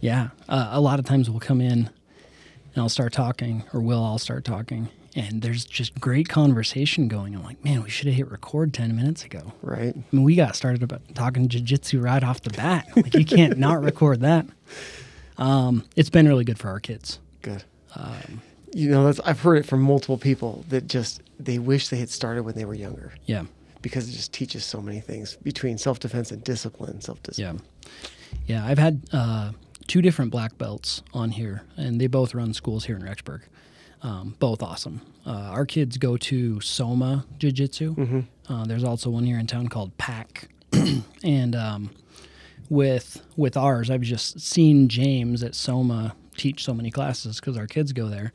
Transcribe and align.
Yeah, 0.00 0.28
uh, 0.48 0.68
a 0.72 0.80
lot 0.80 0.98
of 0.98 1.04
times 1.04 1.28
we'll 1.28 1.40
come 1.40 1.60
in 1.60 1.72
and 2.74 2.76
I'll 2.76 2.88
start 2.88 3.12
talking, 3.12 3.64
or 3.72 3.80
we'll 3.80 4.02
all 4.02 4.18
start 4.18 4.44
talking, 4.44 4.88
and 5.16 5.42
there's 5.42 5.64
just 5.64 5.98
great 6.00 6.28
conversation 6.28 7.08
going. 7.08 7.34
I'm 7.34 7.42
like, 7.42 7.64
man, 7.64 7.82
we 7.82 7.90
should 7.90 8.06
have 8.06 8.14
hit 8.16 8.30
record 8.30 8.72
ten 8.72 8.94
minutes 8.94 9.24
ago. 9.24 9.52
Right. 9.62 9.94
I 9.96 10.02
mean, 10.16 10.22
we 10.24 10.36
got 10.36 10.54
started 10.54 10.82
about 10.82 11.02
talking 11.14 11.48
jujitsu 11.48 12.02
right 12.02 12.22
off 12.22 12.42
the 12.42 12.50
bat. 12.50 12.86
Like, 12.94 13.14
you 13.14 13.24
can't 13.24 13.58
not 13.66 13.82
record 13.82 14.20
that. 14.20 14.46
Um, 15.36 15.84
it's 15.96 16.10
been 16.10 16.26
really 16.28 16.44
good 16.44 16.58
for 16.58 16.68
our 16.68 16.80
kids. 16.80 17.18
Good. 17.42 17.64
you 18.72 18.90
know, 18.90 19.04
that's 19.04 19.18
I've 19.20 19.40
heard 19.40 19.56
it 19.56 19.66
from 19.66 19.80
multiple 19.82 20.18
people 20.18 20.64
that 20.68 20.86
just 20.86 21.22
they 21.40 21.58
wish 21.58 21.88
they 21.88 21.96
had 21.98 22.10
started 22.10 22.42
when 22.44 22.54
they 22.54 22.64
were 22.64 22.74
younger 22.74 23.12
Yeah, 23.26 23.44
because 23.82 24.08
it 24.08 24.12
just 24.12 24.32
teaches 24.32 24.64
so 24.64 24.80
many 24.80 25.00
things 25.00 25.36
between 25.42 25.78
self 25.78 25.98
defense 25.98 26.30
and 26.30 26.44
discipline. 26.44 27.00
Self 27.00 27.20
discipline. 27.22 27.62
yeah, 28.46 28.60
yeah. 28.62 28.66
I've 28.66 28.78
had 28.78 29.00
uh, 29.12 29.52
two 29.88 30.00
different 30.02 30.30
black 30.30 30.56
belts 30.58 31.02
on 31.12 31.30
here, 31.32 31.62
and 31.76 32.00
they 32.00 32.06
both 32.06 32.34
run 32.34 32.54
schools 32.54 32.84
here 32.84 32.96
in 32.96 33.02
Rexburg. 33.02 33.40
Um, 34.02 34.36
both 34.38 34.62
awesome. 34.62 35.00
Uh, 35.26 35.30
our 35.50 35.66
kids 35.66 35.96
go 35.96 36.16
to 36.16 36.60
Soma 36.60 37.26
Jiu 37.38 37.50
Jitsu. 37.50 37.96
Uh, 38.48 38.64
there's 38.64 38.84
also 38.84 39.10
one 39.10 39.24
here 39.24 39.38
in 39.38 39.48
town 39.48 39.66
called 39.68 39.96
Pack, 39.98 40.48
and 41.24 41.56
um, 41.56 41.90
with 42.68 43.22
with 43.36 43.56
ours, 43.56 43.90
I've 43.90 44.02
just 44.02 44.40
seen 44.40 44.88
James 44.88 45.42
at 45.42 45.54
Soma 45.56 46.14
teach 46.36 46.64
so 46.64 46.72
many 46.72 46.90
classes 46.92 47.40
because 47.40 47.56
our 47.56 47.66
kids 47.66 47.92
go 47.92 48.08
there, 48.08 48.32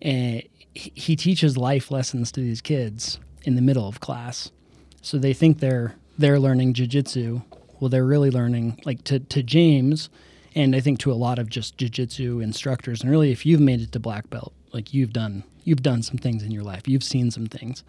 and 0.00 0.42
he, 0.74 0.92
he 0.94 1.16
teaches 1.16 1.56
life 1.58 1.90
lessons 1.90 2.32
to 2.32 2.40
these 2.40 2.60
kids 2.60 3.18
in 3.44 3.56
the 3.56 3.62
middle 3.62 3.86
of 3.86 4.00
class. 4.00 4.50
So 5.02 5.18
they 5.18 5.32
think 5.34 5.58
they're 5.58 5.96
they're 6.18 6.38
learning 6.38 6.74
jujitsu. 6.74 7.42
Well, 7.80 7.88
they're 7.88 8.06
really 8.06 8.30
learning 8.30 8.80
like 8.84 9.04
to 9.04 9.18
to 9.20 9.42
James, 9.42 10.08
and 10.54 10.74
I 10.74 10.80
think 10.80 10.98
to 11.00 11.12
a 11.12 11.14
lot 11.14 11.38
of 11.38 11.48
just 11.48 11.76
jujitsu 11.76 12.42
instructors. 12.42 13.02
And 13.02 13.10
really, 13.10 13.30
if 13.32 13.44
you've 13.46 13.60
made 13.60 13.80
it 13.80 13.92
to 13.92 14.00
black 14.00 14.28
belt, 14.30 14.52
like 14.72 14.92
you've 14.94 15.12
done 15.12 15.44
you've 15.64 15.82
done 15.82 16.02
some 16.02 16.16
things 16.18 16.42
in 16.42 16.50
your 16.50 16.62
life, 16.62 16.88
you've 16.88 17.04
seen 17.04 17.30
some 17.30 17.46
things. 17.46 17.84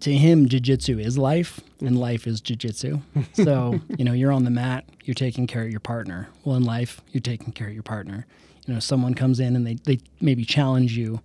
To 0.00 0.12
him, 0.12 0.48
jujitsu 0.48 1.00
is 1.04 1.16
life, 1.16 1.60
and 1.80 1.96
life 1.98 2.26
is 2.26 2.40
jujitsu. 2.40 3.00
So 3.34 3.80
you 3.96 4.04
know, 4.04 4.12
you're 4.12 4.32
on 4.32 4.44
the 4.44 4.50
mat, 4.50 4.84
you're 5.04 5.14
taking 5.14 5.46
care 5.46 5.62
of 5.62 5.70
your 5.70 5.80
partner. 5.80 6.28
Well, 6.44 6.56
in 6.56 6.64
life, 6.64 7.00
you're 7.12 7.20
taking 7.20 7.52
care 7.52 7.68
of 7.68 7.74
your 7.74 7.82
partner. 7.84 8.26
You 8.66 8.74
know, 8.74 8.80
someone 8.80 9.14
comes 9.14 9.38
in 9.40 9.54
and 9.56 9.66
they 9.66 9.74
they 9.84 9.98
maybe 10.20 10.44
challenge 10.44 10.96
you 10.96 11.20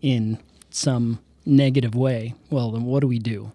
in 0.00 0.38
some 0.70 1.18
negative 1.44 1.94
way. 1.94 2.34
Well, 2.50 2.70
then 2.70 2.84
what 2.84 3.00
do 3.00 3.08
we 3.08 3.18
do? 3.18 3.52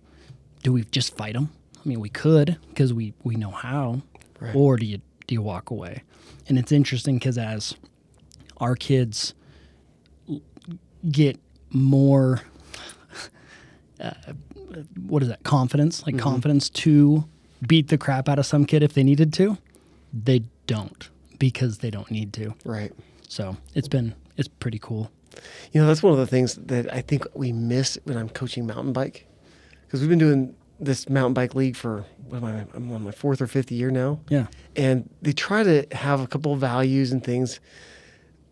Do 0.63 0.73
we 0.73 0.83
just 0.85 1.15
fight 1.15 1.33
them? 1.33 1.51
I 1.77 1.87
mean, 1.87 1.99
we 2.01 2.09
could 2.09 2.57
because 2.69 2.93
we 2.93 3.13
we 3.23 3.35
know 3.35 3.51
how, 3.51 4.01
Right. 4.41 4.53
or 4.55 4.75
do 4.77 4.85
you 4.85 4.99
do 5.27 5.35
you 5.35 5.41
walk 5.41 5.69
away? 5.69 6.03
And 6.47 6.57
it's 6.57 6.71
interesting 6.71 7.15
because 7.15 7.37
as 7.37 7.75
our 8.57 8.75
kids 8.75 9.33
get 11.11 11.39
more, 11.71 12.41
uh, 13.99 14.13
what 15.05 15.23
is 15.23 15.29
that? 15.29 15.43
Confidence, 15.43 16.05
like 16.05 16.17
confidence 16.17 16.69
to 16.69 17.25
beat 17.65 17.87
the 17.87 17.97
crap 17.97 18.29
out 18.29 18.39
of 18.39 18.45
some 18.45 18.65
kid 18.65 18.83
if 18.83 18.93
they 18.93 19.03
needed 19.03 19.33
to, 19.33 19.57
they 20.13 20.43
don't 20.67 21.09
because 21.39 21.79
they 21.79 21.89
don't 21.89 22.09
need 22.11 22.33
to. 22.33 22.53
Right. 22.63 22.93
So 23.27 23.57
it's 23.73 23.87
been 23.87 24.15
it's 24.37 24.47
pretty 24.47 24.79
cool. 24.79 25.11
You 25.71 25.81
know, 25.81 25.87
that's 25.87 26.01
one 26.01 26.13
of 26.13 26.19
the 26.19 26.27
things 26.27 26.55
that 26.55 26.91
I 26.93 27.01
think 27.01 27.25
we 27.33 27.51
miss 27.51 27.97
when 28.05 28.17
I'm 28.17 28.29
coaching 28.29 28.65
mountain 28.65 28.93
bike 28.93 29.27
because 29.85 29.99
we've 29.99 30.09
been 30.09 30.19
doing 30.19 30.55
this 30.79 31.07
mountain 31.09 31.33
bike 31.33 31.55
league 31.55 31.75
for 31.75 32.05
what 32.27 32.37
am 32.37 32.45
I? 32.45 32.65
I'm 32.75 32.91
on 32.91 33.03
my 33.03 33.11
fourth 33.11 33.41
or 33.41 33.47
fifth 33.47 33.71
year 33.71 33.91
now. 33.91 34.19
Yeah. 34.29 34.47
and 34.75 35.09
they 35.21 35.31
try 35.31 35.63
to 35.63 35.85
have 35.91 36.19
a 36.21 36.27
couple 36.27 36.53
of 36.53 36.59
values 36.59 37.11
and 37.11 37.23
things 37.23 37.59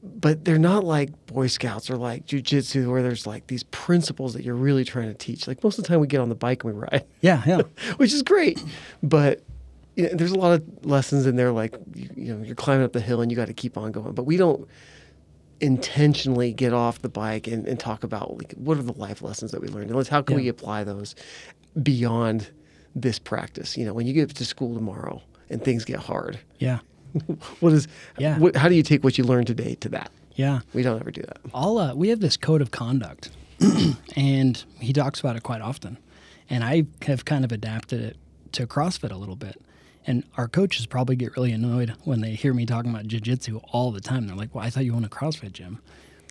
but 0.05 0.43
they're 0.43 0.59
not 0.59 0.83
like 0.83 1.09
boy 1.27 1.47
scouts 1.47 1.89
or 1.89 1.95
like 1.95 2.25
jujitsu 2.25 2.91
where 2.91 3.01
there's 3.01 3.25
like 3.25 3.47
these 3.47 3.63
principles 3.63 4.33
that 4.33 4.43
you're 4.43 4.53
really 4.55 4.83
trying 4.83 5.07
to 5.07 5.13
teach 5.13 5.47
like 5.47 5.63
most 5.63 5.77
of 5.77 5.83
the 5.83 5.87
time 5.87 5.99
we 6.01 6.07
get 6.07 6.19
on 6.19 6.27
the 6.29 6.35
bike 6.35 6.63
and 6.65 6.73
we 6.73 6.79
ride 6.79 7.05
Yeah, 7.21 7.41
yeah. 7.45 7.61
which 7.97 8.11
is 8.13 8.21
great 8.21 8.61
but 9.01 9.41
you 9.95 10.03
know, 10.03 10.09
there's 10.13 10.31
a 10.31 10.37
lot 10.39 10.53
of 10.59 10.85
lessons 10.85 11.25
in 11.25 11.35
there 11.37 11.51
like 11.51 11.75
you, 11.95 12.09
you 12.15 12.35
know 12.35 12.43
you're 12.43 12.55
climbing 12.55 12.83
up 12.83 12.91
the 12.93 12.99
hill 12.99 13.21
and 13.21 13.31
you 13.31 13.37
got 13.37 13.47
to 13.47 13.53
keep 13.53 13.77
on 13.77 13.91
going 13.93 14.13
but 14.13 14.23
we 14.23 14.35
don't 14.37 14.67
intentionally 15.63 16.51
get 16.53 16.73
off 16.73 17.01
the 17.01 17.09
bike 17.09 17.47
and, 17.47 17.65
and 17.67 17.79
talk 17.79 18.03
about 18.03 18.37
like 18.37 18.51
what 18.57 18.77
are 18.77 18.83
the 18.83 18.93
life 18.93 19.21
lessons 19.21 19.51
that 19.51 19.61
we 19.61 19.67
learned 19.69 19.87
and 19.87 19.95
let's 19.95 20.09
how 20.09 20.21
can 20.21 20.35
Yeah. 20.37 20.43
we 20.43 20.47
apply 20.49 20.83
those 20.83 21.15
beyond 21.81 22.51
this 22.95 23.17
practice 23.17 23.77
you 23.77 23.85
know 23.85 23.93
when 23.93 24.05
you 24.05 24.13
get 24.13 24.29
to 24.35 24.45
school 24.45 24.75
tomorrow 24.75 25.21
and 25.49 25.63
things 25.63 25.85
get 25.85 25.99
hard 25.99 26.37
Yeah. 26.59 26.79
what 27.61 27.73
is 27.73 27.87
Yeah. 28.17 28.37
what, 28.39 28.55
how 28.55 28.67
do 28.69 28.75
you 28.75 28.83
take 28.83 29.03
what 29.03 29.17
you 29.17 29.23
learned 29.23 29.47
today 29.47 29.75
to 29.75 29.89
that 29.89 30.11
Yeah. 30.35 30.59
we 30.73 30.83
don't 30.83 30.99
ever 30.99 31.11
do 31.11 31.21
that 31.21 31.37
All 31.53 31.77
uh, 31.77 31.95
we 31.95 32.09
have 32.09 32.19
this 32.19 32.37
code 32.37 32.61
of 32.61 32.71
conduct, 32.71 33.31
and 34.15 34.63
he 34.79 34.91
talks 34.93 35.19
about 35.19 35.35
it 35.35 35.43
quite 35.43 35.61
often. 35.61 35.97
And 36.49 36.63
I 36.63 36.83
have 37.07 37.23
kind 37.25 37.45
of 37.45 37.51
adapted 37.51 38.01
it 38.01 38.17
to 38.53 38.67
CrossFit 38.67 39.11
a 39.11 39.15
little 39.15 39.35
bit. 39.37 39.59
And 40.05 40.23
our 40.37 40.47
coaches 40.47 40.85
probably 40.85 41.15
get 41.15 41.35
really 41.35 41.51
annoyed 41.51 41.93
when 42.03 42.21
they 42.21 42.31
hear 42.31 42.53
me 42.53 42.65
talking 42.65 42.91
about 42.91 43.07
jujitsu 43.07 43.63
all 43.71 43.91
the 43.91 44.01
time. 44.01 44.27
They're 44.27 44.35
like, 44.35 44.53
"Well, 44.53 44.65
I 44.65 44.69
thought 44.69 44.85
you 44.85 44.93
owned 44.93 45.05
a 45.05 45.09
CrossFit 45.09 45.53
gym," 45.53 45.79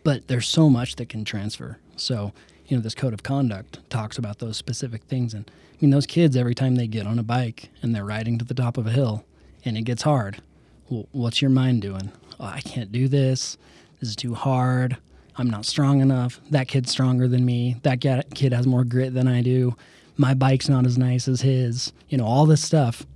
but 0.04 0.28
there's 0.28 0.48
so 0.48 0.68
much 0.68 0.96
that 0.96 1.08
can 1.08 1.24
transfer. 1.24 1.78
So 1.96 2.32
you 2.68 2.76
know, 2.76 2.82
this 2.82 2.94
code 2.94 3.12
of 3.12 3.22
conduct 3.22 3.78
talks 3.90 4.18
about 4.18 4.38
those 4.38 4.56
specific 4.56 5.02
things. 5.04 5.34
And 5.34 5.50
I 5.50 5.76
mean, 5.80 5.90
those 5.90 6.06
kids 6.06 6.36
every 6.36 6.54
time 6.54 6.76
they 6.76 6.86
get 6.86 7.06
on 7.06 7.18
a 7.18 7.22
bike 7.22 7.70
and 7.82 7.94
they're 7.94 8.04
riding 8.04 8.38
to 8.38 8.44
the 8.44 8.54
top 8.54 8.78
of 8.78 8.86
a 8.86 8.90
hill, 8.90 9.24
and 9.64 9.76
it 9.76 9.82
gets 9.82 10.02
hard. 10.02 10.40
Well, 10.88 11.06
what's 11.12 11.42
your 11.42 11.50
mind 11.50 11.82
doing? 11.82 12.12
Oh, 12.38 12.46
I 12.46 12.60
can't 12.60 12.92
do 12.92 13.08
this. 13.08 13.58
This 14.00 14.10
is 14.10 14.16
too 14.16 14.34
hard. 14.34 14.96
I'm 15.36 15.48
not 15.48 15.64
strong 15.64 16.00
enough. 16.00 16.40
That 16.50 16.68
kid's 16.68 16.90
stronger 16.90 17.26
than 17.26 17.44
me. 17.44 17.76
That 17.82 18.00
kid 18.34 18.52
has 18.52 18.66
more 18.66 18.84
grit 18.84 19.14
than 19.14 19.28
I 19.28 19.42
do. 19.42 19.76
My 20.16 20.34
bike's 20.34 20.68
not 20.68 20.84
as 20.86 20.98
nice 20.98 21.26
as 21.26 21.40
his. 21.40 21.92
You 22.08 22.18
know, 22.18 22.26
all 22.26 22.46
this 22.46 22.62
stuff. 22.62 23.06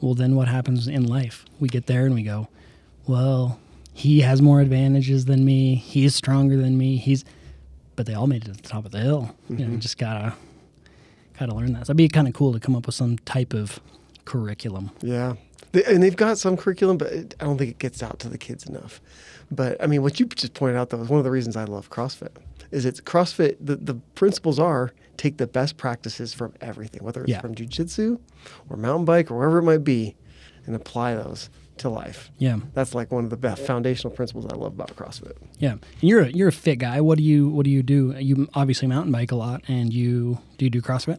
Well, 0.00 0.14
then 0.14 0.36
what 0.36 0.48
happens 0.48 0.88
in 0.88 1.04
life? 1.06 1.44
We 1.58 1.68
get 1.68 1.86
there 1.86 2.06
and 2.06 2.14
we 2.14 2.22
go, 2.22 2.48
well, 3.06 3.58
he 3.92 4.20
has 4.20 4.42
more 4.42 4.60
advantages 4.60 5.24
than 5.24 5.44
me. 5.44 5.74
He's 5.76 6.14
stronger 6.14 6.56
than 6.56 6.76
me. 6.76 6.96
He's, 6.96 7.24
but 7.94 8.06
they 8.06 8.14
all 8.14 8.26
made 8.26 8.42
it 8.42 8.46
to 8.46 8.52
the 8.52 8.68
top 8.68 8.84
of 8.84 8.92
the 8.92 9.00
hill. 9.00 9.34
You 9.48 9.56
know, 9.56 9.60
you 9.62 9.70
mm-hmm. 9.70 9.78
just 9.78 9.96
gotta, 9.96 10.34
gotta 11.38 11.54
learn 11.54 11.72
that. 11.72 11.86
So 11.86 11.92
it'd 11.92 11.96
be 11.96 12.08
kind 12.08 12.28
of 12.28 12.34
cool 12.34 12.52
to 12.52 12.60
come 12.60 12.76
up 12.76 12.86
with 12.86 12.94
some 12.94 13.16
type 13.18 13.54
of 13.54 13.80
curriculum. 14.26 14.90
yeah 15.00 15.34
they, 15.72 15.84
and 15.84 16.02
they've 16.02 16.16
got 16.16 16.36
some 16.36 16.56
curriculum 16.56 16.98
but 16.98 17.12
it, 17.12 17.34
i 17.40 17.44
don't 17.44 17.56
think 17.56 17.70
it 17.70 17.78
gets 17.78 18.02
out 18.02 18.18
to 18.18 18.28
the 18.28 18.36
kids 18.36 18.66
enough 18.66 19.00
but 19.50 19.82
i 19.82 19.86
mean 19.86 20.02
what 20.02 20.20
you 20.20 20.26
just 20.26 20.52
pointed 20.52 20.76
out 20.76 20.90
though 20.90 21.00
is 21.00 21.08
one 21.08 21.18
of 21.18 21.24
the 21.24 21.30
reasons 21.30 21.56
i 21.56 21.64
love 21.64 21.88
crossfit 21.88 22.32
is 22.70 22.84
it's 22.84 23.00
crossfit 23.00 23.56
the, 23.60 23.76
the 23.76 23.94
principles 24.14 24.58
are 24.58 24.92
take 25.18 25.36
the 25.38 25.46
best 25.46 25.76
practices 25.76 26.32
from 26.34 26.52
everything 26.60 27.02
whether 27.04 27.22
it's 27.22 27.30
Yeah. 27.30 27.40
from 27.40 27.54
jiu-jitsu 27.54 28.18
or 28.70 28.76
mountain 28.76 29.04
bike 29.04 29.30
or 29.30 29.36
wherever 29.38 29.58
it 29.58 29.62
might 29.64 29.84
be 29.84 30.14
and 30.66 30.74
apply 30.76 31.14
those 31.14 31.48
to 31.78 31.88
life 31.90 32.30
Yeah, 32.38 32.58
that's 32.74 32.94
like 32.94 33.12
one 33.12 33.24
of 33.24 33.30
the 33.30 33.36
best 33.36 33.60
foundational 33.66 34.10
principles 34.14 34.46
i 34.46 34.56
love 34.56 34.72
about 34.72 34.96
crossfit 34.96 35.36
yeah. 35.58 35.72
And 35.72 35.80
you're 36.00 36.22
a, 36.22 36.28
you're 36.28 36.48
a 36.48 36.52
fit 36.52 36.76
guy. 36.76 37.00
What 37.02 37.18
do 37.18 37.24
you 37.24 37.48
what 37.50 37.64
do 37.64 37.70
you 37.70 37.82
do? 37.82 38.14
You 38.18 38.48
obviously 38.54 38.88
mountain 38.88 39.12
bike 39.12 39.30
a 39.32 39.36
lot, 39.36 39.62
and 39.68 39.92
you 39.92 40.38
do 40.58 40.64
you 40.66 40.70
do 40.70 40.80
CrossFit? 40.80 41.18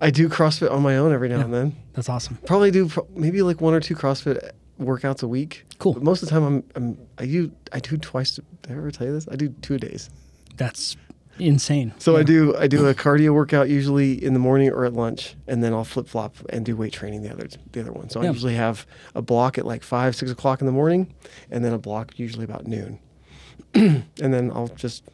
i 0.00 0.10
do 0.10 0.28
crossfit 0.28 0.70
on 0.70 0.82
my 0.82 0.96
own 0.96 1.12
every 1.12 1.28
now 1.28 1.38
Yeah. 1.38 1.44
and 1.44 1.54
then 1.54 1.76
That's 1.94 2.08
awesome. 2.08 2.38
probably 2.46 2.70
do 2.70 2.88
pro- 2.88 3.06
maybe 3.16 3.42
like 3.42 3.60
one 3.60 3.74
or 3.74 3.80
two 3.80 3.94
CrossFit 3.96 4.50
workouts 4.80 5.22
a 5.22 5.28
week. 5.28 5.64
Cool. 5.78 5.92
But 5.94 6.02
most 6.04 6.22
of 6.22 6.28
the 6.28 6.34
time, 6.34 6.44
I'm, 6.44 6.64
I'm 6.76 6.98
I 7.18 7.26
do 7.26 7.50
I 7.72 7.80
do 7.80 7.96
twice. 7.98 8.36
Did 8.36 8.44
I 8.68 8.72
ever 8.72 8.90
tell 8.92 9.06
you 9.08 9.12
this? 9.12 9.26
I 9.30 9.36
do 9.36 9.48
two 9.60 9.76
days. 9.78 10.08
That's 10.56 10.96
insane. 11.40 11.92
So 11.98 12.16
I 12.16 12.22
do 12.22 12.56
I 12.56 12.66
do 12.66 12.86
a 12.86 12.94
cardio 12.94 13.34
workout 13.34 13.68
usually 13.68 14.22
in 14.22 14.32
the 14.34 14.38
morning 14.40 14.70
or 14.70 14.84
at 14.84 14.92
lunch, 14.94 15.34
and 15.46 15.62
then 15.62 15.72
I'll 15.72 15.84
flip 15.84 16.08
flop 16.08 16.36
and 16.50 16.64
do 16.64 16.76
weight 16.76 16.92
training 16.92 17.22
the 17.22 17.32
other 17.32 17.48
the 17.72 17.80
other 17.80 17.92
one. 17.92 18.08
So 18.10 18.22
Yeah. 18.22 18.28
I 18.28 18.32
usually 18.32 18.54
have 18.54 18.86
a 19.14 19.22
block 19.22 19.58
at 19.58 19.66
like 19.66 19.82
five 19.82 20.14
six 20.16 20.30
o'clock 20.30 20.60
in 20.60 20.66
the 20.66 20.72
morning, 20.72 21.14
and 21.50 21.64
then 21.64 21.72
a 21.72 21.78
block 21.78 22.18
usually 22.18 22.44
about 22.44 22.66
noon, 22.66 22.98
and 23.74 24.04
then 24.18 24.50
I'll 24.54 24.68
just 24.68 25.04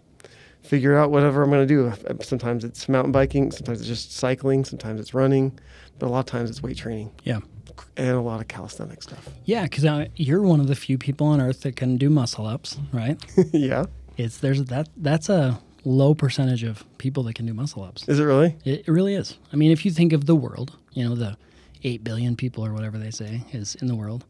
figure 0.63 0.97
out 0.97 1.11
whatever 1.11 1.43
I'm 1.43 1.51
going 1.51 1.67
to 1.67 1.75
do. 1.75 1.93
Sometimes 2.23 2.65
it's 2.65 2.89
mountain 2.89 3.13
biking, 3.13 3.53
sometimes 3.53 3.79
it's 3.81 3.89
just 3.89 4.13
cycling, 4.13 4.65
sometimes 4.65 5.01
it's 5.01 5.15
running, 5.15 5.57
but 5.99 6.07
a 6.07 6.11
lot 6.11 6.21
of 6.21 6.27
times 6.27 6.51
it's 6.51 6.61
weight 6.63 6.77
training 6.77 7.13
Yeah. 7.23 7.39
and 7.97 8.09
a 8.17 8.21
lot 8.21 8.41
of 8.41 8.49
calisthenic 8.49 9.01
stuff. 9.05 9.29
Yeah, 9.45 9.63
because 9.63 9.85
you're 10.17 10.43
one 10.43 10.59
of 10.59 10.67
the 10.67 10.75
few 10.75 10.99
people 10.99 11.29
on 11.29 11.41
earth 11.41 11.61
that 11.61 11.77
can 11.77 11.97
do 11.99 12.11
muscle 12.11 12.47
ups, 12.47 12.79
right? 12.93 13.17
yeah. 13.53 13.85
it's 14.17 14.39
there's 14.39 14.65
that 14.65 14.89
that's 14.97 15.29
a 15.29 15.61
low 15.87 16.15
percentage 16.15 16.65
of 16.65 16.85
people 16.99 17.23
that 17.23 17.35
can 17.35 17.47
do 17.47 17.55
muscle 17.55 17.83
ups. 17.85 18.07
Is 18.09 18.19
it 18.19 18.25
really? 18.25 18.57
It, 18.65 18.81
it 18.87 18.89
really 18.89 19.15
is. 19.15 19.39
I 19.53 19.57
mean, 19.57 19.71
if 19.71 19.85
you 19.85 19.91
think 19.93 20.13
of 20.13 20.27
the 20.27 20.35
world, 20.35 20.77
you 20.93 21.09
know, 21.09 21.15
the 21.15 21.37
eight 21.85 22.03
billion 22.03 22.35
people 22.37 22.67
or 22.67 22.73
whatever 22.73 22.99
they 22.99 23.11
say 23.13 23.43
is 23.53 23.77
in 23.77 23.87
the 23.87 23.95
world, 23.95 24.25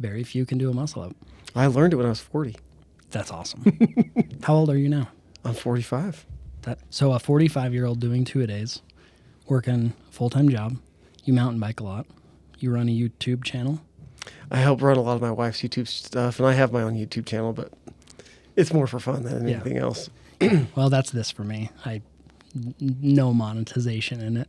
very 0.00 0.24
few 0.24 0.44
can 0.44 0.58
do 0.58 0.68
a 0.68 0.74
muscle 0.74 1.02
up. 1.02 1.14
I 1.54 1.66
learned 1.68 1.92
it 1.92 1.96
when 1.96 2.06
I 2.06 2.08
was 2.08 2.20
40. 2.20 2.56
That's 3.10 3.30
awesome. 3.30 3.62
How 4.42 4.54
old 4.54 4.70
are 4.70 4.76
you 4.76 4.88
now? 4.88 5.08
I'm 5.44 5.54
45. 5.54 6.26
That 6.62 6.78
so 6.90 7.12
a 7.12 7.18
45 7.20 7.72
year 7.74 7.84
old 7.86 8.00
doing 8.00 8.24
two 8.24 8.40
a 8.40 8.46
days, 8.46 8.82
working 9.46 9.92
a 10.08 10.12
full 10.12 10.30
time 10.30 10.48
job. 10.48 10.78
You 11.24 11.32
mountain 11.32 11.60
bike 11.60 11.78
a 11.80 11.84
lot. 11.84 12.06
You 12.58 12.72
run 12.74 12.88
a 12.88 12.92
YouTube 12.92 13.44
channel. 13.44 13.80
I 14.50 14.58
help 14.58 14.82
run 14.82 14.96
a 14.96 15.00
lot 15.02 15.14
of 15.14 15.20
my 15.20 15.30
wife's 15.30 15.62
YouTube 15.62 15.88
stuff, 15.88 16.38
and 16.38 16.48
I 16.48 16.52
have 16.52 16.72
my 16.72 16.82
own 16.82 16.94
YouTube 16.94 17.26
channel, 17.26 17.52
but 17.52 17.72
it's 18.56 18.72
more 18.72 18.86
for 18.86 18.98
fun 19.00 19.22
than 19.24 19.46
Yeah. 19.46 19.56
anything 19.56 19.76
else. 19.78 20.10
Well, 20.76 20.90
that's 20.90 21.10
this 21.10 21.30
for 21.30 21.44
me. 21.44 21.70
I 21.84 22.02
no 22.80 23.32
monetization 23.32 24.20
in 24.20 24.36
it. 24.36 24.48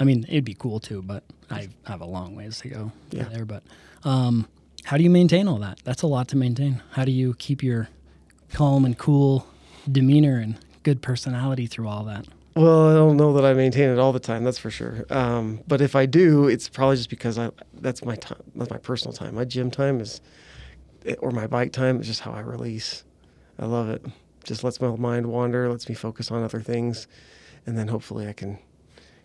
I 0.00 0.04
mean, 0.04 0.24
it'd 0.28 0.44
be 0.44 0.54
cool 0.54 0.80
too, 0.80 1.02
but 1.02 1.22
I 1.50 1.68
have 1.86 2.00
a 2.00 2.04
long 2.06 2.34
ways 2.36 2.58
to 2.60 2.68
go 2.68 2.92
Yeah. 3.10 3.24
there. 3.24 3.44
But 3.44 3.62
um, 4.04 4.48
how 4.84 4.96
do 4.96 5.02
you 5.04 5.10
maintain 5.10 5.46
all 5.48 5.58
that? 5.58 5.80
That's 5.84 6.02
a 6.02 6.06
lot 6.06 6.28
to 6.28 6.36
maintain. 6.36 6.82
How 6.92 7.04
do 7.04 7.12
you 7.12 7.34
keep 7.34 7.62
your 7.62 7.88
calm 8.52 8.84
and 8.84 8.96
cool 8.98 9.46
demeanor 9.90 10.38
and 10.38 10.56
good 10.82 11.00
personality 11.02 11.66
through 11.66 11.88
all 11.88 12.04
that? 12.04 12.26
Well, 12.56 12.88
I 12.90 12.94
don't 12.94 13.16
know 13.16 13.32
that 13.34 13.44
I 13.44 13.54
maintain 13.54 13.88
it 13.90 13.98
all 14.00 14.12
the 14.12 14.18
time. 14.18 14.42
That's 14.42 14.58
for 14.58 14.70
sure. 14.70 15.04
Um, 15.10 15.60
but 15.68 15.80
if 15.80 15.94
I 15.94 16.06
do, 16.06 16.48
it's 16.48 16.68
probably 16.68 16.96
just 16.96 17.10
because 17.10 17.38
I 17.38 17.50
that's 17.74 18.04
my 18.04 18.16
time. 18.16 18.42
That's 18.56 18.70
my 18.70 18.78
personal 18.78 19.12
time. 19.12 19.36
My 19.36 19.44
gym 19.44 19.70
time 19.70 20.00
is, 20.00 20.20
or 21.20 21.30
my 21.30 21.46
bike 21.46 21.72
time 21.72 22.00
is 22.00 22.06
just 22.08 22.20
how 22.20 22.32
I 22.32 22.40
release. 22.40 23.04
I 23.60 23.66
love 23.66 23.88
it. 23.90 24.04
Just 24.48 24.64
lets 24.64 24.80
my 24.80 24.88
mind 24.96 25.26
wander. 25.26 25.68
Lets 25.70 25.88
me 25.88 25.94
focus 25.94 26.30
on 26.30 26.42
other 26.42 26.60
things, 26.60 27.06
and 27.66 27.78
then 27.78 27.88
hopefully 27.88 28.26
I 28.26 28.32
can 28.32 28.58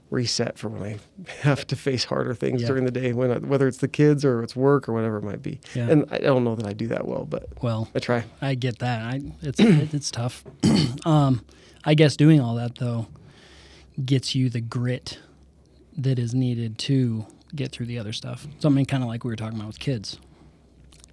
reset 0.10 0.60
for 0.60 0.70
when 0.70 0.84
I 0.84 1.00
have 1.42 1.66
to 1.68 1.76
face 1.76 2.04
harder 2.04 2.36
things 2.36 2.62
Yeah. 2.62 2.68
during 2.68 2.86
the 2.86 2.92
day. 2.92 3.14
When 3.14 3.32
I, 3.32 3.38
whether 3.40 3.68
it's 3.68 3.78
the 3.78 3.88
kids 3.88 4.24
or 4.24 4.44
it's 4.44 4.56
work 4.56 4.88
or 4.88 4.94
whatever 4.94 5.18
it 5.18 5.24
might 5.24 5.42
be. 5.42 5.60
Yeah. 5.74 5.90
And 5.90 6.06
I 6.12 6.20
don't 6.20 6.44
know 6.44 6.54
that 6.56 6.68
I 6.68 6.74
do 6.74 6.88
that 6.90 7.08
well, 7.08 7.26
but 7.26 7.48
Well, 7.64 7.90
I 7.96 8.00
try. 8.00 8.26
I 8.42 8.54
get 8.56 8.78
that. 8.80 9.02
I 9.02 9.22
it's 9.42 9.60
it, 9.60 9.94
it's 9.94 10.12
tough. 10.12 10.44
um, 11.06 11.44
I 11.84 11.96
guess 11.96 12.16
doing 12.16 12.40
all 12.40 12.56
that 12.56 12.78
though 12.78 13.08
gets 14.06 14.36
you 14.36 14.50
the 14.50 14.62
grit 14.62 15.20
that 15.98 16.18
is 16.20 16.34
needed 16.34 16.78
to 16.80 17.26
get 17.56 17.72
through 17.72 17.86
the 17.86 17.98
other 18.00 18.14
stuff. 18.14 18.48
Something 18.60 18.86
kind 18.86 19.04
of 19.04 19.10
like 19.10 19.24
we 19.24 19.30
were 19.30 19.36
talking 19.36 19.58
about 19.58 19.68
with 19.68 19.80
kids. 19.80 20.20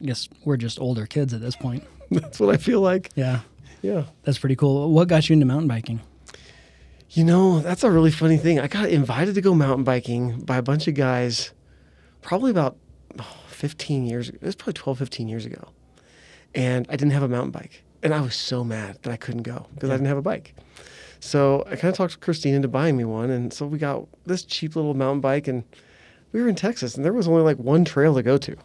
I 0.02 0.06
guess 0.06 0.28
we're 0.44 0.56
just 0.56 0.80
older 0.80 1.06
kids 1.06 1.32
at 1.34 1.40
this 1.40 1.54
point. 1.56 1.84
That's 2.10 2.40
what 2.40 2.52
I 2.54 2.56
feel 2.58 2.80
like. 2.80 3.10
Yeah, 3.14 3.40
Yeah. 3.82 4.04
that's 4.22 4.38
pretty 4.38 4.56
cool. 4.56 4.90
What 4.90 5.08
got 5.08 5.28
you 5.28 5.34
into 5.34 5.46
mountain 5.46 5.68
biking? 5.68 6.00
You 7.10 7.24
know, 7.24 7.60
that's 7.60 7.82
a 7.82 7.90
really 7.90 8.12
funny 8.12 8.36
thing. 8.36 8.60
I 8.60 8.68
got 8.68 8.88
invited 8.88 9.34
to 9.34 9.40
go 9.40 9.52
mountain 9.52 9.84
biking 9.84 10.40
by 10.40 10.56
a 10.56 10.62
bunch 10.62 10.86
of 10.86 10.94
guys 10.94 11.52
probably 12.22 12.52
about 12.52 12.76
oh, 13.18 13.36
15 13.48 14.06
years 14.06 14.28
It 14.28 14.42
was 14.42 14.54
probably 14.54 14.74
12, 14.74 14.98
15 14.98 15.28
years 15.28 15.44
ago. 15.44 15.70
And 16.54 16.86
I 16.88 16.92
didn't 16.92 17.12
have 17.12 17.22
a 17.22 17.28
mountain 17.28 17.50
bike. 17.50 17.82
And 18.02 18.14
I 18.14 18.20
was 18.20 18.34
so 18.34 18.62
mad 18.62 18.98
that 19.02 19.12
I 19.12 19.16
couldn't 19.16 19.42
go 19.42 19.66
because 19.74 19.90
I 19.90 19.94
didn't 19.94 20.06
have 20.06 20.16
a 20.16 20.22
bike. 20.22 20.54
So 21.18 21.64
I 21.66 21.76
kind 21.76 21.90
of 21.90 21.94
talked 21.96 22.20
Christine 22.20 22.54
into 22.54 22.68
buying 22.68 22.96
me 22.96 23.04
one. 23.04 23.30
And 23.30 23.52
so 23.52 23.66
we 23.66 23.78
got 23.78 24.06
this 24.24 24.42
cheap 24.44 24.76
little 24.76 24.94
mountain 24.94 25.20
bike. 25.20 25.48
And 25.48 25.64
we 26.32 26.40
were 26.40 26.48
in 26.48 26.54
Texas 26.54 26.94
and 26.94 27.04
there 27.04 27.12
was 27.12 27.28
only 27.28 27.42
like 27.42 27.58
one 27.58 27.84
trail 27.84 28.14
to 28.14 28.22
go 28.22 28.38
to. 28.38 28.56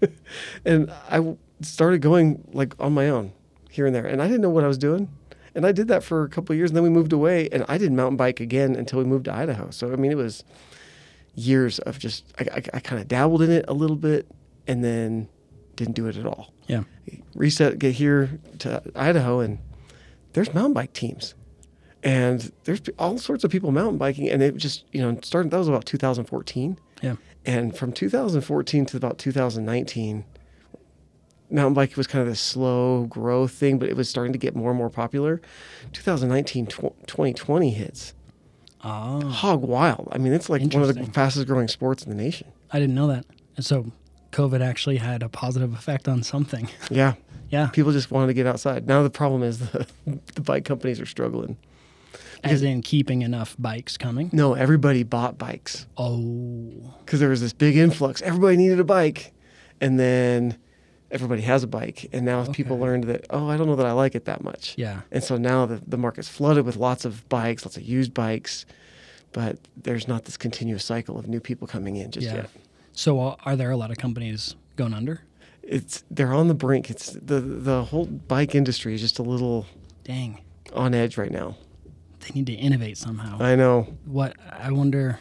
and 0.64 0.90
I 1.10 1.36
started 1.62 2.02
going 2.02 2.46
like 2.52 2.74
on 2.78 2.92
my 2.92 3.08
own 3.08 3.32
here 3.68 3.86
and 3.86 3.94
there. 3.94 4.06
And 4.06 4.22
I 4.22 4.26
didn't 4.26 4.40
know 4.40 4.50
what 4.50 4.64
I 4.64 4.68
was 4.68 4.78
doing. 4.78 5.08
And 5.54 5.66
I 5.66 5.72
did 5.72 5.88
that 5.88 6.04
for 6.04 6.24
a 6.24 6.28
couple 6.28 6.52
of 6.52 6.58
years, 6.58 6.70
and 6.70 6.76
then 6.76 6.84
we 6.84 6.90
moved 6.90 7.12
away, 7.12 7.48
and 7.50 7.64
I 7.68 7.78
didn't 7.78 7.96
mountain 7.96 8.16
bike 8.16 8.38
again 8.38 8.76
until 8.76 9.00
we 9.00 9.04
moved 9.04 9.24
to 9.24 9.34
Idaho. 9.34 9.70
So 9.70 9.92
I 9.92 9.96
mean, 9.96 10.12
it 10.12 10.16
was 10.16 10.44
years 11.34 11.78
of 11.80 11.98
just 11.98 12.24
I, 12.38 12.44
I, 12.44 12.62
I 12.74 12.80
kind 12.80 13.00
of 13.00 13.08
dabbled 13.08 13.42
in 13.42 13.50
it 13.50 13.64
a 13.66 13.72
little 13.72 13.96
bit, 13.96 14.28
and 14.66 14.84
then 14.84 15.28
didn't 15.74 15.94
do 15.94 16.06
it 16.06 16.16
at 16.16 16.26
all. 16.26 16.52
Yeah, 16.66 16.84
Reset, 17.34 17.78
get 17.78 17.94
here 17.94 18.38
to 18.60 18.82
Idaho, 18.94 19.40
and 19.40 19.58
there's 20.34 20.52
mountain 20.52 20.74
bike 20.74 20.92
teams, 20.92 21.34
and 22.02 22.52
there's 22.64 22.82
all 22.98 23.18
sorts 23.18 23.42
of 23.42 23.50
people 23.50 23.72
mountain 23.72 23.98
biking, 23.98 24.28
and 24.28 24.42
it 24.42 24.56
just 24.56 24.84
you 24.92 25.00
know 25.00 25.18
started. 25.22 25.50
That 25.50 25.58
was 25.58 25.68
about 25.68 25.86
2014, 25.86 26.78
yeah, 27.02 27.16
and 27.46 27.76
from 27.76 27.92
2014 27.92 28.86
to 28.86 28.96
about 28.96 29.18
2019 29.18 30.24
mountain 31.50 31.74
biking 31.74 31.96
was 31.96 32.06
kind 32.06 32.22
of 32.22 32.28
this 32.28 32.40
slow 32.40 33.04
growth 33.04 33.52
thing 33.52 33.78
but 33.78 33.88
it 33.88 33.96
was 33.96 34.08
starting 34.08 34.32
to 34.32 34.38
get 34.38 34.54
more 34.54 34.70
and 34.70 34.78
more 34.78 34.90
popular. 34.90 35.40
2019 35.92 36.66
tw- 36.66 37.06
2020 37.06 37.70
hits. 37.70 38.14
Oh, 38.84 39.26
hog 39.28 39.62
wild. 39.62 40.08
I 40.12 40.18
mean 40.18 40.32
it's 40.32 40.48
like 40.48 40.62
one 40.72 40.82
of 40.82 40.94
the 40.94 41.04
fastest 41.12 41.46
growing 41.46 41.68
sports 41.68 42.02
in 42.04 42.10
the 42.10 42.22
nation. 42.22 42.48
I 42.70 42.78
didn't 42.78 42.94
know 42.94 43.08
that. 43.08 43.24
And 43.56 43.64
so, 43.64 43.90
COVID 44.30 44.60
actually 44.60 44.98
had 44.98 45.22
a 45.22 45.28
positive 45.28 45.72
effect 45.74 46.06
on 46.06 46.22
something. 46.22 46.68
yeah. 46.90 47.14
Yeah, 47.50 47.68
people 47.68 47.92
just 47.92 48.10
wanted 48.10 48.26
to 48.26 48.34
get 48.34 48.46
outside. 48.46 48.86
Now 48.86 49.02
the 49.02 49.08
problem 49.10 49.42
is 49.42 49.58
the, 49.58 49.86
the 50.34 50.42
bike 50.42 50.66
companies 50.66 51.00
are 51.00 51.06
struggling. 51.06 51.56
As 52.44 52.62
in 52.62 52.82
keeping 52.82 53.22
enough 53.22 53.56
bikes 53.58 53.96
coming. 53.96 54.30
no 54.32 54.54
everybody 54.54 55.02
bought 55.02 55.38
bikes. 55.38 55.86
Oh, 55.96 56.94
because 57.04 57.20
there 57.20 57.30
was 57.30 57.40
this 57.40 57.52
big 57.52 57.76
influx. 57.76 58.22
Everybody 58.22 58.56
needed 58.58 58.78
a 58.80 58.84
bike. 58.84 59.32
And 59.80 59.98
then 59.98 60.56
everybody 61.10 61.42
has 61.42 61.62
a 61.62 61.66
bike 61.66 62.08
and 62.12 62.24
now 62.24 62.44
people 62.52 62.78
learned 62.78 63.04
that 63.04 63.24
oh 63.30 63.48
i 63.48 63.56
don't 63.56 63.66
know 63.66 63.76
that 63.76 63.86
i 63.86 63.92
like 63.92 64.14
it 64.14 64.24
that 64.26 64.42
much 64.42 64.76
yeah. 64.78 65.00
And 65.10 65.24
so 65.24 65.36
now 65.36 65.66
the, 65.66 65.82
the 65.86 65.96
market's 65.96 66.28
flooded 66.28 66.64
with 66.64 66.76
lots 66.76 67.04
of 67.04 67.28
bikes, 67.28 67.64
lots 67.64 67.76
of 67.76 67.82
used 67.82 68.14
bikes, 68.14 68.64
but 69.32 69.58
there's 69.76 70.06
not 70.06 70.24
this 70.24 70.36
continuous 70.36 70.84
cycle 70.84 71.18
of 71.18 71.26
new 71.26 71.40
people 71.40 71.66
coming 71.66 71.96
in 71.96 72.12
just 72.12 72.26
yeah. 72.26 72.34
yet. 72.34 72.50
So, 72.92 73.20
uh, 73.20 73.36
are 73.44 73.56
there 73.56 73.70
a 73.72 73.76
lot 73.76 73.90
of 73.90 73.96
companies 73.96 74.54
going 74.76 74.94
under? 74.94 75.22
It's 75.62 76.04
they're 76.10 76.32
on 76.32 76.48
the 76.48 76.54
brink. 76.54 76.90
It's 76.90 77.10
the 77.10 77.40
the 77.40 77.84
whole 77.84 78.06
bike 78.06 78.54
industry 78.54 78.94
is 78.94 79.00
just 79.00 79.18
a 79.18 79.22
little 79.22 79.66
Dang, 80.04 80.40
on 80.72 80.94
edge 80.94 81.18
right 81.18 81.30
now. 81.32 81.56
they 82.20 82.30
need 82.34 82.46
to 82.46 82.54
innovate 82.54 82.96
somehow. 82.96 83.38
I 83.40 83.56
know. 83.56 83.88
what 84.04 84.36
I 84.50 84.70
wonder, 84.70 85.18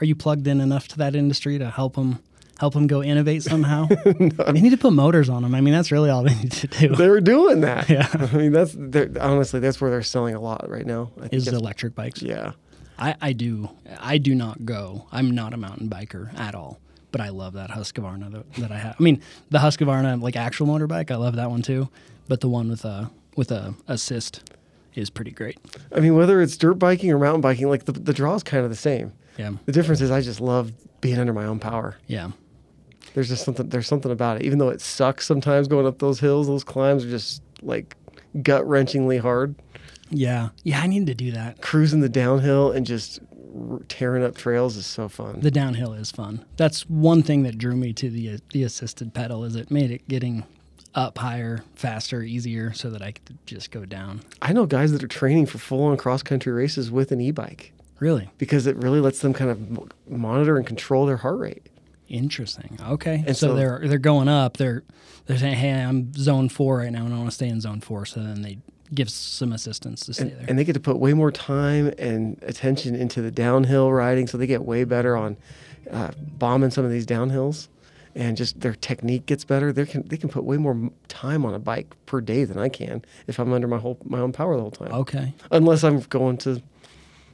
are 0.00 0.04
you 0.04 0.14
plugged 0.14 0.46
in 0.46 0.60
enough 0.60 0.88
to 0.88 0.98
that 0.98 1.16
industry 1.16 1.58
to 1.58 1.70
help 1.70 1.96
them 1.96 2.20
help 2.58 2.74
them 2.74 2.86
go 2.86 3.02
innovate 3.02 3.42
somehow? 3.42 3.88
They 4.04 4.60
need 4.60 4.70
to 4.70 4.76
put 4.76 4.92
motors 4.92 5.28
on 5.28 5.42
them. 5.42 5.54
I 5.54 5.60
mean, 5.60 5.74
that's 5.74 5.90
really 5.92 6.10
all 6.10 6.22
they 6.22 6.34
need 6.34 6.52
to 6.52 6.66
do. 6.66 6.94
They 6.96 7.08
were 7.08 7.20
doing 7.20 7.60
that. 7.62 7.88
Yeah. 7.88 8.08
I 8.12 8.36
mean 8.36 8.52
that's 8.52 8.76
honestly 9.20 9.60
that's 9.60 9.80
where 9.80 9.90
they're 9.90 10.02
selling 10.02 10.34
a 10.34 10.40
lot 10.40 10.68
right 10.68 10.86
now. 10.86 11.10
I 11.18 11.28
think 11.28 11.34
Is 11.34 11.48
electric 11.48 11.94
bikes? 11.94 12.22
yeah. 12.22 12.52
I, 12.98 13.16
I 13.20 13.32
do. 13.32 13.68
I 13.98 14.18
do 14.18 14.34
not 14.34 14.64
go. 14.64 15.06
I'm 15.10 15.30
not 15.32 15.54
a 15.54 15.56
mountain 15.56 15.88
biker 15.88 16.38
at 16.38 16.54
all. 16.54 16.78
But 17.10 17.20
I 17.20 17.30
love 17.30 17.54
that 17.54 17.70
Husqvarna 17.70 18.30
that, 18.32 18.52
that 18.54 18.70
I 18.72 18.78
have. 18.78 18.96
I 18.98 19.02
mean, 19.02 19.20
the 19.50 19.58
Husqvarna 19.58 20.22
like 20.22 20.36
actual 20.36 20.66
motorbike. 20.66 21.10
I 21.10 21.16
love 21.16 21.36
that 21.36 21.50
one 21.50 21.62
too. 21.62 21.88
But 22.28 22.40
the 22.40 22.48
one 22.48 22.68
with 22.70 22.84
a 22.84 23.10
with 23.36 23.50
a 23.50 23.74
assist 23.88 24.50
is 24.94 25.10
pretty 25.10 25.30
great. 25.30 25.58
I 25.94 26.00
mean 26.00 26.14
whether 26.14 26.40
it's 26.40 26.56
dirt 26.56 26.74
biking 26.74 27.10
or 27.10 27.18
mountain 27.18 27.40
biking, 27.40 27.68
like 27.68 27.86
the 27.86 27.92
the 27.92 28.12
draw 28.12 28.34
is 28.34 28.42
kind 28.42 28.62
of 28.64 28.70
the 28.70 28.76
same. 28.76 29.12
Yeah. 29.36 29.52
The 29.66 29.72
difference 29.72 30.00
is 30.00 30.10
I 30.10 30.20
just 30.20 30.40
love 30.40 30.72
being 31.00 31.18
under 31.18 31.32
my 31.32 31.44
own 31.46 31.58
power. 31.58 31.96
Yeah. 32.06 32.30
There's 33.14 33.28
just 33.28 33.44
something 33.44 33.68
there's 33.68 33.86
something 33.86 34.10
about 34.12 34.36
it 34.38 34.42
even 34.44 34.58
though 34.58 34.68
it 34.70 34.80
sucks 34.80 35.26
sometimes 35.26 35.68
going 35.68 35.86
up 35.86 35.98
those 35.98 36.20
hills 36.20 36.46
those 36.46 36.64
climbs 36.64 37.04
are 37.04 37.10
just 37.10 37.42
like 37.62 37.96
gut 38.42 38.64
wrenchingly 38.64 39.20
hard 39.20 39.54
Yeah. 40.10 40.50
Yeah. 40.64 40.80
I 40.80 40.86
need 40.86 41.06
to 41.06 41.14
do 41.14 41.32
that. 41.32 41.60
cruising 41.62 42.00
the 42.00 42.08
downhill 42.08 42.70
and 42.72 42.84
just 42.86 43.20
r- 43.70 43.80
tearing 43.88 44.22
up 44.24 44.34
trails 44.36 44.76
is 44.76 44.86
so 44.86 45.08
fun 45.08 45.40
The 45.40 45.50
downhill 45.50 45.92
is 45.94 46.10
fun. 46.10 46.44
That's 46.56 46.82
one 46.88 47.22
thing 47.22 47.42
that 47.44 47.58
drew 47.58 47.76
me 47.76 47.92
to 47.94 48.10
the 48.10 48.38
the 48.52 48.62
assisted 48.64 49.12
pedal 49.14 49.44
is 49.44 49.56
it 49.56 49.70
made 49.70 49.90
it 49.90 50.06
getting 50.08 50.44
up 50.94 51.16
higher, 51.18 51.64
faster, 51.74 52.22
easier, 52.22 52.72
so 52.74 52.90
that 52.90 53.00
I 53.00 53.12
could 53.12 53.38
just 53.46 53.70
go 53.70 53.86
down. 53.86 54.20
i 54.42 54.52
know 54.52 54.66
guys 54.66 54.92
that 54.92 55.02
are 55.02 55.08
training 55.08 55.46
for 55.46 55.56
full-on 55.56 55.96
cross-country 55.96 56.52
races 56.52 56.90
with 56.90 57.12
an 57.12 57.20
e-bike 57.20 57.72
Really 57.98 58.28
because 58.36 58.66
it 58.66 58.76
really 58.76 59.00
lets 59.00 59.20
them 59.20 59.32
kind 59.32 59.50
of 59.50 59.88
monitor 60.10 60.56
and 60.58 60.66
control 60.66 61.06
their 61.06 61.18
heart 61.18 61.38
rate 61.38 61.66
interesting. 62.12 62.78
Okay, 62.88 63.24
And 63.26 63.36
so, 63.36 63.48
so- 63.48 63.54
they're 63.54 63.80
they're 63.84 63.98
going 63.98 64.28
up. 64.28 64.56
They're 64.58 64.84
they're 65.26 65.38
saying, 65.38 65.56
"Hey, 65.56 65.70
I'm 65.72 66.12
zone 66.14 66.48
four 66.48 66.78
right 66.78 66.92
now, 66.92 67.04
and 67.04 67.14
I 67.14 67.18
want 67.18 67.30
to 67.30 67.34
stay 67.34 67.48
in 67.48 67.60
zone 67.60 67.80
four. 67.80 68.06
So 68.06 68.20
then 68.20 68.42
they 68.42 68.58
give 68.94 69.10
some 69.10 69.52
assistance 69.52 70.04
to 70.06 70.14
stay 70.14 70.24
and, 70.24 70.32
there. 70.32 70.44
and 70.48 70.58
they 70.58 70.64
get 70.64 70.74
to 70.74 70.80
put 70.80 70.98
way 70.98 71.14
more 71.14 71.32
time 71.32 71.92
and 71.98 72.38
attention 72.42 72.94
into 72.94 73.22
the 73.22 73.30
downhill 73.30 73.90
riding 73.90 74.26
so 74.26 74.36
they 74.36 74.46
get 74.46 74.64
way 74.64 74.84
better 74.84 75.16
on 75.16 75.36
uh, 75.90 76.10
bombing 76.18 76.70
some 76.70 76.84
of 76.84 76.90
these 76.90 77.06
downhills 77.06 77.68
and 78.14 78.36
just 78.36 78.60
their 78.60 78.74
technique 78.74 79.24
gets 79.24 79.44
better 79.44 79.72
they 79.72 79.86
can 79.86 80.06
they 80.08 80.18
can 80.18 80.28
put 80.28 80.44
way 80.44 80.58
more 80.58 80.90
time 81.08 81.46
on 81.46 81.54
a 81.54 81.58
bike 81.58 81.94
per 82.04 82.20
day 82.20 82.44
than 82.44 82.58
I 82.58 82.68
can 82.68 83.02
if 83.26 83.38
I'm 83.38 83.50
under 83.54 83.66
my 83.66 83.78
whole 83.78 83.96
my 84.04 84.18
own 84.20 84.32
power 84.32 84.54
the 84.56 84.60
whole 84.60 84.70
time 84.70 84.92
okay, 84.92 85.32
unless 85.50 85.82
I'm 85.84 86.00
going 86.00 86.36
to 86.38 86.62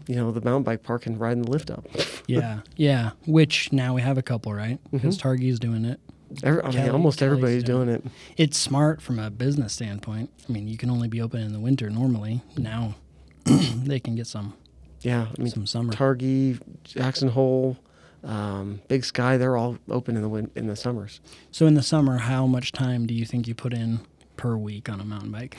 you 0.09 0.17
know 0.17 0.33
the 0.33 0.41
mountain 0.41 0.65
bike 0.65 0.83
park 0.83 1.07
and 1.07 1.21
riding 1.21 1.43
the 1.43 1.51
lift 1.51 1.71
up 1.71 1.87
yeah, 2.27 2.61
yeah. 2.77 3.11
Which 3.27 3.73
now 3.73 3.95
we 3.95 4.03
have 4.03 4.19
a 4.19 4.23
couple, 4.23 4.53
right? 4.53 4.79
Because 4.91 5.17
Targhee's 5.19 5.59
doing 5.61 5.85
it. 5.85 6.01
Every, 6.43 6.61
I 6.61 6.65
mean, 6.65 6.73
Kelly- 6.73 6.91
almost 6.91 7.19
Kelly's 7.21 7.31
everybody's 7.33 7.63
doing 7.65 7.87
doing 7.87 7.97
it 8.05 8.05
It's 8.37 8.59
smart 8.59 9.01
from 9.01 9.19
a 9.19 9.31
business 9.31 9.73
standpoint. 9.73 10.31
I 10.47 10.53
mean, 10.53 10.69
you 10.69 10.77
can 10.77 10.91
only 10.91 11.09
be 11.09 11.23
open 11.23 11.41
in 11.41 11.53
the 11.55 11.61
winter 11.61 11.89
normally. 11.89 12.43
Now 12.57 12.97
they 13.45 14.01
can 14.01 14.15
get 14.17 14.27
some 14.27 14.55
yeah 15.03 15.29
I 15.39 15.41
mean 15.43 15.51
some 15.51 15.67
summer. 15.67 15.93
Targhee 15.93 16.59
Jackson 16.85 17.29
Hole 17.29 17.77
um, 18.25 18.81
Big 18.89 19.05
Sky 19.05 19.37
they're 19.37 19.57
all 19.57 19.79
open 19.89 20.17
in 20.17 20.23
the 20.23 20.29
win- 20.29 20.51
in 20.57 20.67
the 20.67 20.75
summers 20.77 21.21
So 21.51 21.67
in 21.67 21.75
the 21.75 21.83
summer, 21.83 22.19
how 22.19 22.47
much 22.47 22.73
time 22.73 23.07
do 23.07 23.15
you 23.15 23.25
think 23.25 23.47
you 23.47 23.55
put 23.55 23.73
in 23.73 24.01
per 24.37 24.57
week 24.57 24.89
on 24.89 25.01
a 25.01 25.05
mountain 25.05 25.31
bike? 25.31 25.57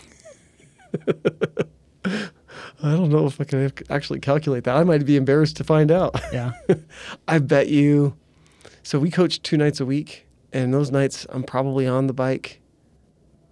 I 2.82 2.92
don't 2.92 3.10
know 3.10 3.26
if 3.26 3.40
I 3.42 3.44
can 3.44 3.72
actually 3.90 4.20
calculate 4.20 4.64
that. 4.64 4.76
I 4.76 4.84
might 4.84 5.06
be 5.06 5.16
embarrassed 5.18 5.58
to 5.58 5.64
find 5.64 5.92
out. 5.92 6.20
Yeah. 6.34 6.52
I 7.28 7.40
bet 7.40 7.68
you. 7.68 8.16
So 8.84 9.00
we 9.00 9.12
coach 9.12 9.42
two 9.42 9.58
nights 9.58 9.80
a 9.80 9.86
week, 9.86 10.26
and 10.54 10.74
those 10.74 10.90
nights 10.92 11.26
I'm 11.30 11.44
probably 11.44 11.86
on 11.88 12.08
the 12.08 12.14
bike, 12.14 12.62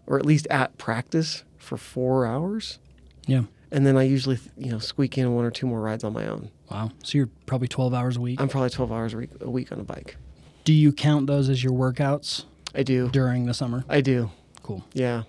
or 0.05 0.17
at 0.17 0.25
least 0.25 0.47
at 0.49 0.77
practice 0.77 1.43
for 1.57 1.77
four 1.77 2.25
hours, 2.25 2.79
Yeah. 3.25 3.43
and 3.71 3.85
then 3.85 3.97
I 3.97 4.03
usually 4.03 4.39
you 4.57 4.71
know 4.71 4.79
squeak 4.79 5.17
in 5.17 5.35
one 5.35 5.43
or 5.43 5.51
two 5.51 5.67
more 5.67 5.81
rides 5.81 6.03
on 6.05 6.13
my 6.13 6.25
own. 6.27 6.49
Wow. 6.71 6.91
So 7.03 7.17
you're 7.17 7.29
probably 7.45 7.67
12 7.67 7.93
hours 7.93 8.15
a 8.17 8.21
week. 8.21 8.39
I'm 8.41 8.47
probably 8.47 8.69
12 8.69 8.91
hours 8.91 9.13
a 9.13 9.17
week, 9.17 9.29
a 9.41 9.49
week 9.49 9.71
on 9.71 9.79
a 9.79 9.83
bike. 9.83 10.15
Do 10.63 10.73
you 10.73 10.91
count 10.93 11.27
those 11.27 11.49
as 11.49 11.63
your 11.63 11.73
workouts 11.73 12.45
I 12.75 12.83
do. 12.83 13.09
during 13.09 13.45
the 13.45 13.53
summer? 13.53 13.83
I 13.89 14.01
do. 14.01 14.31
Cool. 14.63 14.85
Yeah, 14.93 15.23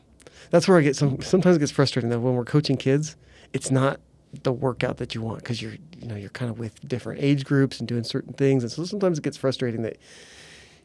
that's 0.51 0.69
where 0.69 0.79
I 0.79 0.83
get 0.83 0.95
some. 0.97 1.21
Sometimes 1.23 1.57
it 1.57 1.61
gets 1.61 1.73
frustrating 1.73 2.11
though 2.11 2.21
when 2.21 2.35
we're 2.35 2.45
coaching 2.45 2.77
kids. 2.77 3.17
It's 3.53 3.71
not 3.71 4.01
the 4.43 4.53
workout 4.53 4.99
that 4.99 5.15
you 5.15 5.23
want 5.23 5.39
because 5.39 5.63
you're 5.63 5.77
you 5.99 6.07
know 6.07 6.15
you're 6.15 6.29
kind 6.31 6.51
of 6.51 6.59
with 6.59 6.87
different 6.87 7.23
age 7.23 7.45
groups 7.45 7.79
and 7.79 7.89
doing 7.89 8.05
certain 8.05 8.33
things, 8.35 8.63
and 8.63 8.71
so 8.71 8.85
sometimes 8.85 9.19
it 9.19 9.25
gets 9.25 9.37
frustrating 9.37 9.83
that 9.83 9.97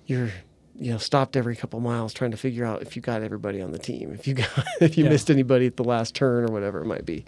you're 0.06 0.30
you 0.80 0.92
know 0.92 0.98
stopped 0.98 1.36
every 1.38 1.56
couple 1.56 1.80
miles 1.80 2.14
trying 2.14 2.32
to 2.32 2.38
figure 2.38 2.66
out 2.66 2.82
if 2.82 2.96
you 2.96 3.02
got 3.02 3.22
everybody 3.22 3.62
on 3.62 3.72
the 3.72 3.78
team, 3.80 4.12
if 4.14 4.28
you 4.28 4.34
got 4.44 4.50
if 4.82 4.98
you 4.98 5.04
Yeah. 5.04 5.10
missed 5.12 5.30
anybody 5.30 5.68
at 5.68 5.78
the 5.78 5.84
last 5.84 6.16
turn 6.16 6.50
or 6.50 6.54
whatever 6.54 6.82
it 6.82 6.86
might 6.86 7.06
be. 7.06 7.26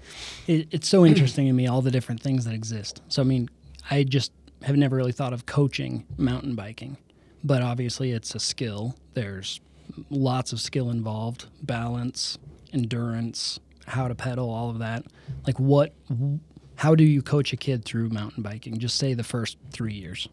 It, 0.48 0.68
it's 0.72 0.88
so 0.88 1.06
interesting 1.06 1.46
to 1.48 1.54
me 1.54 1.68
all 1.68 1.82
the 1.82 1.92
different 1.92 2.22
things 2.22 2.46
that 2.46 2.54
exist. 2.54 3.02
So 3.10 3.22
I 3.22 3.26
mean, 3.26 3.50
I 3.92 4.04
just 4.04 4.32
have 4.64 4.78
never 4.78 4.96
really 4.96 5.12
thought 5.12 5.34
of 5.34 5.46
coaching 5.46 6.06
mountain 6.18 6.56
biking, 6.56 6.98
but 7.44 7.62
obviously 7.62 8.12
it's 8.14 8.34
a 8.34 8.40
skill. 8.40 8.96
There's 9.14 9.60
lots 10.10 10.52
of 10.54 10.60
skill 10.60 10.90
involved, 10.90 11.46
balance, 11.62 12.40
endurance, 12.74 13.60
how 13.86 14.08
to 14.08 14.16
pedal, 14.16 14.50
all 14.50 14.70
of 14.70 14.80
that. 14.80 15.06
Like 15.46 15.60
what 15.60 15.94
how 16.76 16.94
do 16.94 17.04
you 17.04 17.22
coach 17.22 17.54
a 17.54 17.58
kid 17.58 17.86
through 17.86 18.10
mountain 18.10 18.44
biking? 18.44 18.78
Just 18.80 18.98
say 18.98 19.14
the 19.14 19.24
first 19.24 19.58
3 19.72 19.94
years. 19.94 20.28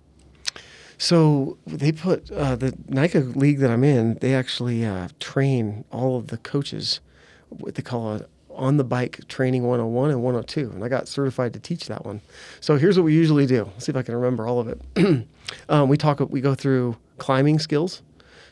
So 0.98 1.58
they 1.66 1.92
put 1.92 2.30
uh, 2.30 2.56
the 2.56 2.76
NICA 2.88 3.20
league 3.34 3.58
that 3.58 3.70
I'm 3.70 3.84
in. 3.84 4.14
They 4.20 4.34
actually 4.34 4.84
uh, 4.84 5.08
train 5.20 5.84
all 5.90 6.16
of 6.16 6.28
the 6.28 6.38
coaches. 6.38 7.00
What 7.48 7.74
they 7.74 7.82
call 7.82 8.14
a 8.14 8.26
on 8.54 8.76
the 8.76 8.84
bike 8.84 9.26
training 9.28 9.62
101 9.62 10.10
and 10.10 10.22
102, 10.22 10.70
and 10.74 10.84
I 10.84 10.88
got 10.88 11.08
certified 11.08 11.52
to 11.54 11.60
teach 11.60 11.86
that 11.86 12.04
one. 12.04 12.20
So 12.60 12.76
here's 12.76 12.98
what 12.98 13.04
we 13.04 13.14
usually 13.14 13.46
do. 13.46 13.64
Let's 13.64 13.86
see 13.86 13.92
if 13.92 13.96
I 13.96 14.02
can 14.02 14.14
remember 14.14 14.46
all 14.46 14.60
of 14.60 14.68
it. 14.68 14.80
um, 15.68 15.88
we 15.88 15.96
talk. 15.96 16.20
We 16.20 16.40
go 16.40 16.54
through 16.54 16.96
climbing 17.18 17.58
skills. 17.58 18.02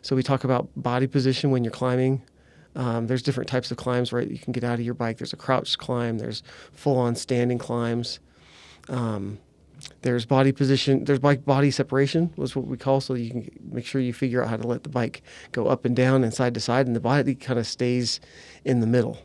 So 0.02 0.16
we 0.16 0.22
talk 0.22 0.44
about 0.44 0.68
body 0.76 1.06
position 1.06 1.50
when 1.50 1.62
you're 1.62 1.70
climbing. 1.70 2.22
Um, 2.76 3.06
there's 3.08 3.22
different 3.22 3.48
types 3.48 3.70
of 3.70 3.76
climbs, 3.76 4.12
right? 4.12 4.28
You 4.28 4.38
can 4.38 4.52
get 4.52 4.64
out 4.64 4.74
of 4.74 4.84
your 4.84 4.94
bike. 4.94 5.18
There's 5.18 5.32
a 5.32 5.36
crouch 5.36 5.76
climb. 5.78 6.18
There's 6.18 6.42
full-on 6.72 7.16
standing 7.16 7.58
climbs. 7.58 8.20
Um, 8.88 9.38
there's 10.02 10.24
body 10.24 10.52
position. 10.52 11.04
There's 11.04 11.18
bike 11.18 11.44
body 11.44 11.70
separation 11.70 12.32
was 12.36 12.54
what 12.54 12.66
we 12.66 12.76
call. 12.76 13.00
So 13.00 13.14
you 13.14 13.30
can 13.30 13.50
make 13.72 13.86
sure 13.86 14.00
you 14.00 14.12
figure 14.12 14.42
out 14.42 14.50
how 14.50 14.56
to 14.56 14.66
let 14.66 14.82
the 14.82 14.88
bike 14.88 15.22
go 15.52 15.66
up 15.66 15.84
and 15.84 15.96
down 15.96 16.22
and 16.22 16.32
side 16.32 16.54
to 16.54 16.60
side, 16.60 16.86
and 16.86 16.94
the 16.94 17.00
body 17.00 17.34
kind 17.34 17.58
of 17.58 17.66
stays 17.66 18.20
in 18.64 18.80
the 18.80 18.86
middle. 18.86 19.18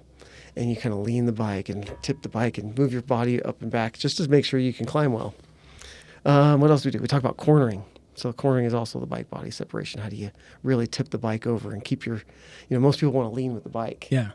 And 0.55 0.69
you 0.69 0.77
kind 0.77 0.93
of 0.93 1.01
lean 1.01 1.25
the 1.25 1.33
bike 1.33 1.67
and 1.67 1.93
tip 2.01 2.21
the 2.21 2.29
bike 2.29 2.57
and 2.57 2.77
move 2.77 2.93
your 2.93 3.01
body 3.01 3.43
up 3.43 3.61
and 3.61 3.69
back 3.69 3.97
just 3.97 4.17
to 4.17 4.29
make 4.29 4.45
sure 4.45 4.59
you 4.59 4.73
can 4.73 4.85
climb 4.85 5.11
well. 5.11 5.35
Um, 6.23 6.61
what 6.61 6.71
else 6.71 6.83
do 6.83 6.87
we 6.87 6.91
do? 6.91 6.99
We 6.99 7.07
talk 7.07 7.19
about 7.19 7.37
cornering. 7.37 7.83
So 8.15 8.31
cornering 8.33 8.65
is 8.65 8.73
also 8.73 8.99
the 8.99 9.05
bike 9.05 9.29
body 9.29 9.51
separation. 9.51 10.01
How 10.01 10.09
do 10.09 10.15
you 10.15 10.31
really 10.63 10.87
tip 10.87 11.09
the 11.09 11.17
bike 11.17 11.45
over 11.45 11.71
and 11.71 11.83
keep 11.83 12.05
your, 12.05 12.15
you 12.17 12.23
know, 12.77 12.79
most 12.79 12.99
people 12.99 13.13
want 13.13 13.29
to 13.29 13.35
lean 13.35 13.53
with 13.53 13.63
the 13.63 13.69
bike. 13.69 14.07
Yeah. 14.09 14.31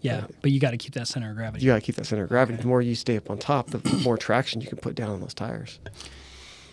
Yeah, 0.00 0.26
but 0.42 0.52
you 0.52 0.60
got 0.60 0.70
to 0.70 0.76
keep 0.76 0.94
that 0.94 1.08
center 1.08 1.30
of 1.30 1.36
gravity. 1.36 1.64
You 1.64 1.72
got 1.72 1.74
to 1.74 1.80
keep 1.80 1.96
that 1.96 2.04
center 2.06 2.22
of 2.22 2.28
gravity. 2.28 2.62
The 2.62 2.68
more 2.68 2.80
you 2.80 2.94
stay 2.94 3.16
up 3.16 3.28
on 3.30 3.36
top, 3.38 3.70
the 3.70 3.80
more 4.04 4.16
traction 4.16 4.60
you 4.60 4.68
can 4.68 4.78
put 4.78 4.94
down 4.94 5.10
on 5.10 5.20
those 5.20 5.34
tires. 5.34 5.80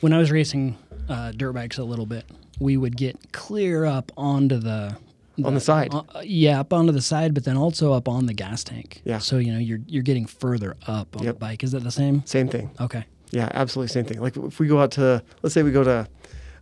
when 0.01 0.13
I 0.13 0.19
was 0.19 0.29
racing 0.29 0.77
uh, 1.09 1.31
dirt 1.31 1.53
bikes 1.53 1.79
a 1.79 1.83
little 1.83 2.05
bit, 2.05 2.23
we 2.59 2.77
would 2.77 2.95
get 2.95 3.31
clear 3.33 3.83
up 3.85 4.11
onto 4.15 4.57
the 4.59 4.95
On 5.43 5.55
the 5.55 5.59
side. 5.59 5.91
uh, 5.91 6.03
yeah, 6.23 6.59
up 6.59 6.71
onto 6.71 6.91
the 6.91 7.01
side, 7.01 7.33
but 7.33 7.45
then 7.45 7.57
also 7.57 7.93
up 7.93 8.07
on 8.07 8.27
the 8.27 8.33
gas 8.35 8.63
tank. 8.63 9.01
Yeah. 9.05 9.17
So 9.17 9.39
you 9.39 9.51
know 9.51 9.59
you're 9.59 9.79
you're 9.87 10.03
getting 10.03 10.27
further 10.27 10.77
up 10.85 11.17
on 11.17 11.23
Yep. 11.23 11.33
the 11.35 11.39
bike. 11.39 11.63
Is 11.63 11.71
that 11.71 11.83
the 11.83 11.89
same? 11.91 12.23
Same 12.27 12.47
thing. 12.47 12.69
Okay. 12.79 13.05
Yeah, 13.31 13.49
absolutely 13.55 13.91
same 13.91 14.05
thing. 14.05 14.21
Like 14.21 14.37
if 14.37 14.59
we 14.59 14.67
go 14.67 14.79
out 14.79 14.91
to, 14.91 15.23
let's 15.41 15.55
say 15.55 15.63
we 15.63 15.71
go 15.71 15.83
to, 15.83 16.07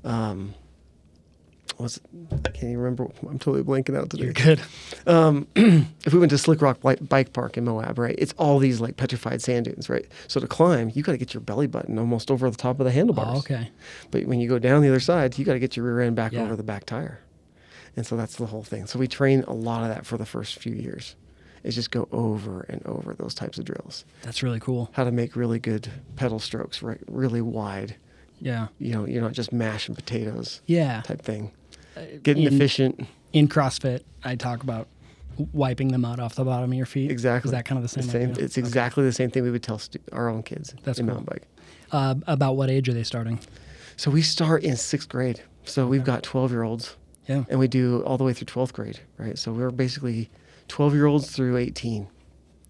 um, 0.04 0.54
what's, 1.78 2.00
I 2.32 2.50
can't 2.50 2.64
even 2.66 2.78
remember. 2.78 3.08
I'm 3.28 3.40
totally 3.40 3.64
blanking 3.64 3.98
out 3.98 4.10
today. 4.10 4.24
You're 4.26 4.34
good. 4.34 4.62
Um, 5.08 5.48
if 5.56 6.14
we 6.14 6.20
went 6.20 6.30
to 6.32 6.38
Slick 6.38 6.62
Rock 6.62 6.82
Bi- 6.82 6.96
Bike 6.96 7.34
Park 7.34 7.58
in 7.58 7.64
Moab, 7.66 7.98
right? 7.98 8.16
It's 8.18 8.34
all 8.38 8.60
these 8.60 8.80
like 8.80 8.98
petrified 8.98 9.42
sand 9.42 9.66
dunes, 9.66 9.90
right? 9.90 10.06
So 10.28 10.40
to 10.40 10.48
climb, 10.48 10.92
you 10.94 11.04
got 11.04 11.14
to 11.14 11.18
get 11.18 11.34
your 11.34 11.42
belly 11.42 11.68
button 11.68 11.98
almost 11.98 12.30
over 12.32 12.50
the 12.50 12.58
top 12.58 12.80
of 12.80 12.86
the 12.86 12.92
handlebars. 12.92 13.36
Oh, 13.36 13.40
okay. 13.40 13.70
But 14.12 14.26
when 14.26 14.40
you 14.40 14.48
go 14.50 14.60
down 14.60 14.82
the 14.82 14.90
other 14.90 15.00
side, 15.00 15.38
you 15.38 15.46
got 15.46 15.54
to 15.54 15.60
get 15.60 15.76
your 15.76 15.86
rear 15.86 16.02
end 16.02 16.16
back 16.16 16.32
Yeah. 16.34 16.42
over 16.44 16.56
the 16.56 16.64
back 16.64 16.86
tire. 16.86 17.20
And 17.96 18.06
so 18.06 18.16
that's 18.18 18.36
the 18.38 18.48
whole 18.48 18.64
thing. 18.64 18.88
So 18.88 18.98
we 18.98 19.08
train 19.08 19.44
a 19.44 19.54
lot 19.54 19.84
of 19.84 19.90
that 19.90 20.06
for 20.06 20.18
the 20.18 20.26
first 20.26 20.60
few 20.60 20.74
years. 20.74 21.16
Is 21.64 21.76
just 21.76 21.92
go 21.92 22.10
over 22.12 22.66
and 22.68 22.86
over 22.86 23.14
those 23.14 23.34
types 23.34 23.58
of 23.58 23.64
drills. 23.64 24.04
That's 24.24 24.44
really 24.44 24.60
cool. 24.60 24.90
How 24.92 25.06
to 25.06 25.12
make 25.14 25.38
really 25.38 25.60
good 25.60 25.90
pedal 26.18 26.40
strokes, 26.40 26.82
right? 26.84 27.00
Really 27.08 27.40
wide. 27.40 27.96
Yeah. 28.44 28.68
You 28.78 28.92
know, 28.92 29.06
you're 29.08 29.22
not 29.22 29.32
just 29.32 29.52
mashing 29.54 29.96
potatoes 29.96 30.62
Yeah. 30.68 31.02
type 31.02 31.22
thing. 31.22 31.52
Getting 32.24 32.44
in, 32.44 32.54
efficient. 32.54 33.06
in 33.32 33.48
CrossFit, 33.48 34.02
I 34.24 34.36
talk 34.36 34.64
about 34.64 34.88
wiping 35.54 35.88
the 35.88 35.98
mud 35.98 36.20
off 36.20 36.36
the 36.36 36.44
bottom 36.44 36.72
of 36.72 36.78
your 36.78 36.86
feet. 36.86 37.10
Exactly. 37.10 37.48
Is 37.48 37.52
that 37.54 37.66
kind 37.66 37.82
of 37.84 37.90
the 37.90 37.96
The 37.96 38.04
same? 38.04 38.12
same. 38.12 38.30
idea? 38.32 38.44
It's 38.46 38.58
exactly 38.58 39.04
the 39.06 39.14
same 39.14 39.32
thing 39.32 39.44
we 39.44 39.50
would 39.52 39.64
tell 39.64 39.80
stu- 39.80 40.00
our 40.12 40.30
own 40.30 40.44
kids 40.44 40.76
That's 40.84 41.00
in 41.00 41.06
cool. 41.06 41.16
mountain 41.16 41.34
bike. 41.34 41.48
Uh, 41.92 42.16
about 42.28 42.56
what 42.58 42.70
age 42.70 42.90
are 42.90 42.94
they 42.94 43.04
starting? 43.04 43.40
So 43.96 44.12
we 44.12 44.22
start 44.22 44.64
in 44.64 44.76
sixth 44.76 45.08
grade. 45.10 45.42
So 45.64 45.88
we've 45.88 46.04
got 46.04 46.24
12 46.24 46.52
year 46.52 46.64
olds 46.64 46.98
Yeah. 47.28 47.46
and 47.50 47.60
we 47.60 47.68
do 47.70 48.02
all 48.02 48.18
the 48.18 48.24
way 48.26 48.34
through 48.34 48.48
12th 48.48 48.74
grade, 48.74 49.00
right? 49.18 49.38
So 49.38 49.54
we're 49.54 49.72
basically 49.72 50.30
12 50.68 50.94
year 50.94 51.06
olds 51.06 51.32
through 51.32 51.56
18. 51.58 52.08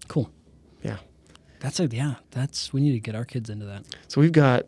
Cool. 0.08 0.30
Yeah. 0.82 0.98
That's 1.60 1.80
a 1.80 1.86
yeah. 1.86 2.16
That's 2.30 2.72
we 2.72 2.80
need 2.82 2.92
to 2.92 3.00
get 3.00 3.14
our 3.14 3.24
kids 3.24 3.48
into 3.50 3.64
that. 3.66 3.84
So 4.08 4.20
we've 4.20 4.32
got 4.32 4.66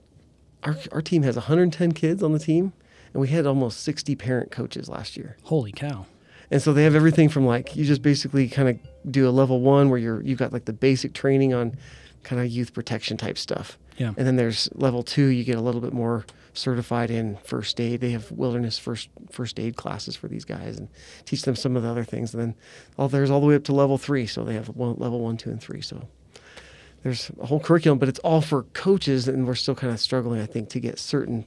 our, 0.66 0.76
our 0.92 1.02
team 1.02 1.23
has 1.23 1.37
110 1.37 1.92
kids 1.92 2.23
on 2.23 2.32
the 2.32 2.38
team 2.38 2.73
and 3.14 3.20
we 3.20 3.28
had 3.28 3.46
almost 3.46 3.80
60 3.80 4.14
parent 4.16 4.50
coaches 4.50 4.88
last 4.88 5.16
year. 5.16 5.37
Holy 5.44 5.73
cow. 5.73 6.06
And 6.50 6.61
so 6.61 6.73
they 6.73 6.85
have 6.85 6.94
everything 6.94 7.28
from 7.28 7.46
like 7.46 7.75
you 7.75 7.85
just 7.85 8.02
basically 8.02 8.49
kind 8.49 8.68
of 8.68 8.78
do 9.11 9.28
a 9.28 9.30
level 9.30 9.61
one 9.61 9.88
where 9.88 9.99
you're 9.99 10.23
you've 10.23 10.38
got 10.38 10.52
like 10.52 10.66
the 10.66 10.73
basic 10.73 11.12
training 11.12 11.54
on 11.54 11.76
kind 12.23 12.40
of 12.40 12.49
youth 12.49 12.73
protection 12.73 13.16
type 13.16 13.38
stuff. 13.38 13.78
Yeah. 13.96 14.12
And 14.16 14.26
then 14.26 14.37
there's 14.37 14.68
level 14.75 15.02
two, 15.02 15.26
you 15.26 15.44
get 15.44 15.56
a 15.56 15.61
little 15.61 15.80
bit 15.80 15.92
more 15.92 16.26
certified 16.52 17.11
in 17.11 17.37
first 17.38 17.80
aid. 17.80 18.00
They 18.00 18.11
have 18.11 18.30
wilderness 18.30 18.78
first 18.78 19.08
first 19.30 19.58
aid 19.58 19.76
classes 19.76 20.14
for 20.14 20.28
these 20.28 20.44
guys 20.44 20.76
and 20.78 20.88
teach 21.25 21.42
them 21.42 21.56
some 21.56 21.76
of 21.76 21.82
the 21.82 21.88
other 21.88 22.04
things. 22.04 22.35
And 22.35 22.42
then 22.42 22.54
all 22.99 23.08
there's 23.08 23.30
all 23.30 23.40
the 23.40 23.46
way 23.46 23.54
up 23.54 23.64
to 23.64 23.73
level 23.73 23.99
three. 23.99 24.26
So 24.26 24.44
they 24.44 24.54
have 24.54 24.68
one, 24.68 24.96
level 24.99 25.20
one, 25.20 25.37
two, 25.37 25.50
and 25.50 25.61
three. 25.61 25.80
So 25.80 26.08
there's 27.07 27.31
a 27.41 27.47
whole 27.47 27.61
curriculum, 27.61 28.01
but 28.01 28.09
it's 28.09 28.19
all 28.21 28.41
for 28.41 28.65
coaches, 28.73 29.29
and 29.29 29.47
we're 29.47 29.55
still 29.55 29.77
kind 29.77 29.93
of 29.93 30.01
struggling, 30.01 30.41
I 30.41 30.47
think, 30.47 30.69
to 30.71 30.81
get 30.81 30.99
certain 30.99 31.47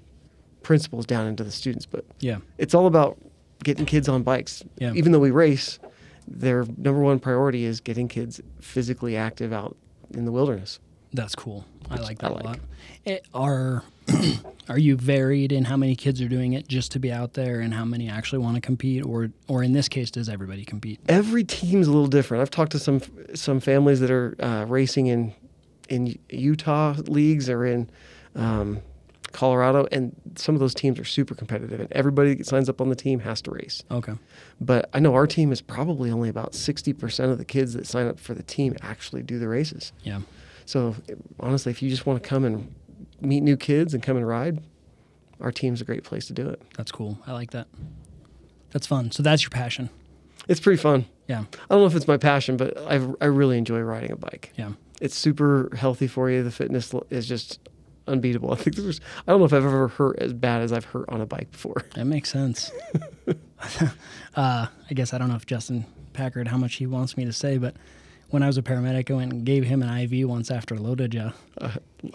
principles 0.64 1.06
down 1.06 1.28
into 1.28 1.44
the 1.44 1.52
students. 1.52 1.86
But 1.86 2.06
Yeah. 2.22 2.38
it's 2.58 2.74
all 2.74 2.88
about 2.88 3.18
getting 3.66 3.86
kids 3.86 4.08
on 4.08 4.24
bikes. 4.24 4.64
Yeah. 4.78 4.94
Even 4.94 5.12
though 5.12 5.20
we 5.20 5.32
race, 5.32 5.78
their 6.26 6.64
number 6.78 7.02
one 7.02 7.20
priority 7.20 7.66
is 7.66 7.82
getting 7.82 8.08
kids 8.08 8.40
physically 8.62 9.18
active 9.18 9.52
out 9.52 9.76
in 10.14 10.24
the 10.24 10.32
wilderness. 10.32 10.80
That's 11.14 11.36
cool. 11.36 11.66
I 11.90 11.96
like 11.98 12.24
I 12.24 12.30
that 12.30 12.36
like. 12.36 12.44
a 12.44 12.48
lot. 12.48 12.60
Eh, 13.06 13.18
are 13.34 13.84
are 14.70 14.78
you 14.78 14.96
varied 14.96 15.52
in 15.52 15.66
how 15.66 15.76
many 15.76 15.96
kids 15.96 16.22
are 16.22 16.28
doing 16.28 16.54
it 16.54 16.68
just 16.68 16.92
to 16.94 17.00
be 17.00 17.12
out 17.12 17.34
there 17.34 17.60
and 17.62 17.74
how 17.74 17.84
many 17.84 18.08
actually 18.10 18.40
want 18.40 18.56
to 18.56 18.62
compete 18.62 19.04
or 19.04 19.30
or 19.48 19.64
in 19.64 19.74
this 19.74 19.88
case 19.90 20.12
does 20.12 20.30
everybody 20.30 20.64
compete? 20.66 21.00
Every 21.10 21.44
team's 21.44 21.88
a 21.88 21.92
little 21.92 22.08
different. 22.08 22.42
I've 22.42 22.52
talked 22.52 22.72
to 22.74 22.80
some 22.80 23.02
some 23.34 23.60
families 23.60 24.00
that 24.02 24.12
are 24.12 24.36
uh, 24.40 24.66
racing 24.68 25.08
in 25.08 25.34
in 25.90 26.18
Utah 26.30 26.96
leagues 27.08 27.50
or 27.50 27.66
in 27.66 27.90
um, 28.36 28.80
Colorado, 29.32 29.88
and 29.92 30.16
some 30.36 30.56
of 30.56 30.60
those 30.60 30.74
teams 30.74 30.98
are 31.00 31.06
super 31.06 31.36
competitive, 31.36 31.80
and 31.80 31.92
everybody 31.92 32.34
that 32.36 32.48
signs 32.48 32.70
up 32.70 32.82
on 32.82 32.90
the 32.90 32.96
team 32.96 33.20
has 33.20 33.42
to 33.44 33.52
race. 33.52 33.84
Okay. 33.92 34.14
But 34.60 34.90
I 34.94 35.00
know 35.00 35.14
our 35.14 35.28
team 35.28 35.52
is 35.52 35.62
probably 35.62 36.10
only 36.10 36.30
about 36.30 36.56
sixty 36.56 36.94
percent 36.94 37.32
of 37.32 37.38
the 37.38 37.46
kids 37.46 37.74
that 37.74 37.86
sign 37.86 38.08
up 38.08 38.20
for 38.20 38.34
the 38.34 38.44
team 38.44 38.76
actually 38.82 39.22
do 39.24 39.38
the 39.38 39.48
races. 39.48 39.94
Yeah. 40.04 40.22
So 40.66 40.96
honestly, 41.40 41.72
if 41.72 41.82
you 41.82 41.90
just 41.90 42.06
want 42.06 42.22
to 42.22 42.28
come 42.28 42.46
and 42.46 42.74
meet 43.22 43.42
new 43.42 43.58
kids 43.58 43.94
and 43.94 44.02
come 44.02 44.18
and 44.18 44.28
ride, 44.28 44.62
our 45.42 45.52
team's 45.52 45.82
a 45.82 45.86
great 45.86 46.04
place 46.04 46.28
to 46.28 46.34
do 46.34 46.48
it. 46.48 46.62
That's 46.78 46.92
cool. 46.92 47.20
I 47.28 47.34
like 47.34 47.52
that. 47.52 47.68
That's 48.72 48.88
fun. 48.88 49.12
So 49.12 49.24
that's 49.24 49.44
your 49.44 49.50
passion. 49.50 49.90
It's 50.48 50.60
pretty 50.60 50.82
fun. 50.82 51.06
Yeah. 51.28 51.42
I 51.42 51.68
don't 51.70 51.82
know 51.82 51.86
if 51.86 51.96
it's 51.96 52.08
my 52.08 52.18
passion, 52.18 52.58
but 52.58 52.78
I 52.78 52.96
I 53.22 53.26
really 53.26 53.58
enjoy 53.58 53.80
riding 53.82 54.12
a 54.12 54.16
bike. 54.16 54.54
Yeah. 54.56 54.72
It's 55.00 55.16
super 55.16 55.70
healthy 55.76 56.08
for 56.08 56.30
you. 56.30 56.44
The 56.44 56.52
fitness 56.52 56.94
is 57.10 57.28
just 57.28 57.60
unbeatable. 58.08 58.52
I 58.54 58.56
think 58.56 58.76
there's 58.76 59.00
I 59.28 59.32
don't 59.32 59.40
know 59.40 59.46
if 59.46 59.54
I've 59.54 59.66
ever 59.66 59.88
hurt 59.88 60.20
as 60.20 60.34
bad 60.34 60.62
as 60.62 60.74
I've 60.74 60.86
hurt 60.86 61.08
on 61.10 61.22
a 61.22 61.26
bike 61.26 61.52
before. 61.52 61.86
That 61.96 62.06
makes 62.06 62.30
sense. 62.30 62.72
uh, 64.36 64.68
I 64.90 64.94
guess 64.94 65.14
I 65.14 65.18
don't 65.18 65.30
know 65.30 65.36
if 65.36 65.46
Justin 65.46 65.86
Packard 66.14 66.48
how 66.48 66.58
much 66.58 66.76
he 66.76 66.86
wants 66.86 67.16
me 67.16 67.26
to 67.26 67.34
say, 67.34 67.58
but 67.58 67.76
when 68.30 68.44
I 68.44 68.48
was 68.48 68.58
a 68.58 68.62
paramedic, 68.62 69.10
I 69.10 69.14
went 69.16 69.34
and 69.34 69.46
gave 69.46 69.64
him 69.64 69.82
an 69.82 69.90
IV 69.90 70.28
once 70.28 70.52
after 70.52 70.76
LoToJa. 70.76 71.34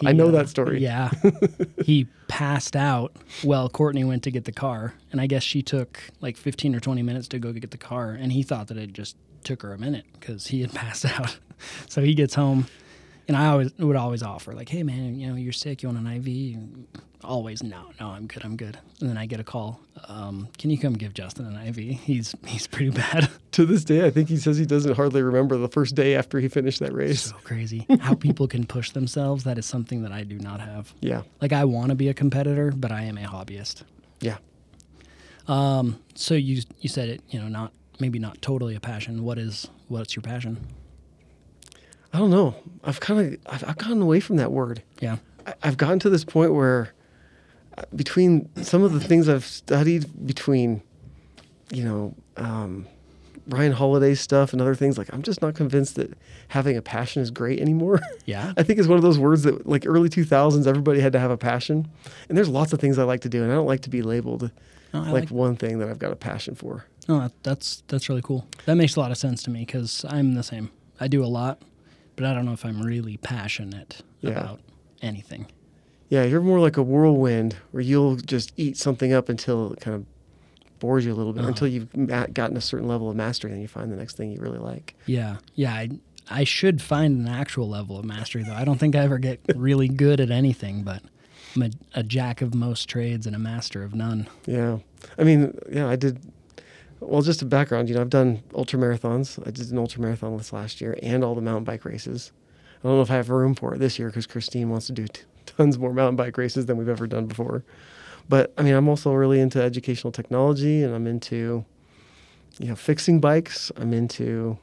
I 0.05 0.13
know 0.13 0.29
uh, 0.29 0.31
that 0.31 0.49
story. 0.49 0.81
Yeah. 0.81 1.11
he 1.83 2.07
passed 2.27 2.75
out 2.75 3.15
while 3.43 3.69
Courtney 3.69 4.03
went 4.03 4.23
to 4.23 4.31
get 4.31 4.45
the 4.45 4.51
car. 4.51 4.93
And 5.11 5.19
I 5.19 5.27
guess 5.27 5.43
she 5.43 5.61
took 5.61 5.99
like 6.21 6.37
15 6.37 6.73
or 6.73 6.79
20 6.79 7.03
minutes 7.03 7.27
to 7.29 7.39
go 7.39 7.51
get 7.51 7.71
the 7.71 7.77
car. 7.77 8.11
And 8.11 8.31
he 8.31 8.43
thought 8.43 8.67
that 8.67 8.77
it 8.77 8.93
just 8.93 9.17
took 9.45 9.61
her 9.61 9.71
a 9.73 9.77
minute 9.77 10.05
because 10.19 10.47
he 10.47 10.61
had 10.61 10.73
passed 10.73 11.05
out. 11.05 11.37
so 11.87 12.01
he 12.01 12.13
gets 12.13 12.35
home. 12.35 12.67
And 13.27 13.35
I 13.35 13.47
always 13.47 13.73
would 13.79 13.95
always 13.95 14.21
offer, 14.21 14.53
like, 14.53 14.69
hey, 14.69 14.83
man, 14.83 15.19
you 15.19 15.27
know, 15.27 15.33
you're 15.35 15.51
sick. 15.51 15.81
You 15.81 15.89
want 15.89 16.05
an 16.05 16.15
IV? 16.27 16.59
Always, 17.23 17.63
no, 17.63 17.85
no, 17.99 18.09
I'm 18.09 18.27
good. 18.27 18.45
I'm 18.45 18.55
good. 18.55 18.77
And 19.01 19.09
then 19.09 19.17
I 19.17 19.25
get 19.25 19.39
a 19.39 19.43
call. 19.43 19.79
Um, 20.07 20.47
can 20.59 20.69
you 20.69 20.77
come 20.77 20.93
give 20.93 21.15
Justin 21.15 21.47
an 21.47 21.67
IV? 21.67 21.77
He's 22.01 22.35
he's 22.45 22.67
pretty 22.67 22.91
bad. 22.91 23.29
To 23.55 23.65
this 23.65 23.85
day, 23.85 24.05
I 24.05 24.11
think 24.11 24.27
he 24.27 24.35
says 24.35 24.57
he 24.57 24.65
doesn't 24.65 24.95
hardly 24.97 25.23
remember 25.23 25.55
the 25.57 25.69
first 25.69 25.95
day 25.95 26.13
after 26.15 26.39
he 26.41 26.49
finished 26.49 26.81
that 26.81 26.91
race. 26.93 27.21
so 27.21 27.35
crazy. 27.45 27.87
How 28.01 28.13
people 28.13 28.47
can 28.49 28.65
push 28.65 28.91
themselves. 28.91 29.45
That 29.45 29.57
is 29.57 29.65
something 29.65 30.01
that 30.03 30.11
I 30.11 30.23
do 30.23 30.37
not 30.37 30.59
have. 30.59 30.93
Yeah. 30.99 31.21
Like, 31.41 31.53
I 31.53 31.63
want 31.63 31.89
to 31.89 31.95
be 31.95 32.09
a 32.09 32.13
competitor, 32.13 32.71
but 32.75 32.91
I 32.91 33.03
am 33.03 33.17
a 33.17 33.21
hobbyist. 33.23 33.83
Yeah. 34.19 34.37
Um, 35.47 35.99
so 36.15 36.33
you 36.35 36.61
you 36.81 36.89
said 36.89 37.09
it, 37.09 37.21
you 37.29 37.39
know, 37.39 37.47
not 37.47 37.71
maybe 37.99 38.19
not 38.19 38.41
totally 38.41 38.75
a 38.75 38.79
passion. 38.79 39.23
What 39.23 39.37
is 39.37 39.67
what's 39.87 40.15
your 40.15 40.23
passion? 40.23 40.59
I 42.13 42.17
don't 42.19 42.29
know. 42.29 42.55
I've 42.83 42.99
kind 42.99 43.19
of 43.19 43.39
I've, 43.45 43.69
I've 43.69 43.77
gotten 43.77 44.01
away 44.01 44.19
from 44.19 44.37
that 44.37 44.51
word. 44.51 44.83
Yeah. 45.01 45.17
I, 45.45 45.53
I've 45.63 45.77
gotten 45.77 45.99
to 45.99 46.09
this 46.09 46.23
point 46.23 46.53
where 46.53 46.93
uh, 47.77 47.83
between 47.95 48.49
some 48.63 48.83
of 48.83 48.93
the 48.93 48.99
things 48.99 49.27
I've 49.27 49.45
studied 49.45 50.25
between, 50.25 50.81
you 51.71 51.83
know, 51.83 52.15
um, 52.37 52.87
Ryan 53.47 53.73
Holiday 53.73 54.15
stuff 54.15 54.53
and 54.53 54.61
other 54.61 54.75
things, 54.75 54.97
like 54.97 55.13
I'm 55.13 55.21
just 55.21 55.41
not 55.41 55.55
convinced 55.55 55.95
that 55.95 56.13
having 56.47 56.77
a 56.77 56.81
passion 56.81 57.21
is 57.21 57.31
great 57.31 57.59
anymore. 57.59 57.99
Yeah. 58.25 58.53
I 58.57 58.63
think 58.63 58.79
it's 58.79 58.87
one 58.87 58.97
of 58.97 59.03
those 59.03 59.19
words 59.19 59.43
that 59.43 59.67
like 59.67 59.85
early 59.85 60.09
2000s, 60.09 60.65
everybody 60.65 60.99
had 60.99 61.13
to 61.13 61.19
have 61.19 61.29
a 61.29 61.37
passion. 61.37 61.87
And 62.27 62.35
there's 62.35 62.49
lots 62.49 62.73
of 62.73 62.79
things 62.79 62.97
I 62.97 63.03
like 63.03 63.21
to 63.21 63.29
do, 63.29 63.43
and 63.43 63.51
I 63.51 63.55
don't 63.55 63.67
like 63.67 63.81
to 63.81 63.89
be 63.91 64.01
labeled 64.01 64.49
No, 64.91 65.01
like, 65.01 65.11
like, 65.11 65.29
one 65.29 65.55
thing 65.57 65.77
that 65.77 65.89
I've 65.89 65.99
got 65.99 66.11
a 66.11 66.15
passion 66.15 66.55
for. 66.55 66.85
No, 67.07 67.19
that, 67.21 67.31
that's 67.43 67.83
that's 67.87 68.09
really 68.09 68.21
cool. 68.21 68.47
That 68.65 68.75
makes 68.75 68.95
a 68.95 68.99
lot 68.99 69.11
of 69.11 69.17
sense 69.17 69.43
to 69.43 69.49
me 69.51 69.59
because 69.61 70.05
I'm 70.09 70.33
the 70.33 70.43
same. 70.43 70.71
I 70.99 71.07
do 71.07 71.23
a 71.23 71.27
lot, 71.27 71.61
but 72.15 72.25
I 72.25 72.33
don't 72.33 72.45
know 72.45 72.53
if 72.53 72.65
I'm 72.65 72.81
really 72.81 73.17
passionate 73.17 74.01
Yeah. 74.21 74.31
about 74.31 74.59
anything. 75.01 75.47
Yeah, 76.09 76.23
you're 76.23 76.41
more 76.41 76.59
like 76.59 76.77
a 76.77 76.83
whirlwind 76.83 77.55
where 77.71 77.81
you'll 77.81 78.15
just 78.15 78.53
eat 78.57 78.77
something 78.77 79.11
up 79.11 79.27
until 79.29 79.73
it 79.73 79.81
kind 79.81 79.95
of 79.95 80.05
bores 80.79 81.05
you 81.05 81.13
a 81.13 81.15
little 81.15 81.33
bit, 81.33 81.39
Uh-huh. 81.41 81.49
until 81.49 81.67
you've 81.67 81.91
gotten 82.33 82.55
a 82.57 82.61
certain 82.61 82.87
level 82.87 83.09
of 83.09 83.15
mastery, 83.15 83.51
and 83.51 83.61
you 83.61 83.67
find 83.67 83.91
the 83.91 83.95
next 83.95 84.15
thing 84.17 84.31
you 84.31 84.39
really 84.39 84.59
like. 84.59 84.95
Yeah, 85.05 85.37
yeah. 85.55 85.73
I 85.73 85.89
I 86.29 86.43
should 86.43 86.81
find 86.81 87.19
an 87.19 87.27
actual 87.27 87.69
level 87.69 87.99
of 87.99 88.05
mastery 88.05 88.43
though. 88.43 88.53
I 88.53 88.65
don't 88.65 88.79
think 88.79 88.95
I 88.95 88.99
ever 88.99 89.19
get 89.19 89.39
really 89.55 89.87
good 89.87 90.19
at 90.19 90.31
anything, 90.31 90.81
but 90.83 91.03
I'm 91.55 91.63
a, 91.63 91.69
a 91.95 92.03
jack 92.03 92.41
of 92.41 92.55
most 92.55 92.89
trades 92.89 93.27
and 93.27 93.35
a 93.35 93.39
master 93.39 93.83
of 93.83 93.93
none. 93.93 94.27
Yeah. 94.47 94.79
I 95.19 95.23
mean, 95.23 95.55
yeah, 95.71 95.87
I 95.87 95.95
did. 95.95 96.19
Well, 97.07 97.21
just 97.21 97.41
a 97.41 97.45
background, 97.45 97.89
you 97.89 97.95
know, 97.95 98.01
I've 98.01 98.09
done 98.09 98.41
ultra 98.53 98.79
marathons. 98.79 99.39
I 99.47 99.51
did 99.51 99.71
an 99.71 99.77
ultra 99.77 100.01
marathon 100.01 100.35
this 100.37 100.51
last 100.53 100.81
year 100.81 100.97
and 101.03 101.23
all 101.23 101.35
the 101.35 101.41
mountain 101.41 101.63
bike 101.63 101.85
races. 101.85 102.31
I 102.83 102.87
don't 102.87 102.97
know 102.97 103.01
if 103.01 103.11
I 103.11 103.15
have 103.15 103.29
room 103.29 103.55
for 103.55 103.73
it 103.73 103.79
this 103.79 103.97
year 103.97 104.09
because 104.09 104.27
Christine 104.27 104.69
wants 104.69 104.87
to 104.87 104.93
do 104.93 105.07
t- 105.07 105.21
tons 105.45 105.77
more 105.77 105.93
mountain 105.93 106.15
bike 106.15 106.37
races 106.37 106.65
than 106.65 106.77
we've 106.77 106.89
ever 106.89 107.07
done 107.07 107.25
before. 107.25 107.63
But 108.27 108.53
I 108.57 108.63
mean, 108.63 108.73
I'm 108.73 108.87
also 108.89 109.13
really 109.13 109.39
into 109.39 109.61
educational 109.61 110.11
technology 110.11 110.83
and 110.83 110.93
I'm 110.93 111.07
into, 111.07 111.63
you 112.59 112.67
know, 112.69 112.75
fixing 112.75 113.19
bikes. 113.19 113.71
I'm 113.77 113.93
into 113.93 114.57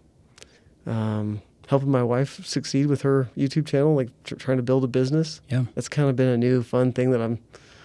um, 0.87 1.43
helping 1.69 1.91
my 1.91 2.03
wife 2.03 2.45
succeed 2.45 2.87
with 2.87 3.03
her 3.03 3.29
YouTube 3.37 3.67
channel, 3.67 3.95
like 3.95 4.09
tr- 4.25 4.35
trying 4.35 4.57
to 4.57 4.63
build 4.63 4.85
a 4.85 4.89
business 4.89 5.41
Yeah. 5.49 5.65
that's 5.75 5.89
kind 5.89 6.09
of 6.09 6.17
been 6.17 6.29
a 6.29 6.37
new 6.37 6.63
fun 6.63 6.93
thing 6.93 7.11
that 7.13 7.21
I'm 7.21 7.39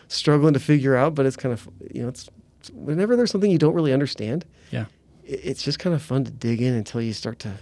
struggling 0.07 0.53
to 0.53 0.59
figure 0.59 0.95
out. 0.95 1.13
But 1.15 1.25
it's 1.25 1.35
kind 1.37 1.53
of 1.53 1.67
you 1.93 2.01
know 2.03 2.09
it's 2.09 2.29
whenever 2.71 3.15
there's 3.15 3.31
something 3.31 3.51
you 3.51 3.57
don't 3.57 3.73
really 3.73 3.93
understand, 3.93 4.45
Yeah. 4.71 4.85
i- 5.23 5.31
it's 5.31 5.63
just 5.63 5.79
kind 5.79 5.93
of 5.95 6.01
fun 6.01 6.23
to 6.25 6.31
dig 6.31 6.61
in 6.61 6.73
until 6.73 7.01
you 7.01 7.13
start 7.13 7.39
to 7.39 7.53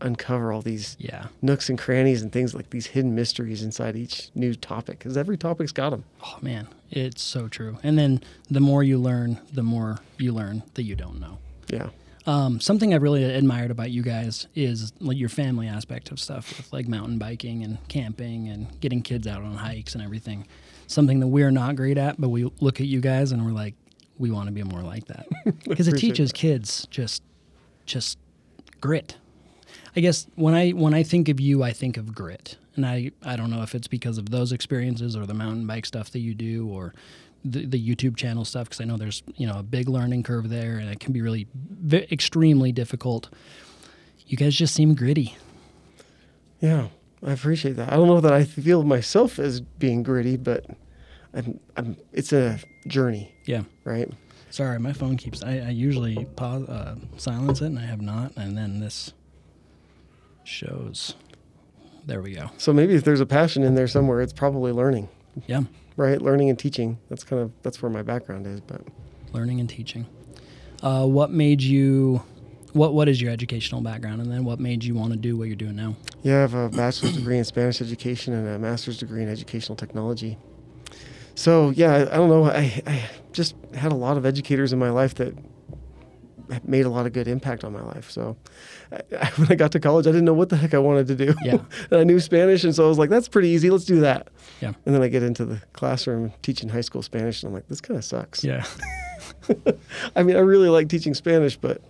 uncover 0.00 0.52
all 0.52 0.60
these 0.60 0.96
Yeah. 1.00 1.26
nooks 1.40 1.70
and 1.70 1.78
crannies 1.78 2.20
and 2.22 2.30
things 2.30 2.54
like 2.54 2.68
these 2.70 2.86
hidden 2.88 3.14
mysteries 3.14 3.62
inside 3.62 3.96
each 3.96 4.30
new 4.34 4.54
topic 4.54 4.98
because 4.98 5.16
every 5.16 5.38
topic's 5.38 5.72
got 5.72 5.90
them. 5.90 6.04
Oh 6.22 6.36
man, 6.42 6.68
it's 6.90 7.22
so 7.22 7.48
true. 7.48 7.78
And 7.82 7.96
then 7.98 8.20
the 8.50 8.60
more 8.60 8.82
you 8.82 8.98
learn, 8.98 9.38
the 9.54 9.62
more 9.62 9.98
you 10.18 10.32
learn 10.32 10.62
that 10.74 10.82
you 10.82 10.94
don't 10.96 11.18
know. 11.20 11.38
Yeah, 11.72 11.88
Um, 12.26 12.58
something 12.60 12.92
I've 12.92 13.02
really 13.02 13.22
admired 13.22 13.70
about 13.70 13.92
you 13.92 14.02
guys 14.02 14.48
is 14.56 14.92
like 15.00 15.16
your 15.16 15.28
family 15.28 15.68
aspect 15.68 16.10
of 16.10 16.18
stuff 16.18 16.56
with 16.58 16.72
like 16.72 16.88
mountain 16.88 17.18
biking 17.18 17.62
and 17.62 17.78
camping 17.86 18.48
and 18.48 18.66
getting 18.80 19.00
kids 19.00 19.28
out 19.28 19.42
on 19.42 19.54
hikes 19.54 19.94
and 19.94 20.02
everything. 20.02 20.44
Something 20.88 21.20
that 21.20 21.28
we're 21.28 21.52
not 21.52 21.76
great 21.76 21.96
at, 21.98 22.20
but 22.20 22.28
we 22.30 22.50
look 22.60 22.80
at 22.80 22.86
you 22.88 23.00
guys 23.00 23.30
and 23.30 23.46
we're 23.46 23.52
like, 23.52 23.74
we 24.18 24.30
want 24.30 24.46
to 24.46 24.52
be 24.52 24.62
more 24.62 24.82
like 24.82 25.06
that 25.06 25.26
because 25.64 25.88
it 25.88 25.98
teaches 25.98 26.32
kids 26.32 26.86
just, 26.90 27.22
just 27.84 28.18
grit. 28.80 29.16
I 29.94 30.00
guess 30.00 30.26
when 30.34 30.54
I 30.54 30.70
when 30.70 30.92
I 30.92 31.02
think 31.02 31.28
of 31.28 31.40
you, 31.40 31.62
I 31.62 31.72
think 31.72 31.96
of 31.96 32.14
grit, 32.14 32.56
and 32.74 32.84
I 32.84 33.12
I 33.22 33.36
don't 33.36 33.50
know 33.50 33.62
if 33.62 33.74
it's 33.74 33.88
because 33.88 34.18
of 34.18 34.28
those 34.30 34.52
experiences 34.52 35.16
or 35.16 35.24
the 35.24 35.32
mountain 35.34 35.66
bike 35.66 35.86
stuff 35.86 36.10
that 36.10 36.18
you 36.20 36.34
do 36.34 36.68
or 36.68 36.92
the, 37.44 37.64
the 37.64 37.80
YouTube 37.82 38.16
channel 38.16 38.44
stuff 38.44 38.64
because 38.68 38.80
I 38.80 38.84
know 38.84 38.96
there's 38.98 39.22
you 39.36 39.46
know 39.46 39.58
a 39.58 39.62
big 39.62 39.88
learning 39.88 40.22
curve 40.22 40.50
there 40.50 40.76
and 40.78 40.90
it 40.90 41.00
can 41.00 41.12
be 41.14 41.22
really 41.22 41.46
v- 41.54 42.06
extremely 42.10 42.72
difficult. 42.72 43.30
You 44.26 44.36
guys 44.36 44.54
just 44.54 44.74
seem 44.74 44.94
gritty. 44.94 45.34
yeah, 46.60 46.88
I 47.24 47.32
appreciate 47.32 47.76
that. 47.76 47.90
I 47.92 47.96
don't 47.96 48.08
know 48.08 48.20
that 48.20 48.32
I 48.32 48.44
feel 48.44 48.82
myself 48.82 49.38
as 49.38 49.60
being 49.60 50.02
gritty, 50.02 50.36
but 50.36 50.66
I'm, 51.36 51.60
I'm 51.76 51.96
it's 52.12 52.32
a 52.32 52.58
journey, 52.88 53.32
Yeah. 53.46 53.62
right? 53.84 54.10
Sorry, 54.50 54.78
my 54.78 54.92
phone 54.94 55.16
keeps. 55.16 55.42
I, 55.42 55.58
I 55.58 55.68
usually 55.70 56.24
pause, 56.36 56.66
uh, 56.68 56.96
silence 57.18 57.60
it, 57.60 57.66
and 57.66 57.78
I 57.78 57.82
have 57.82 58.00
not, 58.00 58.32
and 58.36 58.56
then 58.56 58.80
this 58.80 59.12
shows. 60.44 61.14
There 62.06 62.22
we 62.22 62.34
go. 62.34 62.50
So 62.56 62.72
maybe 62.72 62.94
if 62.94 63.04
there's 63.04 63.20
a 63.20 63.26
passion 63.26 63.62
in 63.64 63.74
there 63.74 63.88
somewhere, 63.88 64.20
it's 64.20 64.32
probably 64.32 64.72
learning, 64.72 65.08
Yeah, 65.46 65.62
right? 65.96 66.20
Learning 66.22 66.48
and 66.48 66.58
teaching. 66.58 66.98
That's 67.08 67.24
kind 67.24 67.42
of 67.42 67.52
that's 67.62 67.82
where 67.82 67.90
my 67.90 68.02
background 68.02 68.46
is, 68.46 68.60
but. 68.60 68.80
learning 69.32 69.60
and 69.60 69.68
teaching. 69.68 70.06
Uh, 70.82 71.06
what 71.06 71.30
made 71.30 71.60
you? 71.62 72.22
What 72.72 72.94
What 72.94 73.08
is 73.08 73.20
your 73.20 73.32
educational 73.32 73.80
background, 73.80 74.20
and 74.22 74.30
then 74.30 74.44
what 74.44 74.60
made 74.60 74.84
you 74.84 74.94
want 74.94 75.12
to 75.12 75.18
do 75.18 75.36
what 75.36 75.48
you're 75.48 75.56
doing 75.56 75.76
now? 75.76 75.96
Yeah, 76.22 76.38
I 76.38 76.40
have 76.42 76.54
a 76.54 76.68
bachelor's 76.68 77.16
degree 77.16 77.38
in 77.38 77.44
Spanish 77.44 77.80
education 77.80 78.32
and 78.34 78.46
a 78.48 78.58
master's 78.58 78.98
degree 78.98 79.22
in 79.22 79.28
educational 79.28 79.76
technology. 79.76 80.38
So 81.36 81.70
yeah, 81.70 81.92
I, 81.92 82.00
I 82.00 82.16
don't 82.16 82.28
know. 82.28 82.44
I, 82.46 82.82
I 82.86 83.04
just 83.32 83.54
had 83.74 83.92
a 83.92 83.94
lot 83.94 84.16
of 84.16 84.26
educators 84.26 84.72
in 84.72 84.78
my 84.78 84.90
life 84.90 85.14
that 85.16 85.34
made 86.64 86.86
a 86.86 86.88
lot 86.88 87.06
of 87.06 87.12
good 87.12 87.28
impact 87.28 87.64
on 87.64 87.72
my 87.72 87.82
life. 87.82 88.10
So 88.10 88.36
I, 88.92 89.26
when 89.36 89.48
I 89.50 89.54
got 89.54 89.72
to 89.72 89.80
college, 89.80 90.06
I 90.06 90.10
didn't 90.10 90.24
know 90.24 90.34
what 90.34 90.48
the 90.48 90.56
heck 90.56 90.74
I 90.74 90.78
wanted 90.78 91.06
to 91.08 91.14
do. 91.14 91.34
Yeah. 91.44 91.58
and 91.90 92.00
I 92.00 92.04
knew 92.04 92.18
Spanish, 92.20 92.64
and 92.64 92.74
so 92.74 92.84
I 92.84 92.88
was 92.88 92.98
like, 92.98 93.10
"That's 93.10 93.28
pretty 93.28 93.48
easy. 93.48 93.70
Let's 93.70 93.84
do 93.84 94.00
that." 94.00 94.28
Yeah. 94.60 94.72
And 94.84 94.94
then 94.94 95.02
I 95.02 95.08
get 95.08 95.22
into 95.22 95.44
the 95.44 95.60
classroom 95.74 96.32
teaching 96.42 96.68
high 96.68 96.80
school 96.80 97.02
Spanish, 97.02 97.42
and 97.42 97.48
I'm 97.50 97.54
like, 97.54 97.68
"This 97.68 97.80
kind 97.80 97.98
of 97.98 98.04
sucks." 98.04 98.42
Yeah, 98.42 98.64
I 100.16 100.22
mean, 100.22 100.36
I 100.36 100.40
really 100.40 100.68
like 100.68 100.88
teaching 100.88 101.14
Spanish, 101.14 101.56
but 101.56 101.82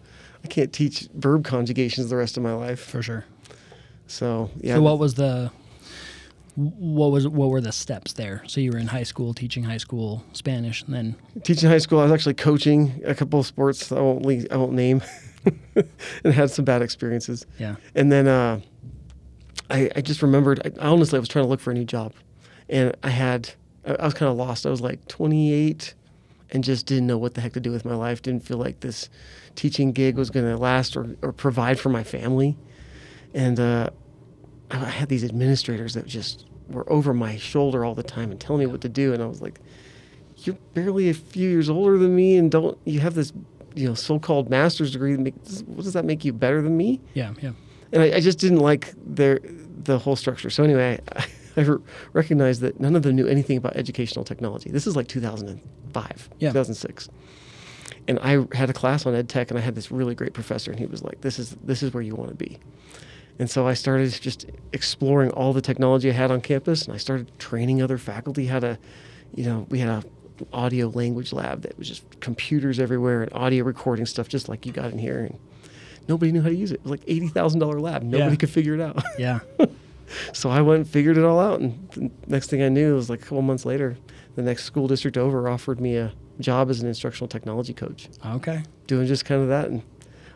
I 0.44 0.48
can't 0.48 0.72
teach 0.72 1.08
verb 1.14 1.44
conjugations 1.44 2.10
the 2.10 2.16
rest 2.16 2.36
of 2.36 2.42
my 2.42 2.52
life. 2.52 2.80
for 2.80 3.02
sure. 3.02 3.24
So 4.06 4.50
yeah. 4.60 4.74
So 4.74 4.82
what 4.82 4.98
was 4.98 5.14
the 5.14 5.50
what 6.56 7.12
was 7.12 7.28
what 7.28 7.50
were 7.50 7.60
the 7.60 7.72
steps 7.72 8.14
there? 8.14 8.42
So 8.46 8.60
you 8.60 8.72
were 8.72 8.78
in 8.78 8.86
high 8.86 9.02
school 9.02 9.34
teaching 9.34 9.62
high 9.64 9.76
school 9.76 10.24
Spanish, 10.32 10.82
and 10.82 10.94
then 10.94 11.16
teaching 11.44 11.68
high 11.68 11.78
school, 11.78 12.00
I 12.00 12.04
was 12.04 12.12
actually 12.12 12.34
coaching 12.34 13.00
a 13.04 13.14
couple 13.14 13.38
of 13.40 13.46
sports 13.46 13.92
I 13.92 14.00
won't 14.00 14.24
le- 14.24 14.46
I 14.50 14.56
won't 14.56 14.72
name, 14.72 15.02
and 16.24 16.32
had 16.34 16.50
some 16.50 16.64
bad 16.64 16.82
experiences. 16.82 17.44
yeah, 17.58 17.76
And 17.94 18.10
then 18.10 18.26
uh, 18.26 18.60
I, 19.70 19.90
I 19.96 20.00
just 20.00 20.22
remembered. 20.22 20.60
I, 20.80 20.86
honestly, 20.88 21.18
I 21.18 21.20
was 21.20 21.28
trying 21.28 21.44
to 21.44 21.48
look 21.48 21.60
for 21.60 21.70
a 21.70 21.74
new 21.74 21.84
job, 21.84 22.14
and 22.68 22.96
I 23.02 23.10
had 23.10 23.50
I, 23.86 23.94
I 23.94 24.04
was 24.06 24.14
kind 24.14 24.30
of 24.30 24.36
lost. 24.38 24.64
I 24.66 24.70
was 24.70 24.80
like 24.80 25.06
28, 25.08 25.92
and 26.50 26.64
just 26.64 26.86
didn't 26.86 27.06
know 27.06 27.18
what 27.18 27.34
the 27.34 27.42
heck 27.42 27.52
to 27.52 27.60
do 27.60 27.70
with 27.70 27.84
my 27.84 27.94
life. 27.94 28.22
Didn't 28.22 28.44
feel 28.44 28.58
like 28.58 28.80
this 28.80 29.10
teaching 29.56 29.92
gig 29.92 30.16
was 30.16 30.30
going 30.30 30.46
to 30.46 30.56
last 30.56 30.96
or, 30.96 31.16
or 31.20 31.32
provide 31.32 31.78
for 31.78 31.90
my 31.90 32.02
family, 32.02 32.56
and 33.34 33.60
uh, 33.60 33.90
I 34.70 34.76
I 34.76 34.88
had 34.90 35.08
these 35.08 35.24
administrators 35.24 35.94
that 35.94 36.06
just 36.06 36.46
were 36.68 36.90
over 36.92 37.14
my 37.14 37.36
shoulder 37.36 37.84
all 37.84 37.94
the 37.94 38.02
time 38.02 38.30
and 38.30 38.40
telling 38.40 38.60
me 38.60 38.66
what 38.66 38.80
to 38.82 38.88
do, 38.88 39.12
and 39.12 39.22
I 39.22 39.26
was 39.26 39.40
like, 39.40 39.60
"You're 40.38 40.56
barely 40.74 41.08
a 41.08 41.14
few 41.14 41.48
years 41.48 41.68
older 41.70 41.96
than 41.98 42.14
me, 42.16 42.36
and 42.36 42.50
don't 42.50 42.76
you 42.84 43.00
have 43.00 43.14
this?" 43.14 43.32
You 43.74 43.88
know, 43.88 43.94
so-called 43.94 44.48
master's 44.48 44.90
degree. 44.92 45.12
that 45.12 45.20
make- 45.20 45.34
What 45.66 45.84
does 45.84 45.92
that 45.92 46.04
make 46.06 46.24
you 46.24 46.32
better 46.32 46.62
than 46.62 46.76
me? 46.76 47.00
yeah, 47.14 47.34
yeah, 47.42 47.52
and 47.92 48.02
I, 48.02 48.16
I 48.16 48.20
just 48.20 48.38
didn't 48.38 48.60
like 48.60 48.94
their 49.04 49.38
the 49.84 49.98
whole 49.98 50.16
structure. 50.16 50.48
So 50.50 50.64
anyway, 50.64 50.98
I, 51.14 51.26
I 51.62 51.76
recognized 52.12 52.60
that 52.62 52.80
none 52.80 52.96
of 52.96 53.02
them 53.02 53.14
knew 53.16 53.26
anything 53.26 53.56
about 53.58 53.76
educational 53.76 54.24
technology. 54.24 54.70
This 54.70 54.86
is 54.86 54.96
like 54.96 55.08
2005, 55.08 56.30
Yeah. 56.38 56.48
2006, 56.50 57.08
and 58.08 58.18
I 58.20 58.44
had 58.56 58.70
a 58.70 58.72
class 58.72 59.06
on 59.06 59.14
ed 59.14 59.28
tech, 59.28 59.50
and 59.50 59.58
I 59.58 59.62
had 59.62 59.74
this 59.74 59.90
really 59.92 60.14
great 60.14 60.32
professor, 60.32 60.70
and 60.70 60.80
he 60.80 60.86
was 60.86 61.02
like, 61.04 61.20
"This 61.20 61.38
is 61.38 61.56
this 61.62 61.82
is 61.82 61.92
where 61.94 62.02
you 62.02 62.14
want 62.14 62.30
to 62.30 62.34
be." 62.36 62.58
And 63.38 63.50
so 63.50 63.66
I 63.66 63.74
started 63.74 64.10
just 64.22 64.46
exploring 64.72 65.30
all 65.32 65.52
the 65.52 65.60
technology 65.60 66.08
I 66.08 66.12
had 66.14 66.30
on 66.30 66.40
campus, 66.40 66.84
and 66.86 66.94
I 66.94 66.96
started 66.96 67.30
training 67.38 67.82
other 67.82 67.98
faculty 67.98 68.46
how 68.46 68.60
to, 68.60 68.78
you 69.34 69.44
know, 69.44 69.66
we 69.68 69.78
had 69.80 69.88
a 69.90 70.02
audio 70.52 70.88
language 70.88 71.32
lab 71.32 71.62
that 71.62 71.78
was 71.78 71.88
just 71.88 72.04
computers 72.20 72.78
everywhere 72.78 73.22
and 73.22 73.32
audio 73.34 73.64
recording 73.64 74.06
stuff, 74.06 74.28
just 74.28 74.48
like 74.48 74.66
you 74.66 74.72
got 74.72 74.90
in 74.92 74.98
here. 74.98 75.20
And 75.20 75.38
nobody 76.08 76.32
knew 76.32 76.42
how 76.42 76.48
to 76.48 76.54
use 76.54 76.70
it. 76.72 76.76
It 76.76 76.82
was 76.84 76.90
like 76.92 77.02
eighty 77.06 77.28
thousand 77.28 77.60
dollar 77.60 77.80
lab. 77.80 78.02
Nobody 78.02 78.30
Yeah. 78.32 78.36
could 78.36 78.50
figure 78.50 78.74
it 78.74 78.80
out. 78.80 79.02
Yeah. 79.18 79.40
so 80.32 80.50
I 80.50 80.60
went 80.62 80.80
and 80.80 80.88
figured 80.88 81.16
it 81.18 81.24
all 81.24 81.40
out. 81.40 81.60
And 81.60 81.88
the 81.96 82.10
next 82.26 82.48
thing 82.50 82.62
I 82.62 82.68
knew, 82.68 82.92
it 82.92 82.96
was 82.96 83.10
like 83.10 83.20
a 83.20 83.24
couple 83.24 83.42
months 83.42 83.64
later, 83.64 83.96
the 84.34 84.42
next 84.42 84.64
school 84.64 84.88
district 84.88 85.16
over 85.16 85.48
offered 85.48 85.80
me 85.80 85.96
a 85.96 86.12
job 86.38 86.68
as 86.70 86.80
an 86.80 86.88
instructional 86.88 87.28
technology 87.28 87.72
coach, 87.72 88.08
Okay. 88.24 88.62
doing 88.86 89.06
just 89.06 89.24
kind 89.24 89.40
of 89.42 89.48
that. 89.48 89.68
And 89.70 89.82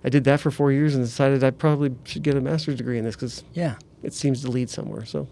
I 0.04 0.08
did 0.08 0.24
that 0.24 0.40
for 0.40 0.50
four 0.50 0.72
years 0.72 0.94
and 0.94 1.04
decided 1.04 1.44
I 1.44 1.50
probably 1.50 1.94
should 2.04 2.22
get 2.22 2.36
a 2.36 2.40
master's 2.40 2.76
degree 2.76 2.98
in 2.98 3.04
this 3.04 3.16
because 3.16 3.44
Yeah. 3.52 3.74
it 4.02 4.14
seems 4.14 4.42
to 4.42 4.50
lead 4.50 4.70
somewhere. 4.70 5.04
So 5.04 5.28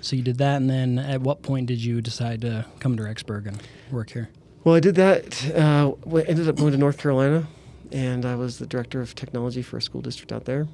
So 0.00 0.16
you 0.16 0.22
did 0.22 0.36
that, 0.38 0.56
and 0.60 0.68
then 0.68 0.98
at 0.98 1.22
what 1.22 1.42
point 1.42 1.66
did 1.66 1.82
you 1.82 2.00
decide 2.02 2.40
to 2.42 2.66
come 2.80 2.96
to 2.96 3.02
Rexburg 3.04 3.46
and 3.46 3.62
work 3.90 4.10
here? 4.10 4.28
Well, 4.62 4.74
I 4.74 4.80
did 4.80 4.94
that. 4.96 5.54
Uh, 5.54 5.92
ended 6.26 6.48
up 6.48 6.56
going 6.56 6.72
to 6.72 6.78
North 6.78 6.98
Carolina, 6.98 7.46
and 7.92 8.26
I 8.26 8.34
was 8.34 8.58
the 8.58 8.66
director 8.66 9.00
of 9.00 9.14
technology 9.14 9.62
for 9.62 9.76
a 9.78 9.82
school 9.82 10.00
district 10.02 10.30
out 10.32 10.44
there. 10.44 10.66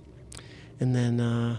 And 0.80 0.94
then 0.96 1.20
uh, 1.20 1.58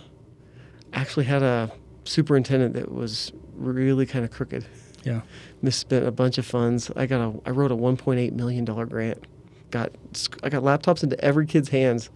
actually 0.94 1.26
had 1.26 1.44
a 1.44 1.72
superintendent 2.04 2.74
that 2.74 2.92
was 2.92 3.32
really 3.56 4.06
kind 4.06 4.26
of 4.26 4.32
crooked. 4.32 4.66
Yeah. 5.04 5.22
Misspent 5.62 6.06
a 6.06 6.12
bunch 6.12 6.38
of 6.38 6.46
funds. 6.46 6.92
I 6.96 7.06
got 7.06 7.22
a. 7.22 7.40
I 7.46 7.52
wrote 7.52 7.72
a 7.72 7.76
1.8 7.76 8.34
million 8.34 8.66
dollar 8.66 8.86
grant. 8.86 9.24
Got 9.72 9.92
I 10.44 10.50
got 10.50 10.64
laptops 10.64 11.04
into 11.04 11.20
every 11.24 11.46
kid's 11.46 11.70
hands, 11.70 12.10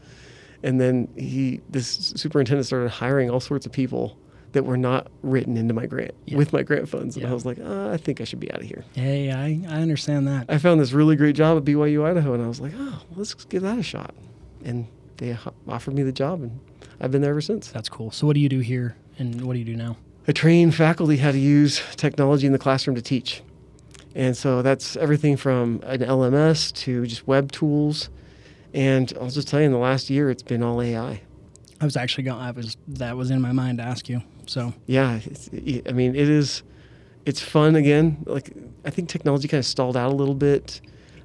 and 0.63 0.80
then 0.80 1.08
he 1.15 1.62
this 1.70 2.13
superintendent 2.15 2.65
started 2.68 2.89
hiring 2.89 3.30
all 3.30 3.39
sorts 3.39 3.65
of 3.65 3.72
people 3.72 4.18
that 4.52 4.63
were 4.63 4.78
not 4.78 5.08
written 5.22 5.58
into 5.58 5.74
my 5.74 5.86
grant 5.86 6.13
Yeah. 6.26 6.38
with 6.38 6.54
my 6.54 6.63
grant 6.63 6.88
funds, 6.88 7.15
and 7.18 7.24
Yeah. 7.24 7.32
I 7.32 7.34
was 7.34 7.46
like, 7.46 7.60
uh, 7.60 7.89
I 7.89 7.98
think 7.98 8.22
I 8.22 8.24
should 8.24 8.39
be 8.39 8.50
out 8.54 8.62
of 8.62 8.65
here. 8.65 8.86
Hey, 8.94 9.30
I, 9.32 9.60
I 9.68 9.82
understand 9.82 10.28
that. 10.28 10.46
I 10.48 10.58
found 10.60 10.80
this 10.80 10.94
really 10.94 11.18
great 11.18 11.36
job 11.36 11.58
at 11.58 11.65
BYU 11.65 12.06
Idaho, 12.06 12.34
and 12.34 12.41
I 12.44 12.48
was 12.48 12.62
like, 12.62 12.72
oh, 12.78 13.02
let's 13.18 13.34
give 13.34 13.63
that 13.63 13.78
a 13.80 13.84
shot. 13.84 14.13
And 14.63 14.88
they 15.18 15.38
offered 15.68 15.94
me 15.94 16.04
the 16.04 16.13
job, 16.13 16.41
and 16.41 16.58
I've 17.02 17.12
been 17.12 17.22
there 17.22 17.32
ever 17.32 17.41
since. 17.41 17.68
That's 17.70 17.89
cool. 17.89 18.12
So 18.12 18.26
what 18.28 18.34
do 18.36 18.39
you 18.39 18.48
do 18.50 18.60
here, 18.60 18.96
and 19.20 19.41
what 19.41 19.54
do 19.54 19.60
you 19.60 19.65
do 19.65 19.76
now? 19.76 19.98
I 20.28 20.32
train 20.32 20.72
faculty 20.72 21.18
how 21.18 21.32
to 21.32 21.39
use 21.39 21.82
technology 21.98 22.48
in 22.48 22.54
the 22.54 22.60
classroom 22.60 22.96
to 22.96 23.02
teach. 23.02 23.41
And 24.15 24.36
so 24.36 24.62
that's 24.62 24.95
everything 24.95 25.36
from 25.36 25.82
an 25.84 25.99
LMS 25.99 26.73
to 26.73 27.06
just 27.06 27.28
web 27.28 27.51
tools. 27.51 28.10
And 28.73 29.12
I'll 29.19 29.30
just 29.30 29.47
tell 29.47 29.60
you, 29.60 29.67
in 29.67 29.71
the 29.73 29.78
last 29.78 30.10
year, 30.10 30.30
it's 30.30 30.43
been 30.43 30.63
all 30.63 30.82
AI. 30.82 31.21
I 31.82 31.86
was 31.86 31.97
actually 31.97 32.23
going. 32.23 32.39
I 32.39 32.51
was 32.51 32.78
that 32.88 33.17
was 33.17 33.30
in 33.30 33.41
my 33.41 33.51
mind 33.51 33.80
to 33.80 33.84
ask 33.84 34.08
you. 34.08 34.21
So 34.45 34.73
Yeah, 34.88 35.19
it's, 35.25 35.49
I 35.86 35.91
mean, 35.91 36.15
it 36.15 36.30
is. 36.30 36.63
It's 37.25 37.41
fun 37.41 37.75
again. 37.75 38.23
Like 38.25 38.54
I 38.86 38.89
think 38.89 39.10
technology 39.10 39.47
kind 39.47 39.60
of 39.60 39.65
stalled 39.65 39.97
out 39.97 40.12
a 40.12 40.15
little 40.15 40.36
bit 40.36 40.80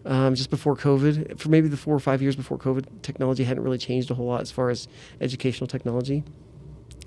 um, 0.05 0.35
just 0.35 0.51
before 0.51 0.77
COVID. 0.77 1.39
For 1.39 1.49
maybe 1.49 1.69
the 1.69 1.77
four 1.77 1.95
or 1.95 2.01
five 2.01 2.21
years 2.23 2.35
before 2.35 2.59
COVID, 2.59 3.03
technology 3.03 3.45
hadn't 3.45 3.63
really 3.63 3.79
changed 3.79 4.11
a 4.11 4.15
whole 4.15 4.27
lot 4.27 4.41
as 4.41 4.51
far 4.51 4.71
as 4.71 4.89
educational 5.21 5.69
technology. 5.69 6.25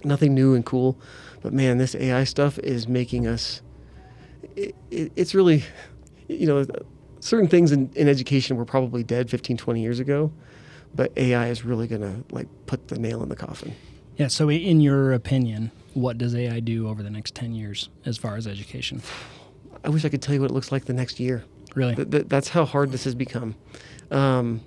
Nothing 0.06 0.34
new 0.34 0.54
and 0.54 0.65
cool, 0.65 1.00
but 1.41 1.54
man, 1.54 1.78
this 1.78 1.96
AI 1.96 2.24
stuff 2.24 2.60
is 2.60 2.88
making 2.88 3.28
us. 3.28 3.62
It, 4.56 4.76
it, 4.92 5.12
it's 5.16 5.34
really, 5.36 5.63
you 6.28 6.48
know, 6.48 6.66
certain 7.20 7.48
things 7.48 7.72
in, 7.72 7.92
in 7.96 8.08
education 8.08 8.58
were 8.58 8.66
probably 8.66 9.04
dead 9.04 9.30
15, 9.30 9.58
20 9.58 9.82
years 9.82 10.00
ago, 10.00 10.32
but 10.94 11.12
AI 11.18 11.48
is 11.48 11.63
really 11.66 11.88
going 11.88 12.02
to 12.02 12.24
like 12.34 12.48
put 12.66 12.88
the 12.89 12.98
nail 13.00 13.24
in 13.24 13.30
the 13.30 13.36
coffin. 13.36 13.74
yeah. 14.18 14.28
So 14.28 14.50
in 14.52 14.82
your 14.82 15.13
opinion, 15.13 15.72
what 15.94 16.18
does 16.18 16.36
AI 16.36 16.60
do 16.60 16.88
over 16.88 17.04
the 17.04 17.10
next 17.10 17.36
ten 17.36 17.54
years 17.54 17.89
as 18.06 18.18
far 18.18 18.36
as 18.36 18.48
education? 18.48 19.02
I 19.84 19.89
wish 19.89 20.06
I 20.06 20.10
could 20.10 20.22
tell 20.22 20.34
you 20.36 20.42
what 20.42 20.50
it 20.52 20.54
looks 20.54 20.72
like 20.72 20.86
the 20.86 20.94
next 20.94 21.20
year. 21.20 21.44
Really? 21.76 21.96
Th- 21.96 22.10
th- 22.10 22.26
that's 22.28 22.50
how 22.50 22.66
hard 22.66 22.92
this 22.92 23.04
has 23.04 23.16
become. 23.16 23.56
Um, 24.12 24.62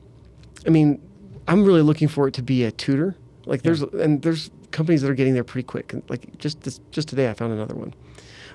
I 0.66 0.70
mean, 0.70 1.00
I'm 1.48 1.64
really 1.64 1.82
looking 1.82 2.08
for 2.08 2.28
it 2.28 2.34
to 2.34 2.42
be 2.42 2.64
a 2.64 2.70
tutor. 2.70 3.16
Like 3.44 3.62
there's 3.62 3.82
and 3.82 4.22
there's 4.22 4.50
companies 4.72 5.02
that 5.02 5.10
are 5.10 5.14
getting 5.14 5.34
there 5.34 5.44
pretty 5.44 5.66
quick. 5.66 5.94
Like 6.08 6.38
just 6.38 6.62
this, 6.62 6.80
just 6.90 7.08
today, 7.08 7.30
I 7.30 7.34
found 7.34 7.52
another 7.52 7.74
one 7.74 7.94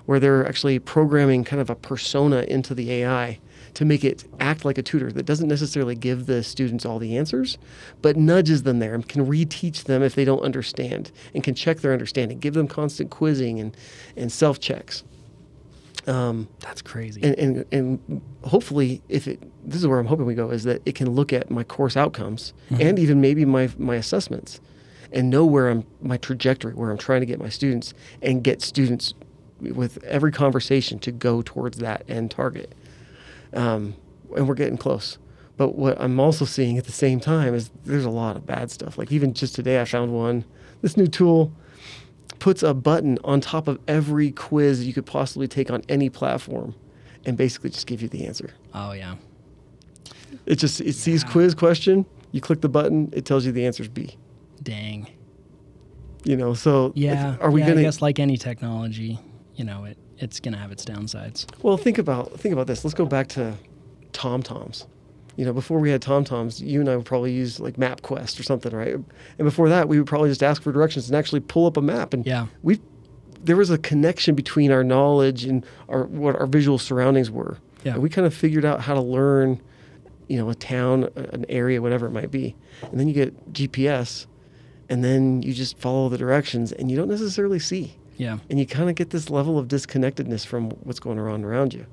where 0.05 0.19
they're 0.19 0.47
actually 0.47 0.79
programming 0.79 1.43
kind 1.43 1.61
of 1.61 1.69
a 1.69 1.75
persona 1.75 2.41
into 2.47 2.73
the 2.75 2.91
AI 2.91 3.39
to 3.73 3.85
make 3.85 4.03
it 4.03 4.25
act 4.39 4.65
like 4.65 4.77
a 4.77 4.81
tutor 4.81 5.11
that 5.11 5.25
doesn't 5.25 5.47
necessarily 5.47 5.95
give 5.95 6.25
the 6.25 6.43
students 6.43 6.85
all 6.85 6.99
the 6.99 7.17
answers, 7.17 7.57
but 8.01 8.17
nudges 8.17 8.63
them 8.63 8.79
there 8.79 8.93
and 8.93 9.07
can 9.07 9.25
reteach 9.25 9.85
them 9.85 10.03
if 10.03 10.15
they 10.15 10.25
don't 10.25 10.41
understand 10.41 11.11
and 11.33 11.43
can 11.43 11.55
check 11.55 11.79
their 11.79 11.93
understanding, 11.93 12.37
give 12.39 12.53
them 12.53 12.67
constant 12.67 13.09
quizzing 13.11 13.59
and, 13.59 13.77
and 14.17 14.31
self 14.31 14.59
checks. 14.59 15.03
Um, 16.07 16.47
That's 16.61 16.81
crazy. 16.81 17.21
and, 17.21 17.35
and 17.37 17.65
and 17.71 18.21
hopefully 18.43 19.03
if 19.07 19.27
it 19.27 19.39
this 19.63 19.79
is 19.79 19.85
where 19.85 19.99
i'm 19.99 20.07
hoping 20.07 20.25
we 20.25 20.33
go 20.33 20.49
is 20.49 20.63
that 20.63 20.81
it 20.83 20.95
can 20.95 21.11
look 21.11 21.31
at 21.31 21.51
my 21.51 21.63
course 21.63 21.95
outcomes 21.95 22.53
and 22.71 22.97
even 22.97 23.21
maybe 23.21 23.45
my 23.45 23.69
my 23.77 23.95
assessments 23.97 24.59
and 25.11 25.29
know 25.29 25.45
where 25.45 25.69
i'm 25.69 25.85
my 26.01 26.17
trajectory 26.17 26.73
where 26.73 26.89
i'm 26.89 26.97
trying 26.97 27.19
to 27.19 27.27
get 27.27 27.37
my 27.39 27.49
students 27.49 27.93
and 28.23 28.43
get 28.43 28.63
students 28.63 29.13
with 29.61 30.03
every 30.03 30.31
conversation 30.31 30.99
to 30.99 31.11
go 31.11 31.41
towards 31.41 31.77
that 31.77 32.03
end 32.09 32.31
target 32.31 32.73
um, 33.53 33.95
and 34.35 34.47
we're 34.47 34.55
getting 34.55 34.77
close 34.77 35.17
but 35.57 35.75
what 35.75 35.99
i'm 36.01 36.19
also 36.19 36.45
seeing 36.45 36.77
at 36.77 36.85
the 36.85 36.91
same 36.91 37.19
time 37.19 37.53
is 37.53 37.69
there's 37.85 38.05
a 38.05 38.09
lot 38.09 38.35
of 38.35 38.45
bad 38.45 38.71
stuff 38.71 38.97
like 38.97 39.11
even 39.11 39.33
just 39.33 39.53
today 39.55 39.79
i 39.79 39.85
found 39.85 40.13
one 40.13 40.43
this 40.81 40.97
new 40.97 41.07
tool 41.07 41.51
puts 42.39 42.63
a 42.63 42.73
button 42.73 43.19
on 43.23 43.39
top 43.39 43.67
of 43.67 43.79
every 43.87 44.31
quiz 44.31 44.85
you 44.87 44.93
could 44.93 45.05
possibly 45.05 45.47
take 45.47 45.69
on 45.69 45.83
any 45.87 46.09
platform 46.09 46.73
and 47.23 47.37
basically 47.37 47.69
just 47.69 47.85
give 47.85 48.01
you 48.01 48.07
the 48.07 48.25
answer. 48.25 48.49
oh 48.73 48.93
yeah. 48.93 49.15
It 50.47 50.55
just 50.55 50.81
it 50.81 50.93
sees 50.93 51.23
quiz 51.23 51.53
question, 51.53 52.03
you 52.31 52.41
click 52.41 52.61
the 52.61 52.69
button, 52.69 53.09
it 53.13 53.25
tells 53.25 53.45
you 53.45 53.51
the 53.51 53.63
answer 53.63 53.83
is 53.83 53.89
B. 53.89 54.17
Dang. 54.63 55.07
You 56.23 56.35
know, 56.35 56.55
so 56.55 56.93
Yeah. 56.95 57.35
are 57.39 57.51
we 57.51 57.61
yeah, 57.61 57.67
gonna 57.67 57.81
I 57.81 57.83
guess 57.83 58.01
like 58.01 58.17
any 58.17 58.37
technology, 58.37 59.19
you 59.61 59.65
know, 59.67 59.85
it 59.85 59.95
it's 60.17 60.39
gonna 60.39 60.57
have 60.57 60.71
its 60.71 60.83
downsides. 60.83 61.45
Well, 61.61 61.77
think 61.77 61.99
about 61.99 62.39
think 62.39 62.51
about 62.51 62.65
this. 62.65 62.83
Let's 62.83 62.95
go 62.95 63.05
back 63.05 63.27
to 63.29 63.53
TomToms. 64.11 64.87
You 65.35 65.45
know, 65.45 65.53
before 65.53 65.77
we 65.79 65.91
had 65.91 66.01
TomToms, 66.01 66.59
you 66.65 66.79
and 66.79 66.89
I 66.89 66.95
would 66.97 67.05
probably 67.05 67.31
use 67.31 67.59
like 67.59 67.75
MapQuest 67.77 68.39
or 68.39 68.43
something, 68.43 68.75
right? 68.75 68.95
And 68.95 69.05
before 69.37 69.69
that, 69.69 69.87
we 69.87 69.99
would 69.99 70.07
probably 70.07 70.29
just 70.29 70.41
ask 70.41 70.63
for 70.63 70.71
directions 70.71 71.07
and 71.09 71.15
actually 71.15 71.41
pull 71.41 71.67
up 71.67 71.77
a 71.77 71.81
map. 71.81 72.13
And 72.15 72.25
Yeah. 72.25 72.47
we 72.63 72.79
there 73.43 73.55
was 73.55 73.69
a 73.69 73.77
connection 73.77 74.33
between 74.33 74.71
our 74.71 74.83
knowledge 74.83 75.45
and 75.45 75.63
our 75.89 76.05
what 76.05 76.35
our 76.39 76.47
visual 76.47 76.79
surroundings 76.79 77.29
were. 77.29 77.57
Yeah. 77.83 77.93
And 77.93 78.01
we 78.01 78.09
kind 78.09 78.25
of 78.25 78.33
figured 78.33 78.65
out 78.65 78.81
how 78.81 78.95
to 78.95 79.01
learn, 79.01 79.61
you 80.27 80.37
know, 80.39 80.49
a 80.49 80.55
town, 80.55 81.07
an 81.15 81.45
area, 81.49 81.83
whatever 81.83 82.07
it 82.07 82.11
might 82.11 82.31
be. 82.31 82.55
And 82.89 82.99
then 82.99 83.07
you 83.07 83.13
get 83.13 83.53
GPS, 83.53 84.25
and 84.89 85.03
then 85.03 85.43
you 85.43 85.53
just 85.53 85.77
follow 85.77 86.09
the 86.09 86.17
directions, 86.17 86.71
and 86.71 86.89
you 86.89 86.97
don't 86.97 87.09
necessarily 87.09 87.59
see 87.59 87.95
Yeah. 88.17 88.37
and 88.49 88.59
you 88.59 88.65
kind 88.67 88.89
of 88.89 88.95
get 88.95 89.09
this 89.09 89.29
level 89.29 89.57
of 89.57 89.67
disconnectedness 89.67 90.45
from 90.45 90.69
what's 90.83 90.99
going 90.99 91.17
on 91.19 91.43
around 91.43 91.73
you 91.73 91.85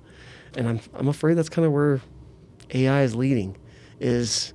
and 0.57 0.69
i'm, 0.69 0.81
I'm 0.95 1.09
afraid 1.09 1.35
that's 1.35 1.49
kind 1.49 1.65
of 1.67 1.73
where 1.73 2.01
ai 2.75 3.03
is 3.03 3.15
leading 3.15 3.57
is 4.01 4.53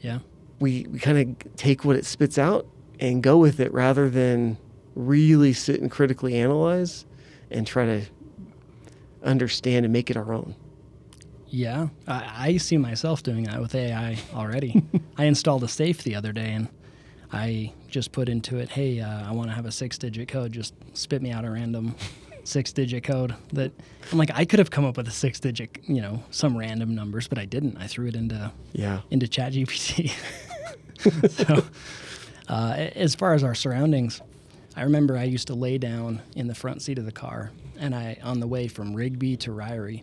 Yeah. 0.00 0.18
we, 0.60 0.86
we 0.90 0.98
kind 0.98 1.18
of 1.18 1.56
take 1.56 1.84
what 1.84 1.96
it 1.96 2.04
spits 2.04 2.38
out 2.38 2.66
and 2.98 3.22
go 3.22 3.36
with 3.38 3.60
it 3.60 3.72
rather 3.72 4.08
than 4.10 4.58
really 4.94 5.52
sit 5.52 5.80
and 5.80 5.90
critically 5.90 6.34
analyze 6.36 7.04
and 7.50 7.66
try 7.66 7.84
to 7.86 8.02
understand 9.22 9.84
and 9.84 9.92
make 9.92 10.10
it 10.10 10.16
our 10.16 10.32
own 10.32 10.54
Yeah, 11.48 11.88
I, 12.08 12.48
I 12.48 12.56
see 12.56 12.76
myself 12.76 13.22
doing 13.22 13.44
that 13.44 13.60
with 13.60 13.74
AI 13.74 14.18
already. 14.34 14.82
I 15.16 15.24
installed 15.24 15.62
a 15.64 15.68
safe 15.68 16.02
the 16.02 16.14
other 16.14 16.32
day 16.32 16.52
and 16.52 16.68
I 17.32 17.72
just 17.96 18.12
put 18.12 18.28
into 18.28 18.58
it, 18.58 18.68
hey, 18.68 19.00
uh, 19.00 19.26
I 19.26 19.32
want 19.32 19.48
to 19.48 19.54
have 19.54 19.64
a 19.64 19.72
six 19.72 19.96
digit 19.96 20.28
code. 20.28 20.52
Just 20.52 20.74
spit 20.92 21.22
me 21.22 21.30
out 21.30 21.46
a 21.46 21.50
random 21.50 21.94
six 22.44 22.70
digit 22.70 23.04
code 23.04 23.34
that 23.54 23.72
I'm 24.12 24.18
like, 24.18 24.30
I 24.34 24.44
could 24.44 24.58
have 24.58 24.70
come 24.70 24.84
up 24.84 24.98
with 24.98 25.08
a 25.08 25.12
six 25.12 25.40
digit, 25.40 25.78
you 25.84 26.02
know, 26.02 26.22
some 26.30 26.58
random 26.58 26.94
numbers, 26.94 27.26
but 27.26 27.38
I 27.38 27.46
didn't. 27.46 27.78
I 27.78 27.86
threw 27.86 28.06
it 28.08 28.14
into 28.14 28.52
yeah 28.74 29.00
into 29.10 29.24
ChatGPT. 29.24 30.12
so, 31.30 31.64
uh, 32.50 32.72
as 32.94 33.14
far 33.14 33.32
as 33.32 33.42
our 33.42 33.54
surroundings, 33.54 34.20
I 34.76 34.82
remember 34.82 35.16
I 35.16 35.24
used 35.24 35.46
to 35.46 35.54
lay 35.54 35.78
down 35.78 36.20
in 36.34 36.48
the 36.48 36.54
front 36.54 36.82
seat 36.82 36.98
of 36.98 37.06
the 37.06 37.12
car, 37.12 37.50
and 37.78 37.94
I, 37.94 38.18
on 38.22 38.40
the 38.40 38.46
way 38.46 38.68
from 38.68 38.92
Rigby 38.92 39.38
to 39.38 39.52
Ririe, 39.52 40.02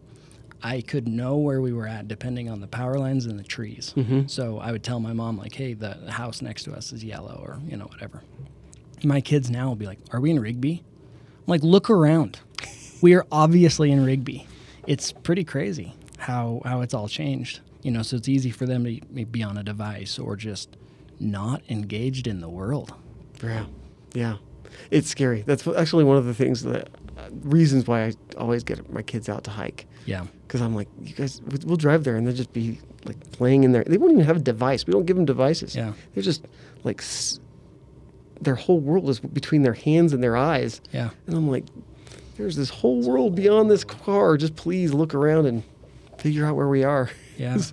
I 0.64 0.82
could 0.82 1.08
know 1.08 1.38
where 1.38 1.62
we 1.62 1.74
were 1.74 1.88
at 1.88 2.08
depending 2.08 2.50
on 2.50 2.62
the 2.62 2.68
power 2.68 2.98
lines 2.98 3.26
and 3.26 3.38
the 3.38 3.44
trees. 3.44 3.94
So 4.28 4.60
I 4.60 4.72
would 4.72 4.84
tell 4.84 5.00
my 5.00 5.12
mom 5.14 5.38
like, 5.38 5.54
"Hey, 5.54 5.74
the, 5.74 5.98
the 6.06 6.12
house 6.12 6.42
next 6.42 6.64
to 6.64 6.74
us 6.74 6.94
is 6.94 7.04
yellow," 7.04 7.42
or 7.44 7.60
you 7.68 7.76
know, 7.76 7.86
whatever. 7.86 8.24
My 9.04 9.20
kids 9.20 9.50
now 9.50 9.68
will 9.68 9.76
be 9.76 9.86
like, 9.86 10.00
"Are 10.12 10.22
we 10.22 10.32
in 10.32 10.40
Rigby?" 10.40 10.84
I'm 11.40 11.44
like, 11.48 11.64
"Look 11.64 11.90
around. 11.90 12.40
We 13.02 13.14
are 13.14 13.26
obviously 13.32 13.92
in 13.92 14.06
Rigby." 14.06 14.48
It's 14.88 15.12
pretty 15.12 15.44
crazy 15.44 15.94
how 16.18 16.62
how 16.64 16.82
it's 16.82 16.94
all 16.94 17.10
changed. 17.10 17.60
You 17.82 17.92
know, 17.92 18.02
so 18.02 18.16
it's 18.16 18.30
easy 18.30 18.50
for 18.50 18.66
them 18.66 18.86
to 18.86 19.26
be 19.26 19.44
on 19.44 19.58
a 19.58 19.64
device 19.64 20.18
or 20.18 20.38
just 20.38 20.78
not 21.20 21.62
engaged 21.70 22.28
in 22.28 22.40
the 22.40 22.50
world. 22.50 22.94
Yeah, 23.44 23.66
yeah, 24.14 24.38
it's 24.90 25.10
scary. 25.10 25.42
That's 25.46 25.68
actually 25.68 26.06
one 26.06 26.16
of 26.16 26.24
the 26.26 26.34
things 26.34 26.64
that 26.64 26.88
uh, 27.18 27.30
reasons 27.44 27.86
why 27.86 28.06
I 28.06 28.14
always 28.38 28.64
get 28.64 28.90
my 28.92 29.02
kids 29.02 29.28
out 29.28 29.44
to 29.44 29.52
hike 29.52 29.86
Yeah. 30.06 30.26
Because 30.54 30.62
I'm 30.62 30.76
like, 30.76 30.88
you 31.02 31.16
guys, 31.16 31.42
we- 31.48 31.58
we'll 31.66 31.78
drive 31.78 32.04
there 32.04 32.16
and 32.16 32.28
they'll 32.28 32.36
just 32.36 32.54
be 32.54 32.78
like 33.06 33.20
playing 33.32 33.64
in 33.64 33.72
there. 33.72 33.84
They 33.84 33.98
won't 33.98 34.12
even 34.14 34.24
have 34.26 34.38
a 34.38 34.40
device. 34.40 34.86
We 34.86 34.94
don't 34.94 35.08
give 35.08 35.16
them 35.16 35.26
devices. 35.26 35.76
Yeah. 35.76 35.94
They're 36.14 36.22
just 36.22 36.46
like, 36.84 37.02
s- 37.02 37.40
their 38.40 38.54
whole 38.54 38.80
world 38.80 39.10
is 39.10 39.20
between 39.20 39.64
their 39.64 39.74
hands 39.74 40.14
and 40.14 40.22
their 40.24 40.38
eyes. 40.38 40.80
Yeah. 40.92 41.10
And 41.26 41.36
I'm 41.36 41.50
like, 41.50 41.66
there's 42.38 42.56
this 42.56 42.70
whole 42.70 43.02
world 43.02 43.34
beyond 43.34 43.72
this 43.72 43.84
car. 43.84 44.38
Just 44.38 44.56
please 44.56 44.94
look 44.94 45.16
around 45.16 45.48
and 45.48 45.64
figure 46.20 46.46
out 46.46 46.56
where 46.56 46.68
we 46.70 46.84
are. 46.84 47.10
Yeah. 47.38 47.58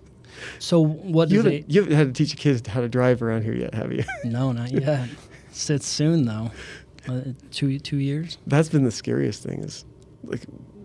So 0.58 0.80
what 0.82 1.28
You 1.28 1.38
haven't, 1.38 1.52
it? 1.52 1.64
you 1.68 1.82
haven't 1.82 1.96
had 1.98 2.06
to 2.06 2.12
teach 2.14 2.32
a 2.32 2.36
kid 2.36 2.66
how 2.66 2.80
to 2.80 2.88
drive 2.88 3.20
around 3.20 3.42
here 3.42 3.52
yet, 3.54 3.74
have 3.74 3.92
you? 3.92 4.04
No, 4.24 4.52
not 4.52 4.70
yet. 4.72 5.10
It's 5.50 5.86
soon 5.86 6.24
though. 6.24 6.50
Uh, 7.06 7.20
two 7.50 7.78
two 7.78 7.98
years. 7.98 8.38
That's 8.46 8.70
been 8.70 8.84
the 8.84 8.90
scariest 8.90 9.42
thing 9.42 9.62
is 9.62 9.84
like, 10.24 10.40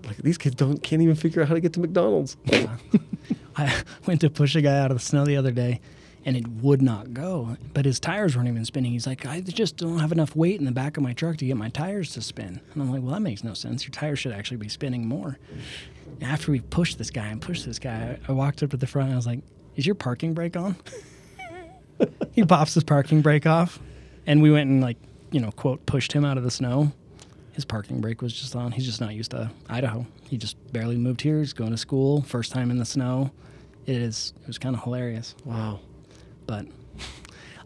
like 0.05 0.17
these 0.17 0.37
kids 0.37 0.55
don't 0.55 0.81
can't 0.81 1.01
even 1.01 1.15
figure 1.15 1.41
out 1.41 1.47
how 1.47 1.53
to 1.53 1.59
get 1.59 1.73
to 1.73 1.79
McDonald's. 1.79 2.37
I 3.57 3.83
went 4.05 4.21
to 4.21 4.29
push 4.29 4.55
a 4.55 4.61
guy 4.61 4.77
out 4.77 4.91
of 4.91 4.97
the 4.97 5.03
snow 5.03 5.25
the 5.25 5.37
other 5.37 5.51
day, 5.51 5.79
and 6.25 6.35
it 6.35 6.47
would 6.47 6.81
not 6.81 7.13
go. 7.13 7.55
But 7.73 7.85
his 7.85 7.99
tires 7.99 8.35
weren't 8.35 8.47
even 8.49 8.65
spinning. 8.65 8.91
He's 8.91 9.07
like, 9.07 9.25
I 9.25 9.41
just 9.41 9.77
don't 9.77 9.99
have 9.99 10.11
enough 10.11 10.35
weight 10.35 10.59
in 10.59 10.65
the 10.65 10.71
back 10.71 10.97
of 10.97 11.03
my 11.03 11.13
truck 11.13 11.37
to 11.37 11.45
get 11.45 11.55
my 11.57 11.69
tires 11.69 12.13
to 12.13 12.21
spin. 12.21 12.59
And 12.73 12.81
I'm 12.81 12.91
like, 12.91 13.01
well, 13.01 13.13
that 13.13 13.21
makes 13.21 13.43
no 13.43 13.53
sense. 13.53 13.85
Your 13.85 13.91
tires 13.91 14.19
should 14.19 14.33
actually 14.33 14.57
be 14.57 14.69
spinning 14.69 15.07
more. 15.07 15.37
After 16.21 16.51
we 16.51 16.59
pushed 16.59 16.97
this 16.97 17.09
guy 17.09 17.27
and 17.27 17.41
pushed 17.41 17.65
this 17.65 17.79
guy, 17.79 18.19
I 18.27 18.31
I 18.31 18.33
walked 18.33 18.61
up 18.63 18.71
to 18.71 18.77
the 18.77 18.87
front 18.87 19.07
and 19.07 19.13
I 19.13 19.17
was 19.17 19.27
like, 19.27 19.39
is 19.75 19.85
your 19.85 19.95
parking 19.95 20.33
brake 20.33 20.55
on? 20.55 20.75
he 22.33 22.43
pops 22.43 22.73
his 22.73 22.83
parking 22.83 23.21
brake 23.21 23.45
off, 23.45 23.79
and 24.25 24.41
we 24.41 24.51
went 24.51 24.69
and 24.69 24.81
like, 24.81 24.97
you 25.31 25.39
know, 25.39 25.51
quote, 25.51 25.85
pushed 25.85 26.13
him 26.13 26.25
out 26.25 26.37
of 26.37 26.43
the 26.43 26.51
snow. 26.51 26.91
His 27.55 27.63
parking 27.63 28.01
brake 28.01 28.21
was 28.21 28.33
just 28.33 28.53
on. 28.53 28.73
He's 28.73 28.85
just 28.85 28.99
not 28.99 29.15
used 29.15 29.31
to 29.31 29.49
Idaho. 29.69 30.05
He 30.27 30.37
just 30.37 30.57
barely 30.73 30.97
moved 30.97 31.21
here. 31.21 31.39
He's 31.39 31.53
going 31.53 31.71
to 31.71 31.77
school, 31.77 32.21
first 32.23 32.51
time 32.51 32.69
in 32.69 32.77
the 32.77 32.85
snow. 32.85 33.31
It 33.85 33.95
is. 33.95 34.33
It 34.41 34.47
was 34.47 34.57
kind 34.57 34.75
of 34.75 34.83
hilarious. 34.83 35.35
wow. 35.45 35.79
But 36.45 36.65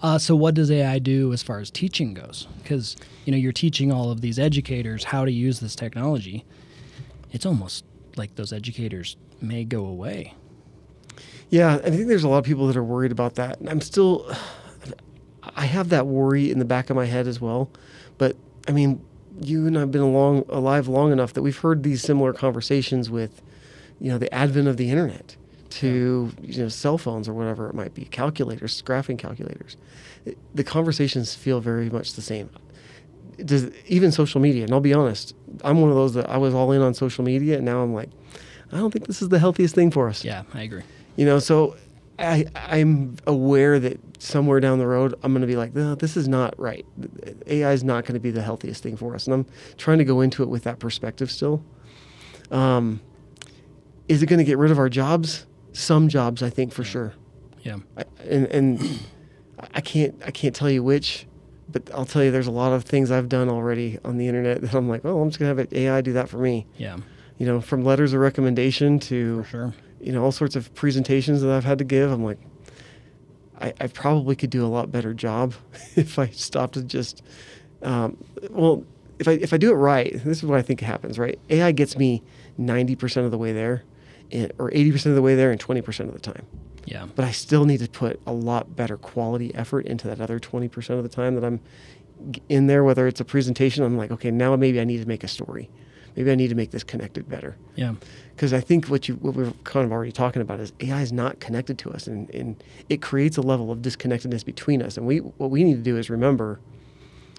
uh, 0.03 0.19
so, 0.19 0.35
what 0.35 0.53
does 0.53 0.69
AI 0.69 0.99
do 0.99 1.33
as 1.33 1.41
far 1.41 1.59
as 1.59 1.71
teaching 1.71 2.13
goes? 2.13 2.47
Because 2.61 2.97
you 3.25 3.31
know 3.31 3.37
you're 3.37 3.51
teaching 3.51 3.91
all 3.91 4.11
of 4.11 4.21
these 4.21 4.37
educators 4.37 5.05
how 5.05 5.25
to 5.25 5.31
use 5.31 5.59
this 5.59 5.75
technology. 5.75 6.45
It's 7.31 7.45
almost 7.47 7.83
like 8.15 8.35
those 8.35 8.53
educators 8.53 9.17
may 9.41 9.63
go 9.63 9.87
away. 9.87 10.35
Yeah, 11.49 11.75
I 11.75 11.89
think 11.89 12.07
there's 12.07 12.23
a 12.23 12.29
lot 12.29 12.37
of 12.37 12.45
people 12.45 12.67
that 12.67 12.77
are 12.77 12.83
worried 12.83 13.11
about 13.11 13.35
that. 13.35 13.59
And 13.59 13.67
I'm 13.67 13.81
still, 13.81 14.31
I 15.55 15.65
have 15.65 15.89
that 15.89 16.05
worry 16.05 16.51
in 16.51 16.59
the 16.59 16.65
back 16.65 16.91
of 16.91 16.95
my 16.95 17.05
head 17.05 17.27
as 17.27 17.41
well. 17.41 17.71
But 18.19 18.35
I 18.67 18.71
mean, 18.71 19.03
you 19.41 19.67
and 19.67 19.77
I've 19.77 19.91
been 19.91 20.01
along 20.01 20.45
alive 20.49 20.87
long 20.87 21.11
enough 21.11 21.33
that 21.33 21.41
we've 21.41 21.57
heard 21.57 21.83
these 21.83 22.01
similar 22.01 22.33
conversations 22.33 23.09
with, 23.09 23.41
you 23.99 24.11
know, 24.11 24.17
the 24.17 24.33
advent 24.33 24.67
of 24.67 24.77
the 24.77 24.89
internet 24.89 25.35
to 25.69 26.31
you 26.41 26.63
know 26.63 26.67
cell 26.67 26.97
phones 26.97 27.29
or 27.29 27.33
whatever 27.33 27.69
it 27.69 27.75
might 27.75 27.93
be, 27.93 28.05
calculators, 28.05 28.81
graphing 28.81 29.17
calculators. 29.19 29.77
It- 30.25 30.37
the 30.55 30.63
conversations 30.63 31.35
feel 31.35 31.59
very 31.61 31.89
much 31.89 32.13
the 32.13 32.21
same. 32.21 32.49
Does 33.45 33.69
even 33.87 34.11
social 34.11 34.41
media? 34.41 34.63
And 34.63 34.73
I'll 34.73 34.79
be 34.81 34.93
honest, 34.93 35.33
I'm 35.63 35.79
one 35.79 35.89
of 35.89 35.95
those 35.95 36.13
that 36.15 36.29
I 36.29 36.37
was 36.37 36.53
all 36.53 36.71
in 36.71 36.81
on 36.81 36.93
social 36.93 37.23
media, 37.23 37.57
and 37.57 37.65
now 37.65 37.81
I'm 37.81 37.93
like, 37.93 38.09
I 38.71 38.77
don't 38.77 38.91
think 38.91 39.07
this 39.07 39.21
is 39.21 39.29
the 39.29 39.39
healthiest 39.39 39.75
thing 39.75 39.91
for 39.91 40.09
us. 40.09 40.25
Yeah, 40.25 40.43
I 40.53 40.63
agree. 40.63 40.81
You 41.15 41.25
know, 41.25 41.39
so 41.39 41.75
I 42.17 42.45
I'm 42.55 43.15
aware 43.27 43.79
that 43.79 43.99
somewhere 44.19 44.59
down 44.59 44.77
the 44.79 44.85
road 44.85 45.15
I'm 45.23 45.31
going 45.33 45.41
to 45.41 45.47
be 45.47 45.55
like, 45.55 45.73
no, 45.73 45.95
this 45.95 46.15
is 46.17 46.27
not 46.27 46.53
right. 46.59 46.85
AI 47.47 47.71
is 47.71 47.83
not 47.83 48.03
going 48.05 48.13
to 48.13 48.19
be 48.19 48.31
the 48.31 48.41
healthiest 48.43 48.83
thing 48.83 48.95
for 48.97 49.15
us, 49.15 49.25
and 49.25 49.33
I'm 49.33 49.45
trying 49.77 49.97
to 49.97 50.05
go 50.05 50.21
into 50.21 50.43
it 50.43 50.49
with 50.49 50.63
that 50.65 50.77
perspective 50.79 51.31
still. 51.31 51.63
Um, 52.51 53.01
is 54.07 54.21
it 54.23 54.25
going 54.27 54.39
to 54.39 54.43
get 54.43 54.57
rid 54.57 54.71
of 54.71 54.79
our 54.79 54.89
jobs? 54.89 55.45
Some 55.73 56.09
jobs, 56.09 56.41
I 56.43 56.49
think, 56.49 56.73
for 56.73 56.83
sure. 56.83 57.13
Yeah, 57.61 57.77
I, 57.97 58.03
and 58.27 58.45
and 58.47 58.99
I 59.73 59.81
can't 59.81 60.15
I 60.25 60.31
can't 60.31 60.55
tell 60.55 60.69
you 60.69 60.81
which, 60.83 61.27
but 61.69 61.89
I'll 61.93 62.05
tell 62.05 62.23
you 62.23 62.31
there's 62.31 62.47
a 62.47 62.51
lot 62.51 62.71
of 62.73 62.83
things 62.85 63.11
I've 63.11 63.29
done 63.29 63.49
already 63.49 63.99
on 64.03 64.17
the 64.17 64.27
internet 64.27 64.61
that 64.61 64.73
I'm 64.73 64.89
like, 64.89 65.05
oh, 65.05 65.21
I'm 65.21 65.29
just 65.29 65.39
gonna 65.39 65.53
have 65.55 65.73
AI 65.73 66.01
do 66.01 66.13
that 66.13 66.29
for 66.29 66.37
me. 66.37 66.65
yeah, 66.77 66.97
You 67.37 67.45
know, 67.45 67.61
from 67.61 67.83
letters 67.83 68.13
of 68.13 68.21
recommendation 68.21 68.97
to 69.01 69.43
for 69.43 69.49
sure. 69.49 69.73
you 70.01 70.11
know 70.11 70.23
all 70.23 70.31
sorts 70.31 70.55
of 70.55 70.73
presentations 70.73 71.41
that 71.41 71.51
I've 71.51 71.65
had 71.65 71.77
to 71.79 71.83
give. 71.83 72.09
I'm 72.11 72.23
like, 72.23 72.39
I, 73.61 73.73
I 73.79 73.87
probably 73.87 74.35
could 74.35 74.49
do 74.49 74.65
a 74.65 74.67
lot 74.67 74.91
better 74.91 75.13
job 75.13 75.53
if 75.95 76.17
I 76.17 76.27
stopped 76.27 76.75
to 76.75 76.83
just, 76.83 77.21
um, 77.81 78.17
well, 78.49 78.85
if 79.19 79.27
I 79.27 79.33
if 79.33 79.53
I 79.53 79.57
do 79.57 79.71
it 79.71 79.75
right. 79.75 80.13
This 80.23 80.37
is 80.37 80.43
what 80.43 80.57
I 80.57 80.61
think 80.61 80.79
happens. 80.79 81.19
Right, 81.19 81.37
AI 81.49 81.71
gets 81.73 81.97
me 81.97 82.23
ninety 82.57 82.95
percent 82.95 83.25
of 83.25 83.31
the 83.31 83.37
way 83.37 83.51
there, 83.51 83.83
or 84.57 84.71
eighty 84.73 84.91
percent 84.91 85.11
of 85.11 85.15
the 85.15 85.21
way 85.21 85.35
there, 85.35 85.51
and 85.51 85.59
twenty 85.59 85.81
percent 85.81 86.09
of 86.09 86.15
the 86.15 86.21
time. 86.21 86.45
Yeah, 86.85 87.05
But 87.15 87.25
I 87.25 87.31
still 87.31 87.65
need 87.65 87.81
to 87.81 87.89
put 87.89 88.19
a 88.25 88.31
lot 88.31 88.75
better 88.75 88.97
quality 88.97 89.53
effort 89.53 89.85
into 89.85 90.07
that 90.07 90.21
other 90.21 90.39
twenty 90.39 90.69
percent 90.69 90.97
of 90.97 91.03
the 91.03 91.09
time 91.09 91.35
that 91.35 91.43
I'm 91.43 91.59
in 92.47 92.67
there. 92.67 92.83
Whether 92.83 93.07
it's 93.07 93.19
a 93.19 93.25
presentation, 93.25 93.83
I'm 93.83 93.97
like, 93.97 94.11
okay, 94.11 94.31
now 94.31 94.55
maybe 94.55 94.79
I 94.79 94.85
need 94.85 95.01
to 95.01 95.07
make 95.07 95.23
a 95.23 95.27
story. 95.27 95.69
Maybe 96.15 96.31
I 96.31 96.35
need 96.35 96.49
to 96.49 96.55
make 96.55 96.71
this 96.71 96.83
connected 96.83 97.29
better 97.29 97.55
yeah, 97.75 97.93
because 98.35 98.51
I 98.53 98.59
think 98.59 98.87
what 98.87 99.07
you 99.07 99.15
what 99.15 99.35
we're 99.35 99.51
kind 99.63 99.85
of 99.85 99.91
already 99.91 100.11
talking 100.11 100.41
about 100.41 100.59
is 100.59 100.73
AI 100.81 101.01
is 101.01 101.11
not 101.13 101.39
connected 101.39 101.77
to 101.79 101.91
us, 101.91 102.07
and, 102.07 102.29
and 102.31 102.61
it 102.89 103.01
creates 103.01 103.37
a 103.37 103.41
level 103.41 103.71
of 103.71 103.81
disconnectedness 103.81 104.43
between 104.45 104.81
us. 104.81 104.97
And 104.97 105.05
we 105.07 105.17
what 105.19 105.49
we 105.51 105.63
need 105.63 105.75
to 105.75 105.81
do 105.81 105.97
is 105.97 106.09
remember 106.09 106.59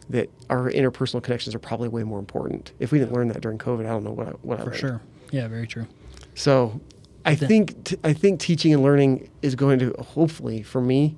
that 0.09 0.29
our 0.49 0.71
interpersonal 0.71 1.23
connections 1.23 1.55
are 1.55 1.59
probably 1.61 1.89
way 1.89 2.03
more 2.03 2.19
important. 2.19 2.73
If 2.81 2.91
we 2.93 2.99
didn't 2.99 3.13
learn 3.13 3.29
that 3.29 3.41
during 3.41 3.59
COVID, 3.59 3.81
I 3.87 3.91
don't 3.91 4.03
know 4.05 4.11
what 4.13 4.27
I, 4.29 4.31
what 4.43 4.59
I 4.59 4.65
for 4.65 4.71
learned. 4.71 4.81
sure. 4.81 5.01
Yeah, 5.31 5.47
very 5.49 5.67
true. 5.67 5.87
So 6.35 6.81
I 7.25 7.35
Then- 7.35 7.49
think 7.49 7.85
t- 7.85 7.97
I 8.03 8.13
think 8.13 8.41
teaching 8.41 8.73
and 8.75 8.83
learning 8.83 9.29
is 9.43 9.55
going 9.55 9.79
to 9.81 9.95
hopefully 10.01 10.63
for 10.63 10.81
me 10.81 11.17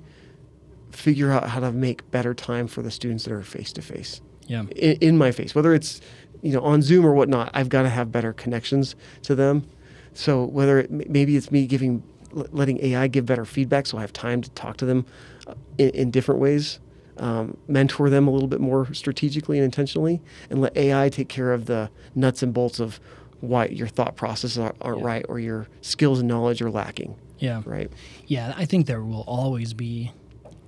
figure 0.91 1.31
out 1.31 1.49
how 1.49 1.59
to 1.59 1.71
make 1.71 2.09
better 2.11 2.33
time 2.33 2.67
for 2.67 2.81
the 2.83 2.91
students 2.91 3.23
that 3.23 3.33
are 3.33 3.41
face 3.41 3.73
to 3.73 3.81
face 3.81 4.21
Yeah, 4.47 4.61
in, 4.75 4.97
in 5.01 5.17
my 5.17 5.31
face, 5.31 5.55
whether 5.55 5.73
it's 5.73 6.01
you 6.43 6.51
know 6.53 6.61
on 6.61 6.81
Zoom 6.83 7.05
or 7.05 7.13
whatnot. 7.13 7.49
I've 7.55 7.69
got 7.69 7.81
to 7.83 7.89
have 7.89 8.11
better 8.11 8.33
connections 8.33 8.95
to 9.23 9.33
them. 9.33 9.67
So 10.13 10.43
whether 10.45 10.77
it, 10.79 10.91
maybe 11.09 11.35
it's 11.35 11.49
me 11.51 11.65
giving 11.65 12.03
letting 12.33 12.83
AI 12.85 13.07
give 13.07 13.25
better 13.25 13.45
feedback, 13.45 13.85
so 13.87 13.97
I 13.97 14.01
have 14.01 14.13
time 14.13 14.41
to 14.41 14.49
talk 14.51 14.77
to 14.77 14.85
them 14.85 15.05
uh, 15.47 15.53
in, 15.77 15.89
in 15.89 16.11
different 16.11 16.39
ways, 16.41 16.79
um, 17.17 17.57
mentor 17.67 18.09
them 18.09 18.27
a 18.27 18.31
little 18.31 18.47
bit 18.47 18.59
more 18.59 18.91
strategically 18.93 19.57
and 19.57 19.65
intentionally, 19.65 20.21
and 20.49 20.59
let 20.61 20.75
AI 20.77 21.09
take 21.09 21.29
care 21.29 21.51
of 21.53 21.65
the 21.67 21.89
nuts 22.15 22.41
and 22.43 22.53
bolts 22.53 22.79
of 22.79 22.99
why 23.39 23.65
your 23.67 23.87
thought 23.87 24.15
processes 24.15 24.57
aren't, 24.57 24.75
aren't 24.81 24.99
Yeah. 24.99 25.05
right 25.05 25.25
or 25.29 25.39
your 25.39 25.67
skills 25.81 26.19
and 26.19 26.27
knowledge 26.27 26.61
are 26.61 26.71
lacking. 26.71 27.15
yeah, 27.39 27.61
Right. 27.65 27.91
yeah. 28.25 28.53
I 28.57 28.65
think 28.65 28.87
there 28.87 29.03
will 29.03 29.25
always 29.27 29.73
be 29.73 30.11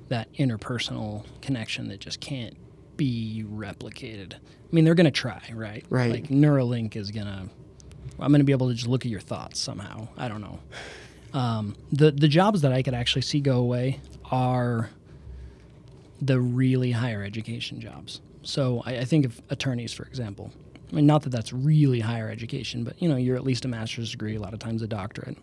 that 0.10 0.32
interpersonal 0.34 1.24
connection 1.42 1.88
that 1.88 2.00
just 2.00 2.20
can't 2.20 2.56
be 2.98 3.46
replicated. 3.48 4.34
I 4.34 4.40
mean, 4.72 4.86
they're 4.86 4.96
going 4.96 5.06
to 5.06 5.12
try, 5.12 5.42
right? 5.54 5.86
Right. 5.90 6.12
Like 6.12 6.28
Neuralink 6.28 6.96
is 6.96 7.12
going 7.12 7.28
to. 7.28 7.50
I'm 8.20 8.32
going 8.32 8.40
to 8.40 8.46
be 8.46 8.54
able 8.54 8.70
to 8.70 8.74
just 8.74 8.88
look 8.88 9.06
at 9.06 9.12
your 9.12 9.20
thoughts 9.20 9.60
somehow. 9.60 10.08
I 10.18 10.28
don't 10.28 10.42
know. 10.42 10.60
Um, 11.34 11.76
the 11.92 12.12
the 12.12 12.30
jobs 12.30 12.62
that 12.62 12.72
I 12.72 12.82
could 12.82 12.94
actually 12.94 13.24
see 13.24 13.42
go 13.42 13.58
away 13.58 14.00
are 14.32 14.90
the 16.22 16.40
really 16.40 16.92
higher 16.92 17.24
education 17.24 17.82
jobs. 17.82 18.22
So 18.44 18.82
I, 18.86 19.00
I 19.00 19.06
think 19.06 19.26
of 19.26 19.42
attorneys, 19.50 19.92
for 19.92 20.04
example. 20.04 20.52
I 20.92 20.96
mean, 20.96 21.06
not 21.06 21.24
that 21.24 21.32
that's 21.32 21.52
really 21.52 22.00
higher 22.00 22.30
education, 22.30 22.84
but 22.84 23.02
you 23.02 23.10
know, 23.10 23.18
you're 23.18 23.36
at 23.36 23.44
least 23.44 23.66
a 23.66 23.68
master's 23.68 24.12
degree, 24.12 24.36
a 24.36 24.40
lot 24.40 24.54
of 24.54 24.60
times 24.60 24.82
a 24.82 24.88
doctorate. 24.88 25.38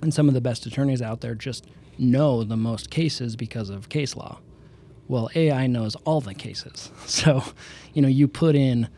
And 0.00 0.14
some 0.14 0.28
of 0.28 0.34
the 0.34 0.40
best 0.40 0.64
attorneys 0.64 1.02
out 1.02 1.20
there 1.20 1.34
just 1.34 1.66
know 1.98 2.44
the 2.44 2.56
most 2.56 2.90
cases 2.90 3.36
because 3.36 3.70
of 3.70 3.88
case 3.88 4.16
law. 4.16 4.38
Well, 5.08 5.30
AI 5.34 5.66
knows 5.66 5.94
all 6.04 6.20
the 6.20 6.34
cases. 6.34 6.90
So, 7.06 7.42
you 7.94 8.02
know, 8.02 8.08
you 8.08 8.28
put 8.28 8.54
in 8.54 8.88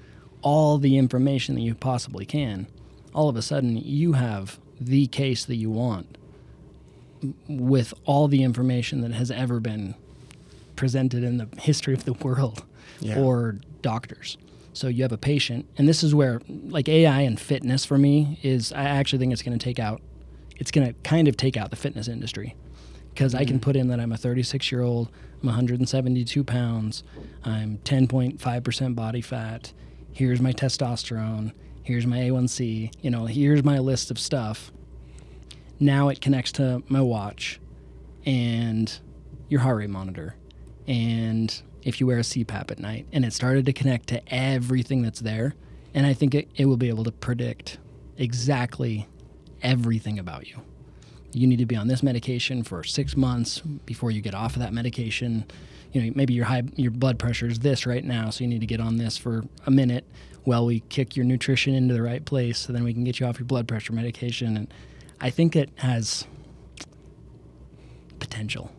all 0.43 0.77
the 0.79 0.99
information 0.99 1.55
that 1.55 1.61
you 1.63 1.75
possibly 1.75 2.27
can. 2.27 2.67
All 3.15 3.29
of 3.29 3.37
a 3.37 3.43
sudden, 3.43 3.77
you 3.77 4.13
have 4.15 4.59
the 4.81 5.07
case 5.07 5.45
that 5.45 5.57
you 5.57 5.71
want 5.71 6.17
with 7.49 7.93
all 8.05 8.29
the 8.29 8.43
information 8.43 9.03
that 9.03 9.13
has 9.13 9.31
ever 9.31 9.61
been 9.61 9.95
presented 10.77 11.23
in 11.23 11.37
the 11.39 11.49
history 11.61 11.95
of 11.95 12.05
the 12.05 12.15
world 12.15 12.65
Yeah. 13.01 13.19
or 13.21 13.57
doctors. 13.83 14.39
So 14.73 14.89
you 14.89 15.03
have 15.03 15.13
a 15.13 15.19
patient, 15.19 15.67
and 15.77 15.89
this 15.89 16.03
is 16.03 16.15
where 16.15 16.41
like 16.69 16.89
AI 16.89 17.21
and 17.23 17.39
fitness 17.39 17.85
for 17.85 17.99
me 17.99 18.39
is 18.43 18.73
I 18.73 18.85
actually 18.85 19.19
think 19.19 19.33
it's 19.33 19.43
going 19.43 19.59
to 19.59 19.63
take 19.63 19.79
out 19.79 20.01
it's 20.57 20.71
going 20.71 20.87
to 20.87 20.93
kind 21.03 21.27
of 21.27 21.37
take 21.37 21.57
out 21.57 21.71
the 21.71 21.77
fitness 21.77 22.07
industry 22.07 22.55
because 23.15 23.35
I 23.35 23.45
can 23.45 23.57
mm-hmm. 23.57 23.61
put 23.61 23.77
in 23.77 23.89
that 23.89 24.01
I'm 24.01 24.13
a 24.13 24.17
36 24.17 24.71
year 24.71 24.83
old, 24.83 25.11
I'm 25.43 25.47
172 25.47 26.45
pounds, 26.45 27.03
I'm 27.45 27.79
10.5% 27.79 28.95
body 28.95 29.21
fat, 29.21 29.73
here's 30.13 30.41
my 30.41 30.53
testosterone, 30.53 31.53
here's 31.83 32.07
my 32.07 32.19
A1C, 32.19 32.93
you 33.01 33.11
know, 33.11 33.27
here's 33.27 33.65
my 33.65 33.79
list 33.79 34.11
of 34.11 34.19
stuff. 34.19 34.73
Now 35.79 36.09
it 36.09 36.21
connects 36.21 36.53
to 36.53 36.83
my 36.89 37.01
watch 37.01 37.61
and 38.27 38.99
your 39.49 39.61
heart 39.61 39.79
rate 39.79 39.91
monitor 39.91 40.37
and 40.87 41.63
if 41.83 42.01
you 42.01 42.07
wear 42.07 42.19
a 42.19 42.23
CPAP 42.23 42.71
at 42.71 42.79
night, 42.79 43.07
and 43.13 43.25
it 43.25 43.33
started 43.33 43.67
to 43.67 43.73
connect 43.73 44.09
to 44.09 44.35
everything 44.35 45.03
that's 45.03 45.21
there. 45.21 45.55
And 45.95 46.07
I 46.07 46.13
think 46.13 46.35
it, 46.35 46.49
it 46.57 46.67
will 46.67 46.77
be 46.77 46.89
able 46.89 47.05
to 47.05 47.13
predict 47.13 47.79
exactly 48.17 49.09
everything 49.63 50.19
about 50.19 50.49
you. 50.49 50.61
You 51.33 51.47
need 51.47 51.59
to 51.59 51.67
be 51.67 51.77
on 51.77 51.87
this 51.87 52.03
medication 52.03 52.63
for 52.63 52.83
six 52.85 53.17
months 53.17 53.61
before 53.87 54.11
you 54.11 54.21
get 54.21 54.35
off 54.35 54.55
of 54.55 54.61
that 54.63 54.73
medication. 54.73 55.45
You 55.93 56.03
know, 56.03 56.13
maybe 56.15 56.35
your 56.35 56.45
high 56.47 56.63
your 56.77 56.91
blood 56.91 57.19
pressure 57.19 57.47
is 57.47 57.61
this 57.61 57.87
right 57.87 58.05
now, 58.05 58.31
so 58.31 58.45
you 58.45 58.49
need 58.49 58.61
to 58.61 58.67
get 58.67 58.81
on 58.81 58.97
this 58.97 59.17
for 59.17 59.45
a 59.67 59.71
minute 59.71 60.05
while 60.45 60.65
we 60.65 60.81
kick 60.89 61.17
your 61.17 61.25
nutrition 61.27 61.75
into 61.75 61.95
the 61.95 62.03
right 62.03 62.25
place, 62.25 62.59
so 62.59 62.73
then 62.73 62.83
we 62.85 62.95
can 62.95 63.05
get 63.05 63.21
you 63.21 63.27
off 63.27 63.39
your 63.39 63.47
blood 63.47 63.69
pressure 63.69 63.93
medication. 63.93 64.57
And 64.57 64.73
I 65.21 65.31
think 65.31 65.55
it 65.55 65.71
has 65.77 66.27
potential, 68.19 68.71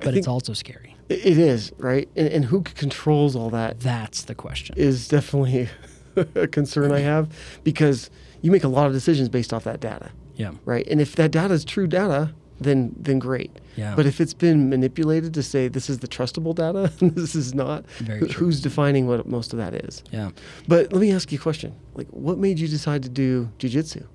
but 0.00 0.14
it's 0.14 0.28
also 0.28 0.52
scary. 0.52 0.96
It 1.08 1.38
is 1.38 1.72
right, 1.78 2.08
and, 2.14 2.28
and 2.28 2.44
who 2.46 2.62
controls 2.62 3.34
all 3.34 3.50
that 3.50 3.80
That's 3.80 4.22
the 4.22 4.34
question. 4.34 4.76
is 4.78 5.08
definitely 5.08 5.68
a 6.16 6.46
concern 6.46 6.92
I 6.92 7.00
have 7.00 7.28
because 7.64 8.10
you 8.42 8.50
make 8.50 8.64
a 8.64 8.68
lot 8.68 8.86
of 8.86 8.92
decisions 8.92 9.28
based 9.28 9.52
off 9.52 9.64
that 9.64 9.80
data, 9.80 10.10
yeah, 10.40 10.52
right? 10.64 10.86
And 10.90 11.00
if 11.00 11.14
that 11.16 11.30
data 11.30 11.54
is 11.54 11.64
true 11.64 11.86
data, 11.86 12.32
then 12.60 12.94
then 12.98 13.18
great. 13.18 13.50
yeah. 13.76 13.94
But 13.96 14.04
if 14.06 14.20
it's 14.20 14.34
been 14.34 14.68
manipulated 14.68 15.32
to 15.34 15.42
say 15.42 15.68
this 15.68 15.88
is 15.90 15.98
the 16.00 16.08
trustable 16.08 16.54
data 16.54 16.92
and 17.00 17.14
this 17.22 17.34
is 17.34 17.54
not, 17.54 17.88
Very 17.98 18.20
true. 18.28 18.28
who's 18.46 18.60
defining 18.60 19.06
what 19.06 19.26
most 19.26 19.52
of 19.54 19.58
that 19.58 19.74
is? 19.86 20.02
yeah. 20.12 20.30
But 20.68 20.92
let 20.92 21.00
me 21.00 21.10
ask 21.12 21.32
you 21.32 21.38
a 21.38 21.42
question: 21.42 21.70
like, 21.94 22.08
what 22.10 22.36
made 22.38 22.58
you 22.58 22.68
decide 22.68 23.02
to 23.04 23.08
do 23.08 23.50
jujitsu? 23.58 24.06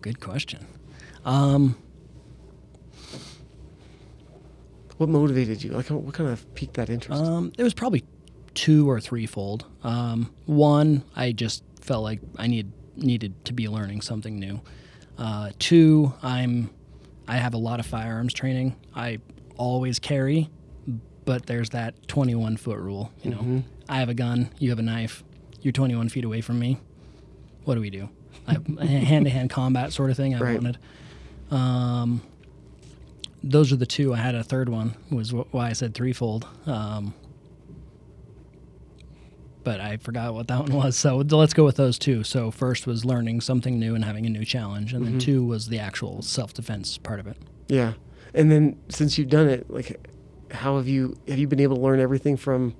Good 0.00 0.18
question. 0.20 0.66
Um, 1.24 1.76
What 4.98 5.08
motivated 5.08 5.64
you? 5.64 5.70
Like, 5.72 5.88
what 5.90 6.14
kind 6.14 6.30
of 6.30 6.52
piqued 6.54 6.74
that 6.74 6.88
interest? 6.90 7.22
Um, 7.24 7.52
it 7.58 7.62
was 7.64 7.74
probably 7.74 8.04
two 8.54 8.88
or 8.88 9.00
threefold. 9.00 9.64
Um, 9.82 10.32
one, 10.46 11.02
I 11.16 11.32
just 11.32 11.64
felt 11.80 12.04
like 12.04 12.20
I 12.36 12.46
need 12.46 12.70
needed 12.96 13.44
to 13.46 13.52
be 13.52 13.68
learning 13.68 14.00
something 14.02 14.38
new. 14.38 14.60
Uh, 15.18 15.50
two, 15.58 16.14
I'm 16.22 16.70
I 17.28 17.36
have 17.36 17.54
a 17.54 17.58
lot 17.58 17.78
of 17.80 17.86
firearms 17.86 18.32
training. 18.34 18.74
I 18.94 19.18
always 19.56 19.98
carry, 19.98 20.50
but 21.24 21.46
there's 21.46 21.70
that 21.70 22.08
21 22.08 22.56
foot 22.56 22.78
rule. 22.78 23.12
You 23.22 23.30
know, 23.30 23.38
Mhm. 23.38 23.62
I 23.88 23.98
have 24.00 24.08
a 24.08 24.14
gun, 24.14 24.50
you 24.58 24.70
have 24.70 24.78
a 24.80 24.82
knife, 24.82 25.22
you're 25.60 25.72
21 25.72 26.08
feet 26.08 26.24
away 26.24 26.40
from 26.40 26.58
me. 26.58 26.78
What 27.64 27.76
do 27.76 27.80
we 27.80 27.90
do? 27.90 28.08
Hand 28.46 29.24
to 29.26 29.30
hand 29.30 29.50
combat 29.50 29.92
sort 29.92 30.10
of 30.10 30.16
thing. 30.16 30.34
I 30.34 30.38
Right. 30.40 30.54
wanted. 30.56 30.78
Um, 31.50 32.22
those 33.44 33.72
are 33.72 33.76
the 33.76 33.86
two. 33.86 34.12
I 34.14 34.16
had 34.18 34.34
a 34.34 34.42
third 34.42 34.68
one, 34.68 34.94
was 35.10 35.30
wh- 35.30 35.52
why 35.54 35.68
I 35.68 35.72
said 35.74 35.94
threefold. 35.94 36.46
Um, 36.66 37.14
but 39.64 39.80
I 39.80 39.96
forgot 39.98 40.34
what 40.34 40.48
that 40.48 40.60
one 40.68 40.72
was. 40.72 40.96
So 40.96 41.16
let's 41.18 41.54
go 41.54 41.64
with 41.64 41.76
those 41.76 41.98
two. 41.98 42.22
So 42.24 42.50
first 42.50 42.86
was 42.86 43.04
learning 43.04 43.40
something 43.40 43.78
new 43.78 43.94
and 43.94 44.04
having 44.04 44.26
a 44.26 44.30
new 44.30 44.44
challenge, 44.44 44.92
and 44.92 45.04
then 45.06 45.14
Mhm. 45.14 45.20
two 45.20 45.44
was 45.44 45.68
the 45.68 45.78
actual 45.78 46.22
self 46.22 46.52
defense 46.54 46.98
part 46.98 47.20
of 47.20 47.26
it. 47.26 47.36
Yeah, 47.68 47.94
and 48.34 48.50
then 48.50 48.76
since 48.88 49.16
you've 49.18 49.28
done 49.30 49.48
it, 49.48 49.70
like, 49.70 50.08
how 50.50 50.76
have 50.76 50.88
you 50.88 51.16
have 51.28 51.38
you 51.38 51.46
been 51.46 51.60
able 51.60 51.76
to 51.76 51.82
learn 51.82 52.00
everything 52.00 52.36
from, 52.36 52.74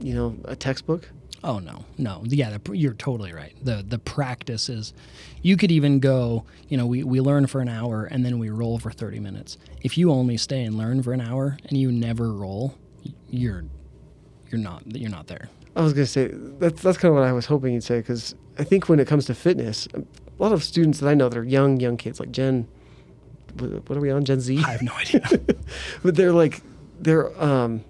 you 0.00 0.14
know, 0.14 0.36
a 0.44 0.56
textbook? 0.56 1.10
Oh 1.42 1.58
no, 1.58 1.86
no, 1.96 2.22
yeah, 2.26 2.56
the, 2.58 2.76
you're 2.76 2.92
totally 2.92 3.32
right. 3.32 3.54
the 3.62 3.82
The 3.86 3.98
practice 3.98 4.68
is, 4.68 4.92
you 5.40 5.56
could 5.56 5.70
even 5.72 5.98
go. 5.98 6.44
You 6.68 6.76
know, 6.76 6.86
we 6.86 7.02
we 7.02 7.20
learn 7.20 7.46
for 7.46 7.60
an 7.62 7.68
hour 7.68 8.04
and 8.04 8.24
then 8.26 8.38
we 8.38 8.50
roll 8.50 8.78
for 8.78 8.90
thirty 8.90 9.20
minutes. 9.20 9.56
If 9.80 9.96
you 9.96 10.10
only 10.10 10.36
stay 10.36 10.64
and 10.64 10.76
learn 10.76 11.02
for 11.02 11.12
an 11.14 11.20
hour 11.22 11.56
and 11.64 11.78
you 11.78 11.90
never 11.90 12.32
roll, 12.34 12.74
you're 13.30 13.64
you're 14.50 14.60
not 14.60 14.82
you're 14.94 15.08
not 15.10 15.28
there. 15.28 15.48
I 15.76 15.82
was 15.82 15.92
gonna 15.92 16.06
say 16.06 16.28
that's 16.32 16.82
that's 16.82 16.98
kind 16.98 17.10
of 17.10 17.16
what 17.18 17.24
I 17.26 17.32
was 17.32 17.46
hoping 17.46 17.74
you'd 17.74 17.84
say 17.84 17.98
because 17.98 18.34
I 18.58 18.64
think 18.64 18.88
when 18.88 18.98
it 19.00 19.06
comes 19.06 19.26
to 19.26 19.34
fitness, 19.34 19.86
a 19.94 20.02
lot 20.42 20.52
of 20.52 20.64
students 20.64 20.98
that 21.00 21.08
I 21.08 21.14
know 21.14 21.28
that 21.28 21.38
are 21.38 21.44
young 21.44 21.78
young 21.80 21.96
kids 21.96 22.18
like 22.20 22.32
Gen, 22.32 22.66
what 23.58 23.88
what 23.88 23.96
are 23.96 24.00
we 24.00 24.10
on 24.10 24.24
Gen 24.24 24.40
Z? 24.40 24.58
I 24.66 24.70
have 24.72 24.82
no 24.82 24.92
idea. 24.94 25.22
but 26.02 26.16
they're 26.16 26.32
like 26.32 26.62
they're 26.98 27.40
um 27.42 27.84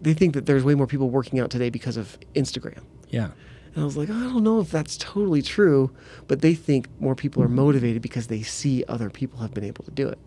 they 0.00 0.14
think 0.14 0.34
that 0.34 0.46
there's 0.46 0.64
way 0.64 0.74
more 0.74 0.86
people 0.86 1.10
working 1.10 1.38
out 1.38 1.50
today 1.50 1.70
because 1.70 1.96
of 1.96 2.18
Instagram. 2.34 2.82
yeah, 3.10 3.30
And 3.74 3.82
I 3.82 3.84
was 3.84 3.96
like, 3.96 4.10
I 4.10 4.14
don't 4.14 4.42
know 4.42 4.58
if 4.58 4.68
that's 4.68 4.96
totally 4.96 5.42
true, 5.42 5.92
but 6.26 6.40
they 6.40 6.54
think 6.54 6.88
more 6.98 7.14
people 7.14 7.40
are 7.40 7.48
motivated 7.48 8.02
because 8.02 8.26
they 8.26 8.42
see 8.42 8.82
other 8.88 9.10
people 9.10 9.38
have 9.38 9.54
been 9.54 9.62
able 9.62 9.84
to 9.84 9.92
do 9.92 10.08
it. 10.08 10.18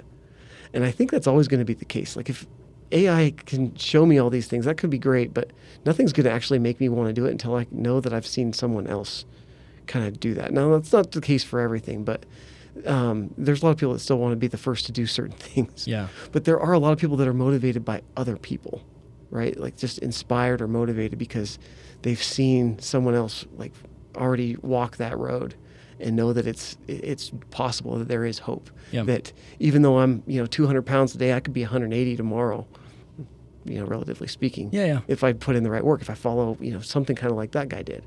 And 0.74 0.86
I 0.86 0.91
think 0.91 1.12
that's 1.12 1.28
always 1.28 1.50
going 1.50 1.60
to 1.60 1.65
be 1.65 1.74
the 1.74 1.84
case. 1.84 2.15
Like 2.15 2.30
if 2.30 2.48
AI 2.91 3.34
can 3.45 3.76
show 3.76 4.06
me 4.06 4.17
all 4.17 4.30
these 4.30 4.48
things, 4.48 4.65
that 4.65 4.78
could 4.78 4.89
be 4.89 4.98
great, 4.98 5.34
but 5.34 5.52
nothing's 5.86 6.13
going 6.13 6.26
to 6.26 6.32
actually 6.32 6.60
make 6.60 6.80
me 6.80 6.89
want 6.89 7.08
to 7.08 7.13
do 7.13 7.26
it 7.26 7.32
until 7.32 7.56
I 7.56 7.67
know 7.71 8.00
that 8.00 8.13
I've 8.13 8.28
seen 8.28 8.54
someone 8.54 8.88
else 8.88 9.26
kind 9.88 10.06
of 10.06 10.19
do 10.19 10.34
that. 10.36 10.52
Now, 10.52 10.71
that's 10.71 10.93
not 10.93 11.12
the 11.12 11.21
case 11.21 11.43
for 11.43 11.60
everything, 11.60 12.04
but 12.04 12.26
um, 12.86 13.34
there's 13.38 13.62
a 13.62 13.65
lot 13.65 13.71
of 13.71 13.78
people 13.78 13.93
that 13.93 14.00
still 14.00 14.17
want 14.17 14.34
to 14.34 14.38
be 14.38 14.48
the 14.48 14.58
first 14.58 14.86
to 14.88 14.91
do 14.91 15.06
certain 15.06 15.36
things. 15.38 15.88
yeah, 15.88 16.08
But 16.32 16.45
there 16.45 16.60
are 16.60 16.74
a 16.74 16.80
lot 16.80 16.93
of 16.93 17.00
people 17.00 17.17
that 17.17 17.28
are 17.28 17.34
motivated 17.34 17.86
by 17.86 18.02
other 18.17 18.38
people, 18.38 18.82
right? 19.30 19.58
Like 19.58 19.78
just 19.78 20.00
inspired 20.00 20.62
or 20.62 20.67
motivated 20.67 21.17
because 21.17 21.58
they've 22.02 22.21
seen 22.21 22.80
someone 22.80 23.15
else 23.15 23.45
like 23.58 23.74
already 24.15 24.56
walk 24.58 24.98
that 24.98 25.17
road 25.17 25.56
and 25.99 26.15
know 26.15 26.34
that 26.34 26.45
it's 26.47 26.77
it's 26.88 27.31
possible 27.51 27.97
that 27.99 28.08
there 28.08 28.25
is 28.25 28.39
hope. 28.39 28.69
Yeah. 28.91 29.03
That 29.03 29.31
even 29.60 29.81
though 29.81 29.99
I'm 29.99 30.23
you 30.27 30.39
know 30.39 30.45
200 30.45 30.84
pounds 30.84 31.12
today, 31.13 31.34
I 31.34 31.39
could 31.39 31.53
be 31.53 31.62
180 31.62 32.15
tomorrow. 32.15 32.67
You 33.63 33.79
know, 33.79 33.86
relatively 33.86 34.27
speaking. 34.27 34.69
yeah, 34.71 34.86
yeah. 34.86 34.99
If 35.08 35.23
I 35.23 35.34
put 35.34 35.55
in 35.55 35.63
the 35.63 35.71
right 35.71 35.84
work, 35.84 36.01
if 36.01 36.10
I 36.10 36.13
follow 36.13 36.58
you 36.62 36.71
know 36.71 36.81
something 36.81 37.15
kind 37.15 37.31
of 37.31 37.38
like 37.38 37.51
that 37.51 37.69
guy 37.69 37.81
did. 37.81 38.03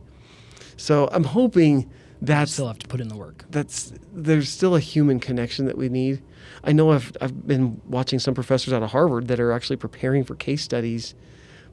So 0.76 1.08
I'm 1.10 1.24
hoping 1.24 1.90
that's 2.22 2.52
Still 2.52 2.66
have 2.68 2.78
to 2.78 2.86
put 2.88 3.00
in 3.00 3.08
the 3.08 3.16
work. 3.16 3.44
that's 3.50 3.92
there's 4.12 4.48
still 4.48 4.74
a 4.76 4.80
human 4.80 5.18
connection 5.20 5.66
that 5.66 5.76
we 5.76 5.88
need. 5.88 6.22
I 6.62 6.72
know 6.72 6.92
I've 6.92 7.12
I've 7.20 7.46
been 7.46 7.80
watching 7.88 8.18
some 8.20 8.34
professors 8.34 8.72
out 8.72 8.82
of 8.82 8.90
Harvard 8.92 9.28
that 9.28 9.40
are 9.40 9.50
actually 9.52 9.76
preparing 9.76 10.22
for 10.24 10.34
case 10.36 10.62
studies 10.62 11.14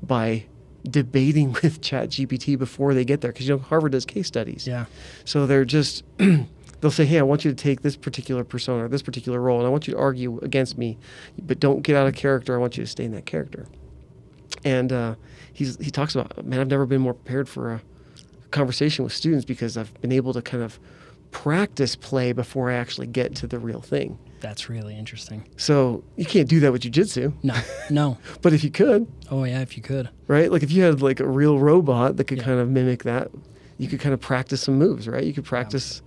by 0.02 0.46
debating 0.90 1.52
with 1.64 1.82
ChatGPT 1.82 2.58
before 2.58 2.94
they 2.94 3.06
get 3.06 3.22
there 3.22 3.32
because 3.32 3.48
you 3.48 3.56
know 3.56 3.62
Harvard 3.62 3.92
does 3.92 4.06
case 4.06 4.28
studies. 4.28 4.68
Yeah, 4.68 4.86
So 5.26 5.46
they're 5.46 5.66
just 5.66 6.04
they'll 6.18 6.92
say, 6.92 7.06
"Hey, 7.06 7.20
I 7.20 7.24
want 7.24 7.46
you 7.46 7.52
to 7.52 7.56
take 7.56 7.82
this 7.82 7.96
particular 7.96 8.44
persona 8.44 8.86
or 8.86 8.88
this 8.88 9.02
particular 9.02 9.40
role, 9.40 9.60
and 9.60 9.68
I 9.68 9.70
want 9.70 9.88
you 9.88 9.94
to 9.94 10.00
argue 10.00 10.40
against 10.40 10.78
me, 10.78 10.98
but 11.42 11.60
don't 11.60 11.82
get 11.82 11.96
out 11.96 12.08
of 12.08 12.16
character. 12.16 12.56
I 12.56 12.58
want 12.58 12.78
you 12.78 12.84
to 12.84 12.90
stay 12.90 13.06
in 13.06 13.12
that 13.12 13.26
character." 13.26 13.68
And 14.64 14.92
uh, 14.92 15.16
he's 15.54 15.78
he 15.78 15.92
talks 15.92 16.16
about, 16.16 16.46
man, 16.46 16.60
I've 16.60 16.68
never 16.68 16.86
been 16.86 17.02
more 17.02 17.14
prepared 17.14 17.50
for 17.50 17.74
a 17.74 17.82
conversation 18.52 19.04
with 19.04 19.14
students 19.14 19.46
because 19.46 19.78
I've 19.78 19.94
been 20.02 20.12
able 20.12 20.34
to 20.34 20.42
kind 20.42 20.64
of 20.64 20.80
practice 21.32 21.96
play 21.96 22.32
before 22.32 22.72
I 22.72 22.76
actually 22.76 23.08
get 23.08 23.36
to 23.36 23.48
the 23.48 23.60
real 23.60 23.82
thing. 23.82 24.18
That's 24.46 24.70
really 24.70 24.96
interesting. 24.98 25.44
So 25.58 26.04
you 26.16 26.26
can't 26.26 26.48
do 26.48 26.60
that 26.60 26.72
with 26.72 26.84
jujitsu, 26.84 27.34
No, 27.44 27.56
no. 27.90 28.18
but 28.44 28.54
if 28.54 28.64
you 28.64 28.70
could, 28.70 29.08
Oh 29.32 29.44
yeah, 29.44 29.62
if 29.62 29.76
you 29.76 29.82
could. 29.82 30.10
right? 30.28 30.52
Like 30.52 30.62
if 30.64 30.72
you 30.72 30.84
had 30.84 31.02
like 31.02 31.20
a 31.20 31.28
real 31.28 31.58
robot 31.60 32.18
that 32.18 32.26
could 32.26 32.38
Yeah. 32.38 32.44
kind 32.46 32.60
of 32.60 32.70
mimic 32.70 33.04
that, 33.04 33.32
you 33.78 33.88
could 33.88 34.00
kind 34.00 34.14
of 34.14 34.20
practice 34.22 34.62
some 34.62 34.78
moves, 34.78 35.08
right? 35.08 35.24
You 35.24 35.34
could 35.34 35.46
practice, 35.46 36.02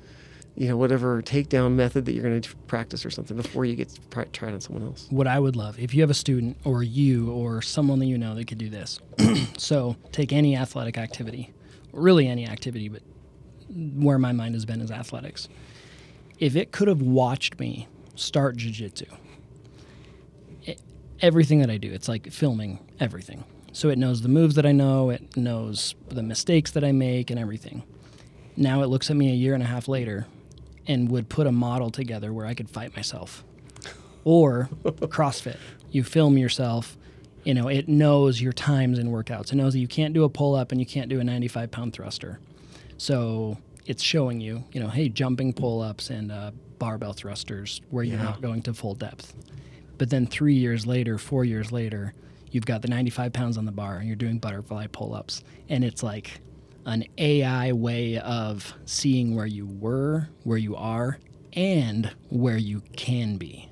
you 0.55 0.69
know, 0.69 0.77
whatever 0.77 1.21
takedown 1.21 1.73
method 1.75 2.05
that 2.05 2.13
you're 2.13 2.23
going 2.23 2.41
to 2.41 2.57
practice 2.69 3.05
or 3.05 3.11
something 3.11 3.37
before 3.37 3.65
you 3.65 3.75
get 3.75 3.91
try 4.11 4.49
it 4.49 4.55
on 4.55 4.61
someone 4.61 4.85
else. 4.85 5.07
what 5.11 5.27
I 5.27 5.39
would 5.41 5.57
love 5.57 5.79
if 5.81 5.93
you 5.95 6.01
have 6.03 6.11
a 6.11 6.15
student 6.15 6.57
or 6.65 6.83
you 6.85 7.31
or 7.33 7.61
someone 7.61 7.99
that 7.99 8.07
you 8.07 8.19
know 8.19 8.35
that 8.37 8.47
could 8.47 8.59
do 8.59 8.71
this. 8.71 9.01
so 9.59 9.97
take 10.13 10.33
any 10.33 10.57
athletic 10.57 10.97
activity, 10.97 11.53
really 11.93 12.29
any 12.29 12.47
activity, 12.47 12.89
but 12.89 13.03
where 13.75 14.19
my 14.19 14.33
mind 14.33 14.55
has 14.55 14.65
been 14.65 14.81
is 14.81 14.91
athletics. 14.91 15.49
If 16.39 16.55
it 16.55 16.71
could 16.71 16.87
have 16.87 17.03
watched 17.03 17.59
me 17.59 17.89
start 18.19 18.57
jujitsu, 18.57 19.07
it- 20.65 20.81
everything 21.21 21.59
that 21.61 21.71
I 21.71 21.77
do, 21.79 21.91
it's 21.93 22.09
like 22.09 22.31
filming 22.31 22.79
everything. 23.01 23.45
So 23.73 23.89
it 23.91 23.99
knows 23.99 24.23
the 24.23 24.29
moves 24.29 24.55
that 24.57 24.67
I 24.67 24.73
know, 24.73 25.11
it 25.11 25.37
knows 25.37 25.95
the 26.09 26.23
mistakes 26.23 26.71
that 26.73 26.83
I 26.85 26.93
make, 26.93 27.31
and 27.31 27.39
everything. 27.39 27.83
Now 28.57 28.83
it 28.83 28.87
looks 28.87 29.11
at 29.11 29.17
me 29.17 29.31
a 29.31 29.35
year 29.35 29.55
and 29.55 29.63
a 29.63 29.67
half 29.67 29.87
later 29.89 30.27
and 30.87 31.11
would 31.11 31.29
put 31.29 31.47
a 31.47 31.53
model 31.53 31.91
together 31.91 32.33
where 32.33 32.47
I 32.47 32.55
could 32.55 32.69
fight 32.71 32.97
myself 32.97 33.45
or 34.25 34.69
CrossFit. 34.85 35.59
You 35.91 36.03
film 36.03 36.37
yourself. 36.39 36.97
You 37.45 37.55
know, 37.55 37.69
it 37.69 37.89
knows 37.89 38.41
your 38.43 38.53
times 38.53 38.99
in 38.99 39.11
workouts. 39.11 39.53
It 39.53 39.57
knows 39.57 39.75
that 39.75 39.79
you 39.79 39.87
can't 39.89 40.13
do 40.13 40.25
a 40.25 40.29
pull 40.29 40.55
up 40.55 40.73
and 40.73 40.81
you 40.81 40.87
can't 40.87 41.09
do 41.09 41.21
a 41.21 41.25
95 41.25 41.71
pound 41.71 41.93
thruster. 41.93 42.41
So 42.97 43.59
it's 43.87 44.03
showing 44.03 44.41
you, 44.41 44.65
you 44.73 44.81
know, 44.81 44.89
hey, 44.89 45.09
jumping 45.09 45.53
pull 45.53 45.81
ups 45.81 46.11
and 46.11 46.33
uh, 46.33 46.51
barbell 46.79 47.13
thrusters 47.13 47.81
where 47.91 48.05
you're 48.05 48.19
Yeah. 48.19 48.25
not 48.25 48.41
going 48.43 48.63
to 48.63 48.75
full 48.75 48.95
depth. 48.95 49.35
But 49.99 50.11
then 50.11 50.27
three 50.27 50.55
years 50.55 50.87
later, 50.87 51.19
four 51.19 51.45
years 51.45 51.73
later, 51.73 52.15
you've 52.51 52.67
got 52.67 52.83
the 52.83 52.89
95 52.89 53.33
pounds 53.33 53.59
on 53.59 53.65
the 53.65 53.73
bar 53.73 53.97
and 53.99 54.07
you're 54.07 54.17
doing 54.17 54.39
butterfly 54.39 54.87
pull 54.93 55.15
ups. 55.15 55.43
And 55.69 55.83
it's 55.85 56.03
like 56.03 56.41
an 56.87 57.05
AI 57.19 57.73
way 57.73 58.19
of 58.19 58.75
seeing 58.87 59.35
where 59.35 59.47
you 59.47 59.67
were, 59.67 60.29
where 60.45 60.57
you 60.59 60.77
are, 60.77 61.19
and 61.53 62.11
where 62.31 62.57
you 62.57 62.83
can 62.97 63.37
be. 63.37 63.69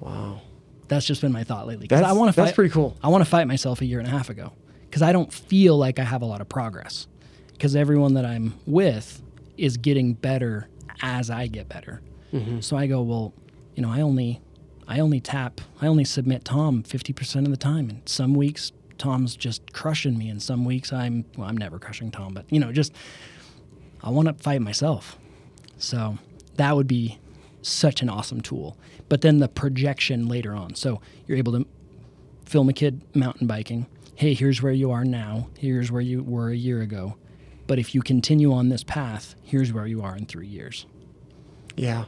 Wow. 0.00 0.42
That's 0.88 1.06
just 1.06 1.20
been 1.20 1.32
my 1.32 1.44
thought 1.44 1.66
lately. 1.66 1.86
That's 1.86 2.06
I 2.06 2.12
want 2.12 2.32
to 2.34 2.36
that's 2.40 2.52
pretty 2.54 2.70
cool. 2.70 2.96
I 3.02 3.08
want 3.08 3.22
to 3.22 3.28
fight 3.30 3.46
myself 3.46 3.80
a 3.80 3.84
year 3.86 3.98
and 3.98 4.08
a 4.08 4.10
half 4.10 4.30
ago 4.30 4.52
because 4.82 5.02
I 5.02 5.12
don't 5.12 5.32
feel 5.32 5.76
like 5.76 5.98
I 5.98 6.04
have 6.04 6.22
a 6.22 6.26
lot 6.26 6.40
of 6.40 6.48
progress. 6.48 7.06
Because 7.52 7.74
everyone 7.76 8.14
that 8.14 8.24
I'm 8.24 8.54
with 8.66 9.20
is 9.56 9.76
getting 9.76 10.14
better 10.14 10.68
as 11.00 11.30
I 11.30 11.46
get 11.46 11.68
better. 11.68 12.00
Mm-hmm. 12.32 12.60
So 12.60 12.76
I 12.76 12.86
go, 12.86 13.02
well, 13.02 13.32
you 13.74 13.82
know, 13.82 13.90
I 13.90 14.00
only, 14.00 14.40
I 14.86 15.00
only 15.00 15.20
tap, 15.20 15.60
I 15.80 15.86
only 15.86 16.04
submit 16.04 16.44
Tom 16.44 16.82
fifty 16.82 17.12
percent 17.12 17.46
of 17.46 17.50
the 17.50 17.56
time, 17.58 17.90
and 17.90 18.08
some 18.08 18.34
weeks 18.34 18.72
Tom's 18.98 19.36
just 19.36 19.72
crushing 19.72 20.18
me, 20.18 20.28
and 20.28 20.42
some 20.42 20.64
weeks 20.64 20.92
I'm, 20.92 21.24
well, 21.36 21.48
I'm 21.48 21.56
never 21.56 21.78
crushing 21.78 22.10
Tom, 22.10 22.34
but 22.34 22.44
you 22.50 22.58
know, 22.58 22.72
just 22.72 22.92
I 24.02 24.10
want 24.10 24.28
to 24.28 24.34
fight 24.34 24.60
myself. 24.60 25.18
So 25.78 26.18
that 26.56 26.74
would 26.74 26.88
be 26.88 27.18
such 27.62 28.02
an 28.02 28.08
awesome 28.08 28.40
tool. 28.40 28.76
But 29.08 29.20
then 29.20 29.38
the 29.38 29.48
projection 29.48 30.26
later 30.26 30.54
on. 30.54 30.74
So 30.74 31.00
you're 31.26 31.38
able 31.38 31.52
to 31.52 31.66
film 32.44 32.68
a 32.68 32.72
kid 32.72 33.02
mountain 33.14 33.46
biking. 33.46 33.86
Hey, 34.14 34.34
here's 34.34 34.60
where 34.60 34.72
you 34.72 34.90
are 34.90 35.04
now. 35.04 35.48
Here's 35.56 35.92
where 35.92 36.00
you 36.00 36.22
were 36.22 36.50
a 36.50 36.56
year 36.56 36.80
ago. 36.80 37.16
But 37.68 37.78
if 37.78 37.94
you 37.94 38.02
continue 38.02 38.52
on 38.52 38.70
this 38.70 38.82
path, 38.82 39.36
here's 39.44 39.72
where 39.72 39.86
you 39.86 40.02
are 40.02 40.16
in 40.16 40.26
three 40.26 40.48
years. 40.48 40.86
Yeah, 41.76 42.06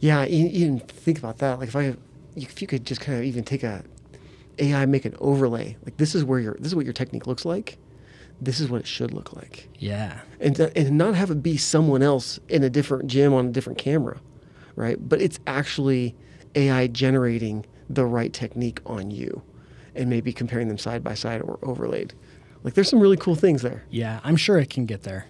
yeah. 0.00 0.24
Even 0.26 0.80
think 0.80 1.18
about 1.18 1.38
that. 1.38 1.60
Like 1.60 1.68
if 1.68 1.76
I, 1.76 1.94
if 2.34 2.60
you 2.60 2.66
could 2.66 2.84
just 2.84 3.00
kind 3.00 3.16
of 3.18 3.24
even 3.24 3.44
take 3.44 3.62
a 3.62 3.84
AI, 4.58 4.84
make 4.86 5.04
an 5.04 5.14
overlay. 5.20 5.76
Like 5.84 5.98
this 5.98 6.14
is 6.16 6.24
where 6.24 6.40
your 6.40 6.54
this 6.58 6.68
is 6.68 6.74
what 6.74 6.84
your 6.84 6.94
technique 6.94 7.26
looks 7.28 7.44
like. 7.44 7.78
This 8.40 8.58
is 8.60 8.68
what 8.68 8.80
it 8.80 8.86
should 8.86 9.12
look 9.12 9.32
like, 9.34 9.68
Yeah. 9.80 10.20
and 10.40 10.54
to, 10.56 10.76
and 10.78 10.96
not 10.96 11.16
have 11.16 11.28
it 11.32 11.42
be 11.42 11.56
someone 11.56 12.02
else 12.02 12.38
in 12.48 12.62
a 12.62 12.70
different 12.70 13.08
gym 13.08 13.34
on 13.34 13.46
a 13.46 13.50
different 13.50 13.80
camera, 13.80 14.20
right? 14.76 14.96
But 15.08 15.20
it's 15.20 15.40
actually 15.48 16.14
AI 16.54 16.86
generating 16.86 17.66
the 17.90 18.04
right 18.06 18.32
technique 18.32 18.80
on 18.86 19.10
you, 19.10 19.42
and 19.96 20.08
maybe 20.08 20.32
comparing 20.32 20.68
them 20.68 20.78
side 20.78 21.02
by 21.02 21.14
side 21.14 21.42
or 21.42 21.58
overlaid. 21.62 22.14
Like 22.64 22.74
there's 22.74 22.88
some 22.88 23.00
really 23.00 23.16
cool 23.16 23.34
things 23.34 23.62
there. 23.62 23.84
Yeah, 23.90 24.20
I'm 24.24 24.36
sure 24.36 24.58
it 24.58 24.70
can 24.70 24.86
get 24.86 25.02
there. 25.02 25.26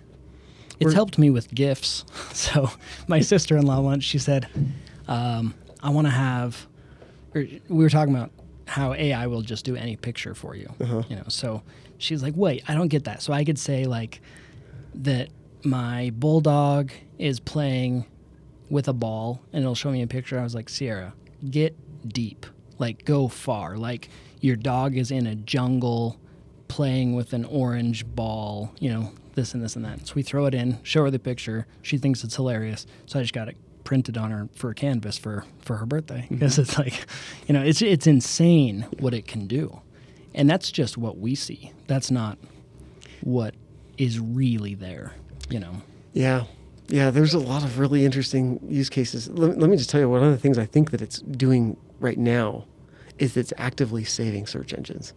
It's 0.81 0.85
We're- 0.87 0.95
helped 0.95 1.19
me 1.19 1.31
with 1.31 1.53
gifts. 1.55 2.05
So 2.33 2.71
my 3.09 3.21
sister-in-law 3.21 3.81
once 3.81 4.05
she 4.05 4.19
said, 4.19 4.49
um, 5.09 5.55
"I 5.83 5.91
want 5.91 6.07
to 6.07 6.13
have." 6.13 6.67
Or 7.35 7.43
we 7.43 7.85
were 7.85 7.91
talking 7.91 8.15
about 8.15 8.31
how 8.67 8.95
AI 8.95 9.27
will 9.27 9.43
just 9.43 9.65
do 9.65 9.75
any 9.77 9.97
picture 9.97 10.35
for 10.35 10.55
you. 10.55 10.73
You 10.79 11.17
know, 11.17 11.25
so 11.29 11.63
she's 11.99 12.23
like, 12.23 12.35
"Wait, 12.37 12.63
I 12.69 12.75
don't 12.75 12.89
get 12.89 13.05
that." 13.05 13.23
So 13.23 13.33
I 13.33 13.45
could 13.45 13.59
say 13.59 13.85
like 13.85 14.21
that 14.95 15.29
my 15.65 16.11
bulldog 16.15 16.93
is 17.19 17.41
playing 17.41 18.07
with 18.71 18.87
a 18.89 18.93
ball, 18.93 19.41
and 19.53 19.63
it'll 19.63 19.75
show 19.75 19.91
me 19.91 20.03
a 20.03 20.07
picture. 20.07 20.39
I 20.39 20.43
was 20.45 20.55
like, 20.55 20.69
Sierra, 20.69 21.13
get 21.51 21.75
deep, 22.09 22.47
like 22.79 23.05
go 23.05 23.27
far, 23.29 23.77
like 23.77 24.09
your 24.41 24.57
dog 24.57 24.97
is 24.97 25.11
in 25.11 25.27
a 25.27 25.35
jungle 25.35 26.19
playing 26.69 27.15
with 27.15 27.33
an 27.33 27.45
orange 27.45 28.07
ball, 28.07 28.73
you 28.79 28.91
know, 28.91 29.13
this 29.35 29.55
and 29.55 29.63
this 29.63 29.77
and 29.77 29.85
that. 29.85 30.07
So 30.07 30.15
we 30.15 30.23
throw 30.23 30.47
it 30.47 30.55
in, 30.55 30.79
show 30.83 31.05
her 31.05 31.11
the 31.11 31.19
picture. 31.19 31.67
She 31.83 31.99
thinks 31.99 32.23
it's 32.25 32.37
hilarious. 32.37 32.87
So 33.07 33.19
I 33.19 33.23
just 33.23 33.35
got 33.35 33.49
it 33.49 33.57
printed 33.85 34.19
on 34.19 34.31
her 34.31 34.49
for 34.55 34.71
a 34.71 34.75
canvas 34.75 35.17
for 35.17 35.45
for 35.61 35.77
her 35.77 35.87
birthday 35.87 36.21
mm-hmm. 36.23 36.35
because 36.35 36.59
it's 36.59 36.79
like, 36.79 37.07
you 37.47 37.55
know, 37.55 37.63
it's 37.63 37.81
it's 37.81 38.07
insane 38.07 38.87
what 38.99 39.15
it 39.15 39.27
can 39.27 39.47
do, 39.47 39.81
and 40.35 40.49
that's 40.49 40.71
just 40.71 40.99
what 40.99 41.19
we 41.19 41.35
see. 41.35 41.73
That's 41.87 42.11
not 42.11 42.39
what 43.23 43.55
is 43.97 44.21
really 44.21 44.75
there, 44.75 45.15
you 45.51 45.61
know. 45.61 45.83
Yeah. 46.13 46.45
Yeah, 46.91 47.11
there's 47.11 47.35
a 47.35 47.39
lot 47.39 47.65
of 47.65 47.79
really 47.79 48.07
interesting 48.07 48.61
use 48.67 48.89
cases. 48.89 49.29
Let, 49.29 49.59
let 49.59 49.69
me 49.69 49.77
just 49.77 49.91
tell 49.91 50.01
you 50.01 50.09
one 50.09 50.23
of 50.23 50.31
the 50.31 50.39
things 50.39 50.57
I 50.57 50.65
think 50.65 50.91
that 50.93 51.03
it's 51.03 51.19
doing 51.21 51.77
right 52.01 52.17
now 52.17 52.65
is 53.19 53.37
it's 53.37 53.53
actively 53.59 54.05
saving 54.05 54.47
search 54.47 54.73
engines. 54.73 55.13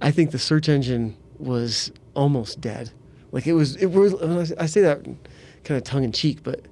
I 0.00 0.10
think 0.10 0.30
the 0.30 0.38
search 0.38 0.68
engine 0.68 1.16
was 1.38 1.92
almost 2.14 2.60
dead. 2.60 2.90
Like 3.32 3.46
it 3.46 3.52
was, 3.52 3.76
it 3.76 3.86
was, 3.86 4.52
I 4.52 4.66
say 4.66 4.80
that 4.80 5.04
kind 5.64 5.78
of 5.78 5.84
tongue 5.84 6.04
in 6.04 6.12
cheek, 6.12 6.42
but 6.42 6.64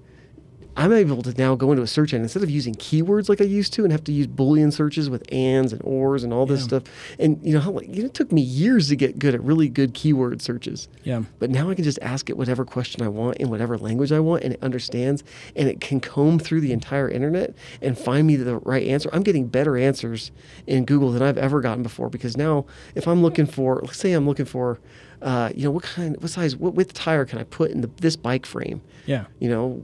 I'm 0.79 0.93
able 0.93 1.23
to 1.23 1.35
now 1.37 1.57
go 1.57 1.73
into 1.73 1.83
a 1.83 1.87
search 1.89 2.15
engine 2.15 2.23
instead 2.23 2.43
of 2.45 2.51
using 2.51 2.75
keywords 2.75 3.29
like 3.29 3.41
I 3.41 3.45
used 3.45 3.73
to 3.75 3.83
and 3.83 3.91
have 3.91 4.05
to 4.05 4.13
use 4.13 4.29
Boolean 4.29 4.73
searches 4.73 5.11
with 5.11 5.25
ands 5.33 5.73
and 5.73 5.83
ors 5.85 6.23
and 6.23 6.33
all 6.33 6.47
this 6.47 6.61
Yeah. 6.61 6.67
stuff. 6.67 6.83
And 7.19 7.41
you 7.43 7.53
know 7.53 7.59
how 7.61 7.73
like, 7.73 7.89
it 7.89 8.15
took 8.15 8.31
me 8.31 8.41
years 8.43 8.89
to 8.89 8.97
get 8.97 9.19
good 9.19 9.35
at 9.35 9.43
really 9.43 9.69
good 9.69 9.93
keyword 9.93 10.41
searches. 10.41 10.87
Yeah. 11.03 11.23
But 11.41 11.51
now 11.51 11.69
I 11.69 11.75
can 11.75 11.83
just 11.83 11.99
ask 12.01 12.31
it 12.31 12.37
whatever 12.37 12.65
question 12.65 13.03
I 13.03 13.09
want 13.09 13.39
in 13.39 13.51
whatever 13.51 13.77
language 13.77 14.13
I 14.13 14.21
want, 14.21 14.45
and 14.45 14.55
it 14.55 14.63
understands, 14.63 15.25
and 15.57 15.69
it 15.69 15.81
can 15.81 16.01
comb 16.01 16.39
through 16.39 16.61
the 16.61 16.73
entire 16.73 17.09
internet 17.09 17.55
and 17.83 17.99
find 17.99 18.27
me 18.27 18.37
the 18.37 18.59
right 18.59 18.87
answer. 18.87 19.11
I'm 19.13 19.25
getting 19.25 19.49
better 19.49 19.77
answers 19.77 20.31
in 20.69 20.85
Google 20.85 21.11
than 21.11 21.23
I've 21.23 21.39
ever 21.39 21.61
gotten 21.61 21.83
before 21.83 22.09
because 22.09 22.37
now, 22.37 22.67
if 22.95 23.09
I'm 23.09 23.21
looking 23.21 23.47
for, 23.47 23.81
let's 23.83 23.99
say 23.99 24.13
I'm 24.13 24.27
looking 24.27 24.47
for, 24.47 24.79
uh, 25.23 25.51
you 25.57 25.65
know, 25.65 25.73
what 25.73 25.83
kind, 25.83 26.17
what 26.21 26.31
size, 26.31 26.55
what 26.55 26.75
width 26.75 26.93
tire 26.93 27.25
can 27.25 27.41
I 27.41 27.43
put 27.43 27.73
in 27.73 27.81
the, 27.81 27.91
this 28.01 28.15
bike 28.15 28.47
frame? 28.47 28.81
Yeah. 29.07 29.25
You 29.41 29.49
know, 29.49 29.83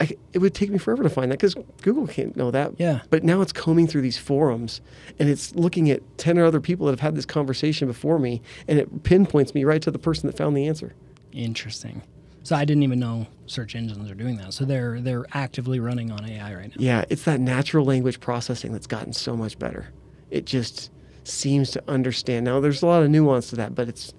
I, 0.00 0.16
it 0.32 0.38
would 0.38 0.54
take 0.54 0.70
me 0.70 0.78
forever 0.78 1.02
to 1.02 1.10
find 1.10 1.30
that 1.32 1.38
because 1.40 1.54
Google 1.82 2.06
can't 2.06 2.36
know 2.36 2.50
that. 2.52 2.72
Yeah. 2.78 3.00
But 3.10 3.24
now 3.24 3.40
it's 3.40 3.52
combing 3.52 3.86
through 3.88 4.02
these 4.02 4.16
forums 4.18 4.80
and 5.18 5.28
it's 5.28 5.54
looking 5.56 5.90
at 5.90 6.02
10 6.18 6.38
or 6.38 6.44
other 6.44 6.60
people 6.60 6.86
that 6.86 6.92
have 6.92 7.00
had 7.00 7.16
this 7.16 7.26
conversation 7.26 7.88
before 7.88 8.18
me 8.18 8.40
and 8.68 8.78
it 8.78 9.02
pinpoints 9.02 9.54
me 9.54 9.64
right 9.64 9.82
to 9.82 9.90
the 9.90 9.98
person 9.98 10.26
that 10.28 10.36
found 10.36 10.56
the 10.56 10.66
answer. 10.68 10.94
Interesting. 11.32 12.02
So 12.44 12.56
I 12.56 12.64
didn't 12.64 12.82
even 12.82 12.98
know 12.98 13.26
search 13.46 13.74
engines 13.74 14.10
are 14.10 14.14
doing 14.14 14.36
that. 14.38 14.54
So 14.54 14.64
they're 14.64 15.00
they're 15.00 15.26
actively 15.32 15.80
running 15.80 16.10
on 16.10 16.24
AI 16.28 16.54
right 16.54 16.68
now. 16.68 16.76
Yeah, 16.78 17.04
it's 17.10 17.24
that 17.24 17.40
natural 17.40 17.84
language 17.84 18.20
processing 18.20 18.72
that's 18.72 18.86
gotten 18.86 19.12
so 19.12 19.36
much 19.36 19.58
better. 19.58 19.88
It 20.30 20.46
just 20.46 20.90
seems 21.24 21.70
to 21.72 21.82
understand. 21.88 22.44
Now, 22.46 22.60
there's 22.60 22.82
a 22.82 22.86
lot 22.86 23.02
of 23.02 23.10
nuance 23.10 23.50
to 23.50 23.56
that, 23.56 23.74
but 23.74 23.88
it's, 23.88 24.14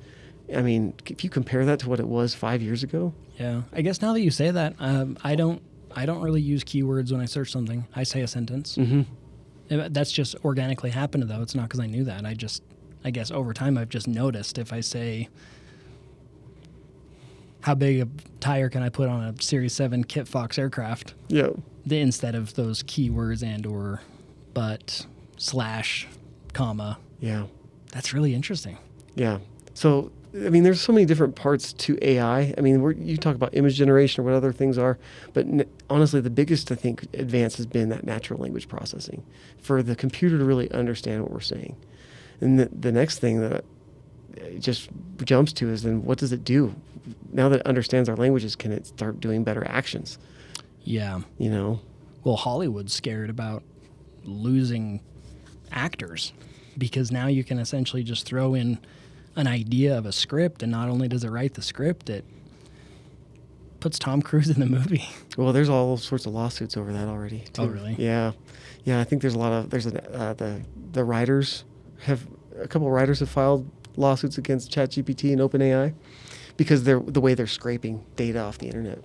I 0.56 0.62
mean, 0.62 0.94
if 1.08 1.24
you 1.24 1.30
compare 1.30 1.66
that 1.66 1.80
to 1.80 1.90
what 1.90 2.00
it 2.00 2.08
was 2.08 2.36
five 2.36 2.62
years 2.62 2.84
ago, 2.84 3.14
Yeah. 3.40 3.64
I 3.74 3.82
guess 3.82 4.00
now 4.02 4.14
that 4.14 4.22
you 4.22 4.30
say 4.32 4.52
that, 4.52 4.76
um, 4.80 5.18
I 5.24 5.36
don't 5.36 5.62
I 5.96 6.06
don't 6.06 6.22
really 6.22 6.42
use 6.42 6.64
keywords 6.64 7.12
when 7.12 7.22
I 7.22 7.26
search 7.26 7.52
something. 7.52 7.86
I 7.96 8.04
say 8.04 8.22
a 8.22 8.28
sentence. 8.28 8.78
Mm-hmm. 8.78 9.02
That's 9.94 10.12
just 10.12 10.36
organically 10.44 10.90
happened 10.90 11.24
though. 11.24 11.42
It's 11.42 11.56
not 11.56 11.64
because 11.64 11.80
I 11.80 11.86
knew 11.88 12.04
that. 12.06 12.26
I 12.26 12.34
just 12.34 12.64
I 13.04 13.12
guess 13.12 13.32
over 13.32 13.54
time 13.54 13.78
I've 13.78 13.90
just 13.90 14.08
noticed 14.08 14.58
if 14.58 14.74
I 14.74 14.82
say 14.82 15.30
how 17.62 17.76
big 17.76 18.02
a 18.02 18.08
tire 18.40 18.70
can 18.70 18.82
I 18.82 18.90
put 18.90 19.10
on 19.10 19.24
a 19.24 19.42
Series 19.42 19.74
7 19.74 20.06
Kitfox 20.06 20.58
aircraft 20.58 21.14
yeah, 21.28 21.50
the, 21.86 22.00
instead 22.00 22.34
of 22.36 22.54
those 22.56 22.84
keywords 22.84 23.44
and 23.44 23.66
or 23.66 24.02
but 24.54 25.06
slash 25.38 26.08
comma. 26.54 26.98
yeah, 27.20 27.46
That's 27.92 28.14
really 28.14 28.34
interesting. 28.34 28.78
yeah. 29.16 29.40
So, 29.74 30.12
I 30.34 30.50
mean, 30.50 30.64
there's 30.64 30.80
so 30.80 30.94
many 30.94 31.06
different 31.06 31.36
parts 31.36 31.74
to 31.74 31.98
AI. 32.02 32.54
I 32.58 32.62
mean, 32.62 32.82
we're, 32.82 32.92
you 32.92 33.18
talk 33.18 33.36
about 33.36 33.56
image 33.56 33.76
generation 33.76 34.22
or 34.22 34.26
what 34.26 34.34
other 34.36 34.54
things 34.54 34.78
are, 34.78 35.00
but 35.34 35.46
n- 35.46 35.66
honestly, 35.90 36.22
the 36.22 36.30
biggest 36.30 36.72
I 36.72 36.76
think 36.76 37.04
advance 37.14 37.58
has 37.58 37.66
been 37.66 37.90
that 37.90 38.04
natural 38.04 38.40
language 38.40 38.68
processing 38.68 39.24
for 39.60 39.82
the 39.82 39.96
computer 39.96 40.38
to 40.38 40.46
really 40.46 40.72
understand 40.72 41.24
what 41.24 41.32
we're 41.32 41.40
saying. 41.40 41.76
And 42.42 42.60
the, 42.60 42.70
the 42.72 42.92
next 42.92 43.20
thing 43.20 43.42
that 43.42 43.66
it 44.36 44.60
just 44.60 44.90
jumps 45.24 45.52
to 45.54 45.70
is 45.70 45.82
then 45.84 46.04
what 46.04 46.20
does 46.20 46.32
it 46.32 46.44
do? 46.44 46.76
Now 47.34 47.50
that 47.50 47.62
it 47.62 47.66
understands 47.66 48.08
our 48.08 48.16
languages, 48.16 48.56
can 48.56 48.72
it 48.72 48.86
start 48.86 49.20
doing 49.20 49.44
better 49.44 49.66
actions? 49.68 50.20
Yeah. 50.84 51.22
You 51.40 51.50
know? 51.50 51.82
well, 52.24 52.36
Hollywood's 52.36 52.94
scared 52.94 53.30
about 53.30 53.64
losing 54.24 55.02
actors 55.72 56.34
because 56.78 57.12
now 57.12 57.28
you 57.28 57.44
can 57.44 57.60
essentially 57.60 58.04
just 58.04 58.26
throw 58.26 58.54
in 58.54 58.80
an 59.36 59.48
idea 59.48 59.98
of 59.98 60.06
a 60.06 60.12
script, 60.12 60.64
and 60.64 60.72
not 60.72 60.90
only 60.90 61.08
does 61.08 61.24
it 61.24 61.30
write 61.30 61.54
the 61.54 61.62
script, 61.62 62.10
it 62.10 62.26
puts 63.80 63.98
Tom 63.98 64.22
Cruise 64.22 64.50
in 64.50 64.60
the 64.60 64.66
movie. 64.66 65.08
Well, 65.38 65.54
there's 65.54 65.70
all 65.70 65.96
sorts 65.96 66.26
of 66.26 66.34
lawsuits 66.34 66.76
over 66.76 66.92
that 66.92 67.08
already. 67.08 67.46
Too. 67.54 67.62
Oh, 67.62 67.68
really? 67.68 67.96
Yeah, 67.98 68.34
yeah. 68.84 69.00
I 69.00 69.06
think 69.06 69.22
there's 69.22 69.36
a 69.36 69.40
lot 69.40 69.54
of 69.54 69.70
there's 69.70 69.86
a, 69.86 70.14
uh, 70.14 70.34
the 70.34 70.62
the 70.92 71.06
writers 71.06 71.64
have 72.02 72.28
a 72.60 72.68
couple 72.68 72.88
of 72.90 72.94
writers 72.94 73.22
have 73.22 73.30
filed 73.30 73.70
lawsuits 73.96 74.38
against 74.38 74.70
ChatGPT 74.70 75.32
and 75.32 75.40
OpenAI 75.40 75.94
because 76.58 76.84
they're 76.84 77.00
the 77.00 77.22
way 77.22 77.36
they're 77.36 77.48
scraping 77.48 78.04
data 78.18 78.40
off 78.40 78.58
the 78.58 78.66
internet. 78.68 79.00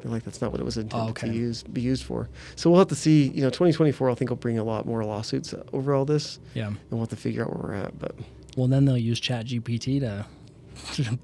They're 0.00 0.12
like 0.12 0.22
that's 0.22 0.40
not 0.40 0.52
what 0.52 0.60
it 0.60 0.64
was 0.64 0.76
intended 0.76 1.06
Oh, 1.06 1.10
okay. 1.10 1.26
to 1.28 1.34
use 1.34 1.64
be 1.64 1.80
used 1.80 2.04
for. 2.04 2.28
So 2.54 2.70
we'll 2.70 2.78
have 2.78 2.88
to 2.88 2.94
see. 2.94 3.24
You 3.30 3.42
know, 3.42 3.50
2024 3.50 4.08
I 4.10 4.14
think 4.14 4.30
will 4.30 4.36
bring 4.36 4.58
a 4.58 4.64
lot 4.64 4.86
more 4.86 5.04
lawsuits 5.04 5.52
over 5.72 5.94
all 5.94 6.04
this, 6.04 6.38
Yeah. 6.54 6.68
and 6.68 6.78
we'll 6.92 7.00
have 7.00 7.08
to 7.08 7.16
figure 7.16 7.42
out 7.42 7.52
where 7.56 7.70
we're 7.72 7.82
at. 7.86 7.98
But 7.98 8.14
Well, 8.56 8.68
then 8.68 8.84
they'll 8.84 8.98
use 8.98 9.20
ChatGPT 9.20 10.00
to 10.00 10.26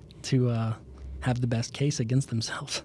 to 0.22 0.50
uh, 0.50 0.74
have 1.20 1.40
the 1.40 1.46
best 1.46 1.72
case 1.72 2.00
against 2.00 2.28
themselves. 2.30 2.82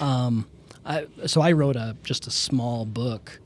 Um, 0.00 0.46
I, 0.84 1.06
so 1.26 1.40
I 1.40 1.52
wrote 1.52 1.76
a 1.76 1.96
just 2.02 2.26
a 2.26 2.30
small 2.30 2.84
book, 2.84 3.40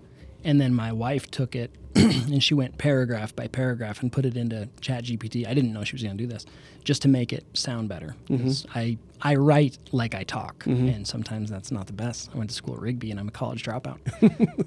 and 0.45 0.61
then 0.61 0.75
my 0.75 0.93
wife 0.93 1.31
took 1.31 1.55
it 1.55 1.71
and 1.97 2.43
she 2.43 2.55
went 2.55 2.79
paragraph 2.79 3.35
by 3.35 3.47
paragraph 3.49 4.03
and 4.03 4.13
put 4.13 4.25
it 4.25 4.37
into 4.37 4.69
ChatGPT. 4.81 5.47
I 5.47 5.55
didn't 5.55 5.73
know 5.73 5.83
she 5.85 5.95
was 5.95 6.03
going 6.03 6.17
to 6.17 6.23
do 6.23 6.29
this, 6.29 6.45
just 6.85 7.03
to 7.03 7.09
make 7.09 7.33
it 7.33 7.45
sound 7.55 7.89
better. 7.89 8.17
'Cause 8.29 8.67
I 8.75 8.99
I 9.21 9.35
write 9.37 9.79
like 9.93 10.15
I 10.15 10.25
talk, 10.25 10.65
and 10.67 11.07
sometimes 11.07 11.51
that's 11.51 11.71
not 11.73 11.87
the 11.87 11.93
best. 11.95 12.31
I 12.35 12.39
went 12.39 12.51
to 12.51 12.57
school 12.57 12.75
at 12.75 12.81
Rigby, 12.81 13.11
and 13.11 13.19
I'm 13.21 13.29
a 13.29 13.33
college 13.33 13.63
dropout. 13.65 13.99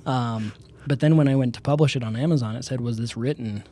um, 0.07 0.51
But 0.87 0.99
then 1.01 1.17
when 1.17 1.27
I 1.27 1.35
went 1.35 1.53
to 1.55 1.61
publish 1.61 1.95
it 1.95 2.03
on 2.03 2.15
Amazon, 2.15 2.55
it 2.55 2.63
said, 2.65 2.81
was 2.81 2.97
this 2.97 3.15
written 3.17 3.63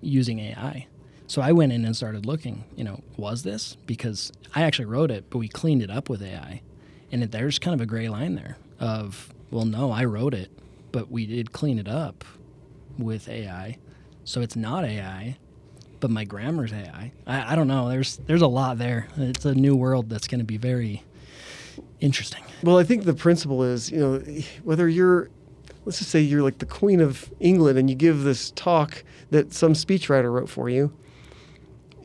using 0.00 0.38
AI? 0.40 0.86
So 1.26 1.40
I 1.40 1.52
went 1.52 1.72
in 1.72 1.84
and 1.84 1.96
started 1.96 2.26
looking, 2.26 2.64
you 2.76 2.84
know, 2.84 3.00
was 3.16 3.42
this? 3.42 3.76
Because 3.86 4.32
I 4.54 4.62
actually 4.62 4.84
wrote 4.86 5.10
it, 5.10 5.24
but 5.30 5.38
we 5.38 5.48
cleaned 5.48 5.82
it 5.82 5.90
up 5.90 6.08
with 6.08 6.22
AI. 6.22 6.60
And 7.10 7.22
it, 7.22 7.30
there's 7.32 7.58
kind 7.58 7.74
of 7.74 7.80
a 7.80 7.86
gray 7.86 8.08
line 8.08 8.34
there 8.34 8.56
of, 8.78 9.32
well, 9.50 9.64
no, 9.64 9.90
I 9.90 10.04
wrote 10.04 10.34
it, 10.34 10.50
but 10.92 11.10
we 11.10 11.26
did 11.26 11.52
clean 11.52 11.78
it 11.78 11.88
up 11.88 12.24
with 12.98 13.28
AI. 13.28 13.78
So 14.24 14.40
it's 14.40 14.56
not 14.56 14.84
AI, 14.84 15.38
but 16.00 16.10
my 16.10 16.24
grammar's 16.24 16.72
AI. 16.72 17.12
I, 17.26 17.52
I 17.52 17.56
don't 17.56 17.68
know. 17.68 17.88
There's 17.88 18.18
there's 18.26 18.42
a 18.42 18.46
lot 18.46 18.78
there. 18.78 19.08
It's 19.16 19.44
a 19.44 19.54
new 19.54 19.76
world 19.76 20.10
that's 20.10 20.28
going 20.28 20.40
to 20.40 20.44
be 20.44 20.56
very 20.56 21.02
interesting. 22.00 22.42
Well, 22.62 22.78
I 22.78 22.84
think 22.84 23.04
the 23.04 23.14
principle 23.14 23.62
is, 23.62 23.90
you 23.90 23.98
know, 23.98 24.22
whether 24.62 24.88
you're, 24.88 25.30
let's 25.84 25.98
just 25.98 26.10
say 26.10 26.20
you're 26.20 26.42
like 26.42 26.58
the 26.58 26.66
Queen 26.66 27.00
of 27.00 27.32
England 27.40 27.78
and 27.78 27.88
you 27.88 27.96
give 27.96 28.22
this 28.22 28.50
talk 28.52 29.04
that 29.30 29.52
some 29.52 29.72
speechwriter 29.72 30.32
wrote 30.32 30.48
for 30.48 30.68
you, 30.68 30.92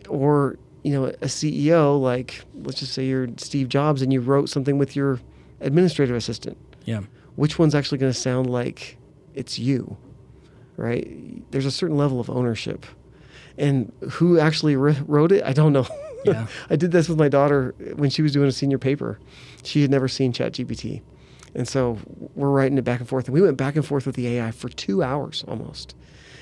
or, 0.10 0.58
you 0.84 0.92
know, 0.92 1.06
a 1.06 1.26
CEO, 1.26 2.00
like, 2.00 2.42
let's 2.64 2.80
just 2.80 2.94
say 2.94 3.06
you're 3.06 3.28
Steve 3.38 3.70
Jobs 3.70 4.02
and 4.02 4.12
you 4.12 4.22
wrote 4.22 4.50
something 4.50 4.78
with 4.78 4.96
your 4.96 5.20
administrative 5.62 6.16
assistant. 6.16 6.58
Yeah. 6.86 7.02
Which 7.36 7.60
one's 7.60 7.76
actually 7.76 8.00
going 8.00 8.12
to 8.12 8.20
sound 8.20 8.50
like 8.50 8.98
it's 9.34 9.60
you, 9.60 9.98
right? 10.78 11.50
There's 11.52 11.66
a 11.66 11.72
certain 11.72 11.98
level 11.98 12.20
of 12.20 12.30
ownership. 12.30 12.86
And 13.58 13.92
who 14.12 14.40
actually 14.40 14.76
wrote 14.76 15.32
it, 15.32 15.44
I 15.44 15.54
don't 15.54 15.74
know. 15.74 15.88
Yeah. 16.26 16.48
I 16.70 16.76
did 16.76 16.92
this 16.92 17.10
with 17.10 17.18
my 17.18 17.30
daughter 17.30 17.76
when 17.96 18.10
she 18.10 18.22
was 18.22 18.32
doing 18.32 18.48
a 18.48 18.52
senior 18.52 18.78
paper. 18.78 19.20
She 19.64 19.82
had 19.82 19.92
never 19.92 20.08
seen 20.08 20.34
ChatGPT. 20.34 21.02
And 21.56 21.68
so 21.68 21.98
we're 22.36 22.50
writing 22.50 22.78
it 22.78 22.84
back 22.84 23.00
and 23.00 23.10
forth. 23.10 23.26
And 23.26 23.34
we 23.34 23.42
went 23.42 23.58
back 23.58 23.76
and 23.76 23.86
forth 23.86 24.06
with 24.06 24.16
the 24.16 24.28
AI 24.28 24.52
for 24.52 24.70
two 24.70 25.04
hours 25.04 25.44
almost, 25.48 25.96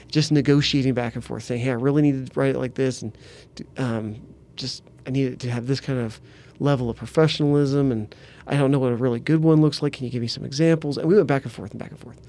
just 0.07 0.31
negotiating 0.31 0.93
back 0.93 1.15
and 1.15 1.23
forth, 1.23 1.43
saying, 1.43 1.61
hey, 1.61 1.71
I 1.71 1.75
really 1.75 2.01
need 2.01 2.27
to 2.27 2.39
write 2.39 2.55
it 2.55 2.59
like 2.59 2.75
this. 2.75 3.01
And 3.01 3.17
um, 3.77 4.15
just, 4.55 4.83
I 5.05 5.09
need 5.09 5.33
it 5.33 5.39
to 5.41 5.51
have 5.51 5.67
this 5.67 5.79
kind 5.79 5.99
of 5.99 6.19
level 6.59 6.89
of 6.89 6.97
professionalism. 6.97 7.91
And 7.91 8.13
I 8.47 8.55
don't 8.57 8.71
know 8.71 8.79
what 8.79 8.91
a 8.91 8.95
really 8.95 9.19
good 9.19 9.43
one 9.43 9.61
looks 9.61 9.81
like. 9.81 9.93
Can 9.93 10.05
you 10.05 10.11
give 10.11 10.21
me 10.21 10.27
some 10.27 10.45
examples? 10.45 10.97
And 10.97 11.07
we 11.07 11.15
went 11.15 11.27
back 11.27 11.43
and 11.43 11.51
forth 11.51 11.71
and 11.71 11.79
back 11.79 11.91
and 11.91 11.99
forth. 11.99 12.21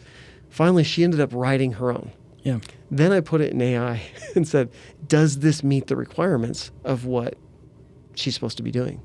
Finally, 0.51 0.85
she 0.85 1.05
ended 1.05 1.20
up 1.20 1.31
writing 1.33 1.72
her 1.72 1.91
own. 1.91 2.11
Yeah. 2.43 2.61
Then 2.91 3.12
I 3.12 3.20
put 3.20 3.41
it 3.41 3.53
in 3.53 3.61
AI 3.61 4.03
and 4.35 4.47
said, 4.47 4.70
does 5.07 5.41
this 5.41 5.62
meet 5.62 5.87
the 5.87 5.97
requirements 5.97 6.70
of 6.85 7.05
what 7.05 7.37
she's 8.14 8.35
supposed 8.35 8.57
to 8.57 8.62
be 8.62 8.70
doing? 8.70 9.01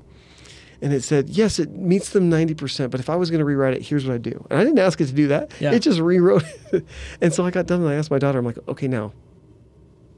And 0.84 0.92
it 0.92 1.02
said, 1.02 1.30
yes, 1.30 1.58
it 1.58 1.70
meets 1.70 2.10
them 2.10 2.30
90%. 2.30 2.90
But 2.90 3.00
if 3.00 3.08
I 3.08 3.16
was 3.16 3.30
going 3.30 3.38
to 3.38 3.44
rewrite 3.46 3.72
it, 3.72 3.80
here's 3.80 4.06
what 4.06 4.12
I 4.12 4.18
do. 4.18 4.46
And 4.50 4.60
I 4.60 4.64
didn't 4.64 4.78
ask 4.80 5.00
it 5.00 5.06
to 5.06 5.14
do 5.14 5.28
that. 5.28 5.50
Yeah. 5.58 5.72
It 5.72 5.78
just 5.80 5.98
rewrote 5.98 6.44
it. 6.72 6.84
and 7.22 7.32
so 7.32 7.46
I 7.46 7.50
got 7.50 7.64
done 7.66 7.80
and 7.80 7.88
I 7.88 7.94
asked 7.94 8.10
my 8.10 8.18
daughter, 8.18 8.38
I'm 8.38 8.44
like, 8.44 8.58
okay, 8.68 8.86
now, 8.86 9.14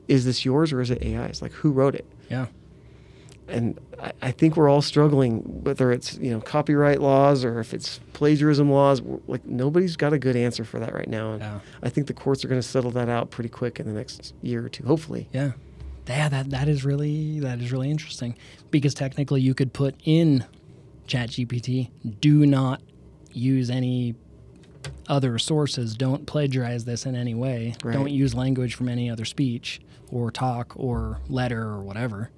is 0.08 0.24
this 0.24 0.44
yours 0.44 0.72
or 0.72 0.80
is 0.80 0.90
it 0.90 1.00
AI's? 1.04 1.40
Like, 1.40 1.52
who 1.52 1.70
wrote 1.70 1.94
it? 1.94 2.04
Yeah. 2.28 2.46
And 3.46 3.78
I, 4.02 4.10
I 4.22 4.30
think 4.32 4.56
we're 4.56 4.68
all 4.68 4.82
struggling, 4.82 5.38
whether 5.62 5.92
it's, 5.92 6.18
you 6.18 6.32
know, 6.32 6.40
copyright 6.40 7.00
laws 7.00 7.44
or 7.44 7.60
if 7.60 7.72
it's 7.72 8.00
plagiarism 8.12 8.68
laws. 8.68 9.00
Like, 9.28 9.46
nobody's 9.46 9.94
got 9.94 10.12
a 10.12 10.18
good 10.18 10.34
answer 10.34 10.64
for 10.64 10.80
that 10.80 10.92
right 10.92 11.08
now. 11.08 11.34
And 11.34 11.42
Yeah. 11.42 11.60
I 11.84 11.90
think 11.90 12.08
the 12.08 12.12
courts 12.14 12.44
are 12.44 12.48
going 12.48 12.60
to 12.60 12.66
settle 12.66 12.90
that 12.90 13.08
out 13.08 13.30
pretty 13.30 13.50
quick 13.50 13.78
in 13.78 13.86
the 13.86 13.92
next 13.92 14.34
year 14.42 14.66
or 14.66 14.68
two, 14.68 14.84
hopefully. 14.84 15.28
Yeah. 15.32 15.52
Yeah, 16.08 16.28
that 16.28 16.50
that 16.50 16.68
is 16.68 16.84
really 16.84 17.40
that 17.40 17.60
is 17.60 17.72
really 17.72 17.90
interesting 17.90 18.36
because 18.70 18.94
technically 18.94 19.40
you 19.40 19.54
could 19.54 19.72
put 19.72 19.96
in 20.04 20.44
ChatGPT, 21.06 21.90
do 22.20 22.46
not 22.46 22.80
use 23.32 23.70
any 23.70 24.14
other 25.08 25.38
sources, 25.38 25.94
don't 25.96 26.26
plagiarize 26.26 26.84
this 26.84 27.06
in 27.06 27.14
any 27.14 27.34
way, 27.34 27.74
Right. 27.84 27.92
don't 27.94 28.10
use 28.10 28.34
language 28.34 28.74
from 28.74 28.88
any 28.88 29.10
other 29.10 29.24
speech 29.24 29.80
or 30.10 30.30
talk 30.30 30.72
or 30.76 31.18
letter 31.28 31.62
or 31.62 31.80
whatever. 31.82 32.30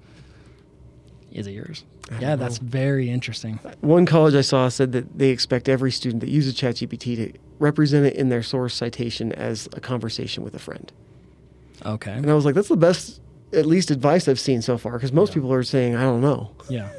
Is 1.31 1.45
it 1.47 1.51
yours? 1.51 1.83
Yeah, 2.19 2.35
that's 2.35 2.57
very 2.57 3.09
interesting. 3.11 3.59
One 3.81 4.07
college 4.07 4.33
I 4.33 4.41
saw 4.41 4.67
said 4.69 4.93
that 4.93 5.17
they 5.19 5.29
expect 5.29 5.69
every 5.69 5.91
student 5.91 6.21
that 6.21 6.29
uses 6.29 6.55
ChatGPT 6.55 7.15
to 7.17 7.33
represent 7.59 8.05
it 8.07 8.15
in 8.15 8.29
their 8.29 8.41
source 8.41 8.73
citation 8.73 9.31
as 9.33 9.69
a 9.73 9.79
conversation 9.79 10.43
with 10.43 10.55
a 10.55 10.59
friend. 10.59 10.91
Okay. 11.85 12.11
And 12.11 12.29
I 12.29 12.33
was 12.33 12.45
like, 12.45 12.55
that's 12.55 12.67
the 12.69 12.75
best, 12.77 13.21
at 13.53 13.67
least, 13.67 13.91
advice 13.91 14.27
I've 14.27 14.39
seen 14.39 14.63
so 14.63 14.77
far, 14.77 14.93
because 14.93 15.13
most 15.13 15.29
Yeah. 15.29 15.35
people 15.35 15.53
are 15.53 15.61
saying, 15.63 15.95
I 15.95 16.01
don't 16.01 16.21
know. 16.21 16.49
Yeah. 16.67 16.89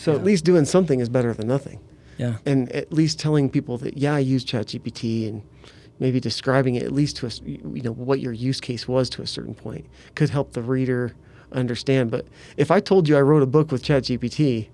So 0.00 0.12
Yeah. 0.12 0.18
at 0.18 0.24
least 0.24 0.44
doing 0.46 0.64
something 0.64 0.98
is 1.00 1.08
better 1.10 1.34
than 1.34 1.46
nothing. 1.46 1.78
Yeah. 2.16 2.36
And 2.46 2.70
at 2.72 2.90
least 2.92 3.18
telling 3.18 3.50
people 3.50 3.76
that, 3.78 3.98
yeah, 3.98 4.14
I 4.14 4.18
use 4.20 4.44
ChatGPT 4.44 5.28
and 5.28 5.42
maybe 5.98 6.20
describing 6.20 6.74
it 6.76 6.82
at 6.82 6.92
least 6.92 7.16
to 7.18 7.26
us, 7.26 7.40
you 7.44 7.82
know, 7.82 7.92
what 7.92 8.20
your 8.20 8.32
use 8.32 8.60
case 8.60 8.88
was 8.88 9.10
to 9.10 9.22
a 9.22 9.26
certain 9.26 9.54
point 9.54 9.84
could 10.14 10.30
help 10.30 10.52
the 10.52 10.62
reader 10.62 11.12
understand. 11.52 12.10
But 12.10 12.26
if 12.56 12.70
I 12.70 12.80
told 12.80 13.08
you 13.08 13.16
I 13.16 13.20
wrote 13.20 13.42
a 13.42 13.46
book 13.46 13.70
with 13.70 13.82
ChatGPT, 13.82 14.68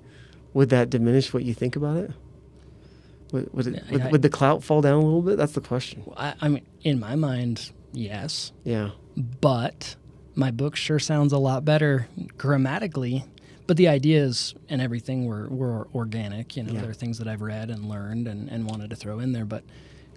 would 0.54 0.68
that 0.70 0.90
diminish 0.90 1.34
what 1.34 1.42
you 1.44 1.54
think 1.54 1.74
about 1.74 1.96
it? 1.96 2.10
Would, 3.32 3.52
would, 3.52 3.66
it, 3.66 3.82
would, 3.90 4.00
I- 4.02 4.10
would 4.10 4.22
the 4.22 4.28
clout 4.30 4.62
fall 4.62 4.80
down 4.80 4.94
a 4.94 5.04
little 5.04 5.22
bit? 5.22 5.36
That's 5.36 5.52
the 5.52 5.60
question. 5.60 6.04
I, 6.16 6.34
I 6.40 6.48
mean, 6.48 6.64
in 6.84 7.00
my 7.00 7.16
mind, 7.16 7.72
yes. 7.92 8.52
Yeah. 8.64 8.90
but 9.40 9.96
my 10.36 10.50
book 10.52 10.76
sure 10.76 10.98
sounds 11.00 11.32
a 11.32 11.38
lot 11.38 11.64
better 11.64 12.06
grammatically. 12.38 13.24
But 13.66 13.76
the 13.76 13.88
ideas 13.88 14.54
and 14.68 14.80
everything 14.80 15.26
were, 15.26 15.48
were 15.48 15.88
organic. 15.94 16.56
You 16.56 16.62
know, 16.62 16.72
Yeah. 16.72 16.82
there 16.82 16.90
are 16.90 16.94
things 16.94 17.18
that 17.18 17.26
I've 17.28 17.42
read 17.42 17.70
and 17.70 17.88
learned 17.88 18.28
and, 18.28 18.48
and 18.48 18.68
wanted 18.68 18.90
to 18.90 18.96
throw 18.96 19.18
in 19.18 19.32
there. 19.32 19.44
But 19.44 19.64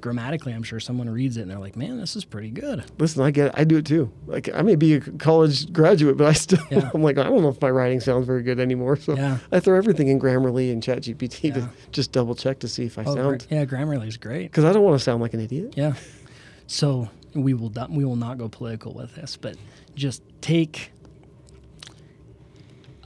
grammatically, 0.01 0.53
I'm 0.53 0.63
sure 0.63 0.79
someone 0.79 1.09
reads 1.09 1.35
it 1.35 1.41
and 1.41 1.51
they're 1.51 1.59
like, 1.59 1.75
man, 1.75 1.97
this 1.99 2.15
is 2.15 2.23
pretty 2.23 2.51
good. 2.51 2.83
Listen, 2.99 3.23
I 3.23 3.31
get 3.31 3.47
it. 3.47 3.53
I 3.57 3.63
do 3.63 3.77
it 3.77 3.85
too. 3.85 4.11
Like 4.27 4.49
I 4.53 4.61
may 4.61 4.75
be 4.75 4.93
a 4.93 5.01
college 5.01 5.73
graduate, 5.73 6.15
but 6.15 6.27
I 6.27 6.33
still 6.33 6.59
Yeah. 6.69 6.89
I'm 6.93 7.01
like 7.01 7.17
I 7.17 7.23
don't 7.23 7.41
know 7.41 7.49
if 7.49 7.59
my 7.61 7.69
writing 7.71 7.99
sounds 7.99 8.25
very 8.27 8.43
good 8.43 8.59
anymore. 8.59 8.95
So 8.97 9.15
Yeah. 9.15 9.39
I 9.51 9.59
throw 9.59 9.77
everything 9.77 10.07
in 10.09 10.19
Grammarly 10.19 10.71
and 10.71 10.81
ChatGPT 10.83 11.43
Yeah. 11.45 11.53
to 11.55 11.69
just 11.91 12.11
double 12.11 12.35
check 12.35 12.59
to 12.59 12.67
see 12.67 12.85
if 12.85 12.97
I 12.99 13.03
Oh, 13.03 13.15
sound 13.15 13.45
gra- 13.49 13.65
yeah, 13.67 14.01
is 14.03 14.17
great. 14.17 14.43
because 14.51 14.63
I 14.63 14.71
don't 14.73 14.83
want 14.83 14.97
to 14.97 15.03
sound 15.03 15.21
like 15.21 15.33
an 15.33 15.39
idiot. 15.39 15.73
Yeah. 15.75 15.95
So 16.67 17.09
we 17.33 17.53
will 17.55 17.71
not, 17.71 17.89
we 17.91 18.05
will 18.05 18.15
not 18.15 18.37
go 18.37 18.47
political 18.47 18.93
with 18.93 19.15
this, 19.15 19.37
but 19.37 19.55
just 19.95 20.21
take 20.41 20.91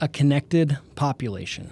a 0.04 0.08
connected 0.10 0.78
population 0.95 1.72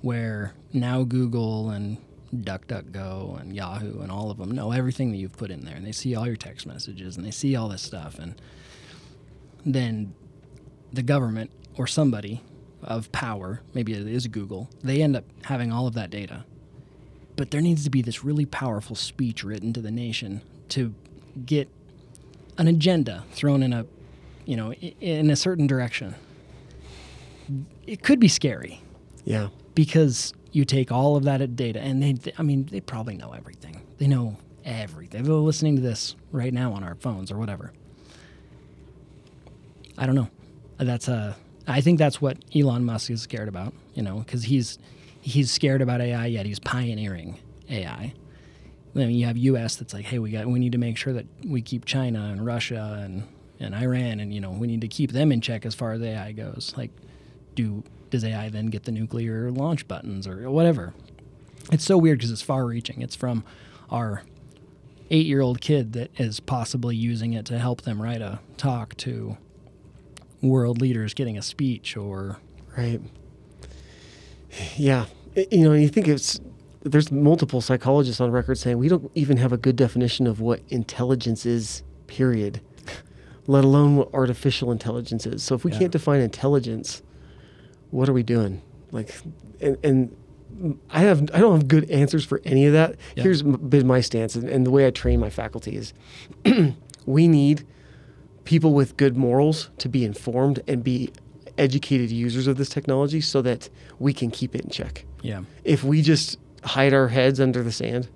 where 0.00 0.54
now 0.72 1.02
Google 1.02 1.68
and 1.68 1.98
DuckDuckGo 2.34 3.38
and 3.38 3.54
Yahoo 3.54 4.00
and 4.00 4.10
all 4.10 4.30
of 4.30 4.38
them 4.38 4.50
know 4.50 4.72
everything 4.72 5.10
that 5.10 5.18
you've 5.18 5.36
put 5.36 5.50
in 5.50 5.66
there, 5.66 5.76
and 5.76 5.86
they 5.86 5.92
see 5.92 6.14
all 6.14 6.26
your 6.26 6.36
text 6.36 6.66
messages 6.66 7.18
and 7.18 7.26
they 7.26 7.30
see 7.30 7.54
all 7.54 7.68
this 7.68 7.82
stuff, 7.82 8.18
and 8.18 8.40
then 9.66 10.14
the 10.90 11.02
government 11.02 11.50
or 11.76 11.86
somebody 11.86 12.40
of 12.82 13.12
power, 13.12 13.60
maybe 13.74 13.92
it 13.92 14.06
is 14.06 14.26
Google, 14.26 14.70
they 14.82 15.02
end 15.02 15.14
up 15.14 15.24
having 15.44 15.70
all 15.70 15.86
of 15.86 15.92
that 15.92 16.08
data. 16.08 16.46
But 17.36 17.50
there 17.50 17.60
needs 17.60 17.84
to 17.84 17.90
be 17.90 18.00
this 18.00 18.24
really 18.24 18.46
powerful 18.46 18.96
speech 18.96 19.44
written 19.44 19.74
to 19.74 19.82
the 19.82 19.90
nation 19.90 20.40
to 20.70 20.94
get 21.44 21.68
an 22.56 22.68
agenda 22.68 23.24
thrown 23.32 23.62
in 23.62 23.74
a 23.74 23.84
you 24.46 24.56
know 24.56 24.72
in 24.72 25.28
a 25.28 25.36
certain 25.36 25.66
direction 25.66 26.14
it 27.86 28.02
could 28.02 28.20
be 28.20 28.28
scary. 28.28 28.80
Yeah. 29.24 29.48
because 29.74 30.32
you 30.52 30.64
take 30.64 30.90
all 30.92 31.16
of 31.16 31.24
that 31.24 31.56
data 31.56 31.80
and 31.80 32.02
they 32.02 32.32
i 32.38 32.42
mean 32.42 32.66
they 32.70 32.80
probably 32.80 33.16
know 33.16 33.32
everything. 33.32 33.82
They 33.98 34.06
know 34.06 34.36
everything. 34.64 35.24
They're 35.24 35.34
listening 35.34 35.76
to 35.76 35.82
this 35.82 36.14
right 36.32 36.52
now 36.52 36.72
on 36.72 36.82
our 36.84 36.94
phones 36.94 37.30
or 37.30 37.36
whatever 37.38 37.72
i 39.98 40.06
don't 40.06 40.14
know. 40.14 40.28
That's 40.78 41.08
uh 41.08 41.34
i 41.66 41.80
think 41.80 41.98
that's 41.98 42.20
what 42.20 42.36
elon 42.54 42.84
musk 42.84 43.10
is 43.10 43.22
scared 43.22 43.48
about 43.48 43.72
you 43.94 44.02
know 44.02 44.18
because 44.18 44.44
he's 44.44 44.78
he's 45.20 45.50
scared 45.50 45.82
about 45.82 46.00
ai 46.00 46.26
yet 46.26 46.46
he's 46.46 46.58
pioneering 46.60 47.38
ai 47.70 48.12
then 48.94 49.10
you 49.10 49.26
have 49.26 49.36
us 49.36 49.76
that's 49.76 49.92
like 49.92 50.04
hey 50.04 50.18
we 50.18 50.30
got 50.30 50.46
we 50.46 50.58
need 50.58 50.72
to 50.72 50.78
make 50.78 50.96
sure 50.96 51.12
that 51.12 51.26
we 51.46 51.60
keep 51.62 51.84
china 51.84 52.28
and 52.30 52.44
russia 52.46 53.00
and 53.02 53.24
and 53.58 53.74
iran 53.74 54.20
and 54.20 54.32
you 54.34 54.40
know 54.40 54.50
we 54.50 54.66
need 54.66 54.80
to 54.82 54.88
keep 54.88 55.12
them 55.12 55.32
in 55.32 55.40
check 55.40 55.64
as 55.66 55.74
far 55.74 55.92
as 55.92 56.02
ai 56.02 56.30
goes. 56.32 56.72
Like 56.76 56.90
do 57.56 57.82
does 58.10 58.24
ai 58.24 58.48
then 58.48 58.66
get 58.66 58.84
the 58.84 58.92
nuclear 58.92 59.50
launch 59.50 59.88
buttons 59.88 60.28
or 60.28 60.48
whatever 60.50 60.94
it's 61.72 61.84
so 61.84 61.98
weird 61.98 62.18
because 62.18 62.30
it's 62.30 62.42
far 62.42 62.64
reaching 62.66 63.02
it's 63.02 63.16
from 63.16 63.42
our 63.90 64.22
eight 65.10 65.26
year 65.26 65.40
old 65.40 65.60
kid 65.60 65.92
that 65.94 66.10
is 66.20 66.38
possibly 66.38 66.94
using 66.94 67.32
it 67.32 67.44
to 67.46 67.58
help 67.58 67.82
them 67.82 68.00
write 68.00 68.20
a 68.22 68.38
talk 68.56 68.96
to 68.96 69.36
world 70.42 70.80
leaders 70.80 71.14
getting 71.14 71.36
a 71.36 71.42
speech 71.42 71.96
or 71.96 72.38
Right. 72.76 73.00
Yeah. 74.76 75.06
You 75.50 75.64
know, 75.68 75.72
you 75.72 75.88
think 75.88 76.08
it's 76.08 76.40
there's 76.82 77.10
multiple 77.10 77.60
psychologists 77.60 78.20
on 78.20 78.30
record 78.30 78.56
saying 78.58 78.78
we 78.78 78.88
don't 78.88 79.10
even 79.14 79.38
have 79.38 79.52
a 79.52 79.56
good 79.56 79.76
definition 79.76 80.26
of 80.26 80.40
what 80.40 80.60
intelligence 80.68 81.44
is, 81.46 81.82
period, 82.06 82.60
let 83.46 83.64
alone 83.64 83.96
what 83.96 84.12
artificial 84.14 84.70
intelligence 84.70 85.26
is. 85.26 85.42
So 85.42 85.54
if 85.54 85.64
we 85.64 85.72
Yeah. 85.72 85.78
can't 85.80 85.92
define 85.92 86.20
intelligence, 86.20 87.02
what 87.90 88.08
are 88.08 88.12
we 88.12 88.22
doing? 88.22 88.62
Like, 88.92 89.14
and, 89.60 89.76
and 89.82 90.16
I 90.90 91.00
have 91.00 91.22
I 91.34 91.40
don't 91.40 91.52
have 91.52 91.68
good 91.68 91.90
answers 91.90 92.24
for 92.24 92.40
any 92.44 92.66
of 92.66 92.72
that. 92.72 92.96
Yeah. 93.14 93.24
Here's 93.24 93.42
been 93.42 93.86
my 93.86 94.00
stance 94.00 94.34
and, 94.34 94.48
and 94.48 94.64
the 94.64 94.70
way 94.70 94.86
I 94.86 94.90
train 94.90 95.20
my 95.20 95.30
faculty 95.30 95.76
is 95.76 95.92
we 97.06 97.28
need 97.28 97.66
people 98.44 98.72
with 98.72 98.96
good 98.96 99.16
morals 99.16 99.70
to 99.78 99.88
be 99.88 100.04
informed 100.04 100.62
and 100.66 100.82
be 100.82 101.10
educated 101.58 102.10
users 102.10 102.46
of 102.46 102.56
this 102.56 102.68
technology 102.68 103.20
so 103.20 103.42
that 103.42 103.68
we 103.98 104.12
can 104.12 104.30
keep 104.30 104.54
it 104.54 104.62
in 104.62 104.70
check. 104.70 105.04
Yeah. 105.22 105.42
If 105.64 105.82
we 105.82 106.02
just 106.02 106.38
hide 106.62 106.92
our 106.92 107.08
heads 107.08 107.40
under 107.40 107.62
the 107.62 107.72
sand, 107.72 108.08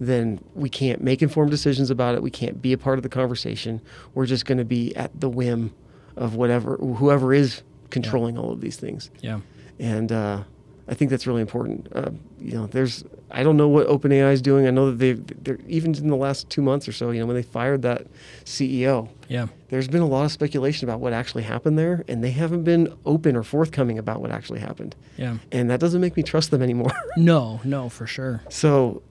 then 0.00 0.40
we 0.54 0.68
can't 0.68 1.02
make 1.02 1.22
informed 1.22 1.50
decisions 1.50 1.90
about 1.90 2.14
it. 2.14 2.22
We 2.22 2.30
can't 2.30 2.62
be 2.62 2.72
a 2.72 2.78
part 2.78 2.98
of 2.98 3.02
the 3.02 3.08
conversation. 3.08 3.80
We're 4.14 4.26
just 4.26 4.46
going 4.46 4.58
to 4.58 4.64
be 4.64 4.94
at 4.94 5.20
the 5.20 5.28
whim 5.28 5.74
of 6.16 6.34
whatever 6.34 6.76
whoever 6.76 7.32
is 7.32 7.62
controlling 7.90 8.36
all 8.38 8.50
of 8.52 8.60
these 8.60 8.76
things 8.76 9.10
Yeah. 9.20 9.40
and 9.78 10.10
uh, 10.12 10.42
I 10.90 10.94
think 10.94 11.10
that's 11.10 11.26
really 11.26 11.42
important. 11.42 11.86
Uh, 11.94 12.12
you 12.40 12.54
know, 12.54 12.66
there's 12.66 13.04
I 13.30 13.42
don't 13.42 13.58
know 13.58 13.68
what 13.68 13.86
OpenAI 13.88 14.32
is 14.32 14.40
doing. 14.40 14.66
I 14.66 14.70
know 14.70 14.86
that 14.90 14.98
they 14.98 15.12
they're 15.12 15.58
even 15.68 15.94
in 15.94 16.08
the 16.08 16.16
last 16.16 16.48
two 16.48 16.62
months 16.62 16.88
or 16.88 16.92
so. 16.92 17.10
You 17.10 17.20
know, 17.20 17.26
when 17.26 17.36
they 17.36 17.42
fired 17.42 17.82
that 17.82 18.06
CEO, 18.46 19.08
Yeah. 19.28 19.48
there's 19.68 19.86
been 19.86 20.00
a 20.00 20.06
lot 20.06 20.24
of 20.24 20.32
speculation 20.32 20.88
about 20.88 21.00
what 21.00 21.12
actually 21.12 21.42
happened 21.42 21.78
there, 21.78 22.04
and 22.08 22.24
they 22.24 22.30
haven't 22.30 22.62
been 22.64 22.88
open 23.04 23.36
or 23.36 23.42
forthcoming 23.42 23.98
about 23.98 24.22
what 24.22 24.30
actually 24.30 24.60
happened. 24.60 24.96
Yeah. 25.18 25.36
And 25.52 25.68
that 25.68 25.78
doesn't 25.78 26.00
make 26.00 26.16
me 26.16 26.22
trust 26.22 26.50
them 26.50 26.62
anymore. 26.62 26.92
No, 27.18 27.60
no, 27.64 27.90
for 27.90 28.06
sure. 28.06 28.40
so, 28.48 29.02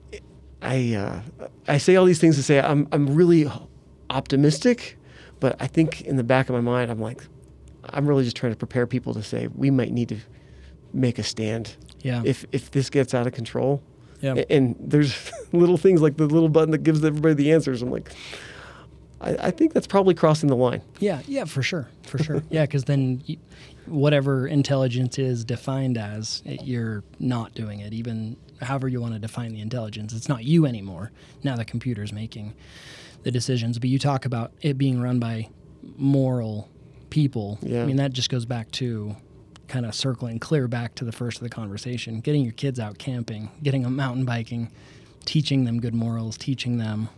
I 0.64 0.96
uh, 0.96 1.22
I 1.68 1.78
say 1.78 1.96
all 1.96 2.06
these 2.06 2.20
things 2.20 2.38
to 2.38 2.44
say 2.44 2.60
I'm 2.60 2.88
I'm 2.92 3.06
really 3.16 3.46
optimistic, 4.10 4.98
but 5.40 5.56
I 5.60 5.68
think 5.68 6.02
in 6.02 6.16
the 6.16 6.24
back 6.24 6.50
of 6.50 6.56
my 6.56 6.62
mind 6.62 6.90
I'm 6.90 7.00
like 7.00 7.22
I'm 7.92 8.08
really 8.08 8.24
just 8.24 8.36
trying 8.36 8.52
to 8.54 8.58
prepare 8.58 8.88
people 8.88 9.14
to 9.14 9.24
say 9.24 9.48
we 9.56 9.72
might 9.72 9.92
need 9.92 10.10
to 10.10 10.18
make 10.94 11.20
a 11.20 11.24
stand 11.24 11.76
Yeah. 12.02 12.22
if 12.26 12.46
if 12.52 12.72
this 12.72 12.90
gets 12.90 13.14
out 13.14 13.28
of 13.28 13.34
control. 13.34 13.82
yeah. 14.22 14.44
And 14.50 14.76
there's 14.80 15.32
little 15.52 15.78
things 15.78 16.02
like 16.02 16.18
the 16.18 16.26
little 16.26 16.50
button 16.50 16.72
that 16.72 16.84
gives 16.84 17.04
everybody 17.04 17.34
the 17.36 17.52
answers. 17.52 17.82
I'm 17.82 17.92
like, 17.92 18.12
I, 19.22 19.36
I 19.48 19.52
think 19.52 19.74
that's 19.74 19.88
probably 19.88 20.14
crossing 20.14 20.50
the 20.50 20.56
line. 20.56 20.82
Yeah, 21.00 21.22
yeah, 21.28 21.46
for 21.46 21.62
sure, 21.64 21.88
for 22.04 22.18
sure. 22.20 22.44
yeah, 22.50 22.64
because 22.66 22.84
then 22.86 23.22
whatever 23.86 24.48
intelligence 24.48 25.18
is 25.18 25.44
defined 25.46 25.98
as, 25.98 26.42
it, 26.46 26.64
you're 26.64 27.04
not 27.20 27.54
doing 27.54 27.80
it. 27.80 27.94
Even 27.94 28.38
however 28.62 28.88
you 28.88 29.00
want 29.02 29.14
to 29.14 29.20
define 29.20 29.54
the 29.54 29.62
intelligence, 29.62 30.14
it's 30.14 30.28
not 30.30 30.44
you 30.44 30.66
anymore. 30.66 31.12
Now 31.44 31.56
the 31.56 31.66
computer's 31.66 32.12
making 32.14 32.54
the 33.24 33.32
decisions. 33.32 33.80
But 33.80 33.90
you 33.90 33.98
talk 34.00 34.26
about 34.26 34.52
it 34.62 34.78
being 34.78 35.02
run 35.02 35.20
by 35.20 35.50
moral 35.96 36.70
people. 37.10 37.60
Yeah. 37.62 37.84
I 37.84 37.86
mean, 37.86 37.98
that 37.98 38.14
just 38.14 38.30
goes 38.30 38.46
back 38.46 38.72
to 38.72 39.16
kind 39.68 39.86
of 39.86 39.94
circling 39.94 40.40
clear 40.40 40.68
back 40.68 40.96
to 40.96 41.06
the 41.06 41.12
first 41.12 41.38
of 41.38 41.44
the 41.44 41.50
conversation. 41.50 42.22
Getting 42.22 42.44
your 42.44 42.54
kids 42.54 42.80
out 42.80 42.98
camping, 42.98 43.50
getting 43.64 43.84
them 43.84 43.96
mountain 43.96 44.26
biking, 44.26 44.72
teaching 45.26 45.66
them 45.66 45.80
good 45.80 45.94
morals, 45.96 46.38
teaching 46.38 46.78
them 46.78 47.10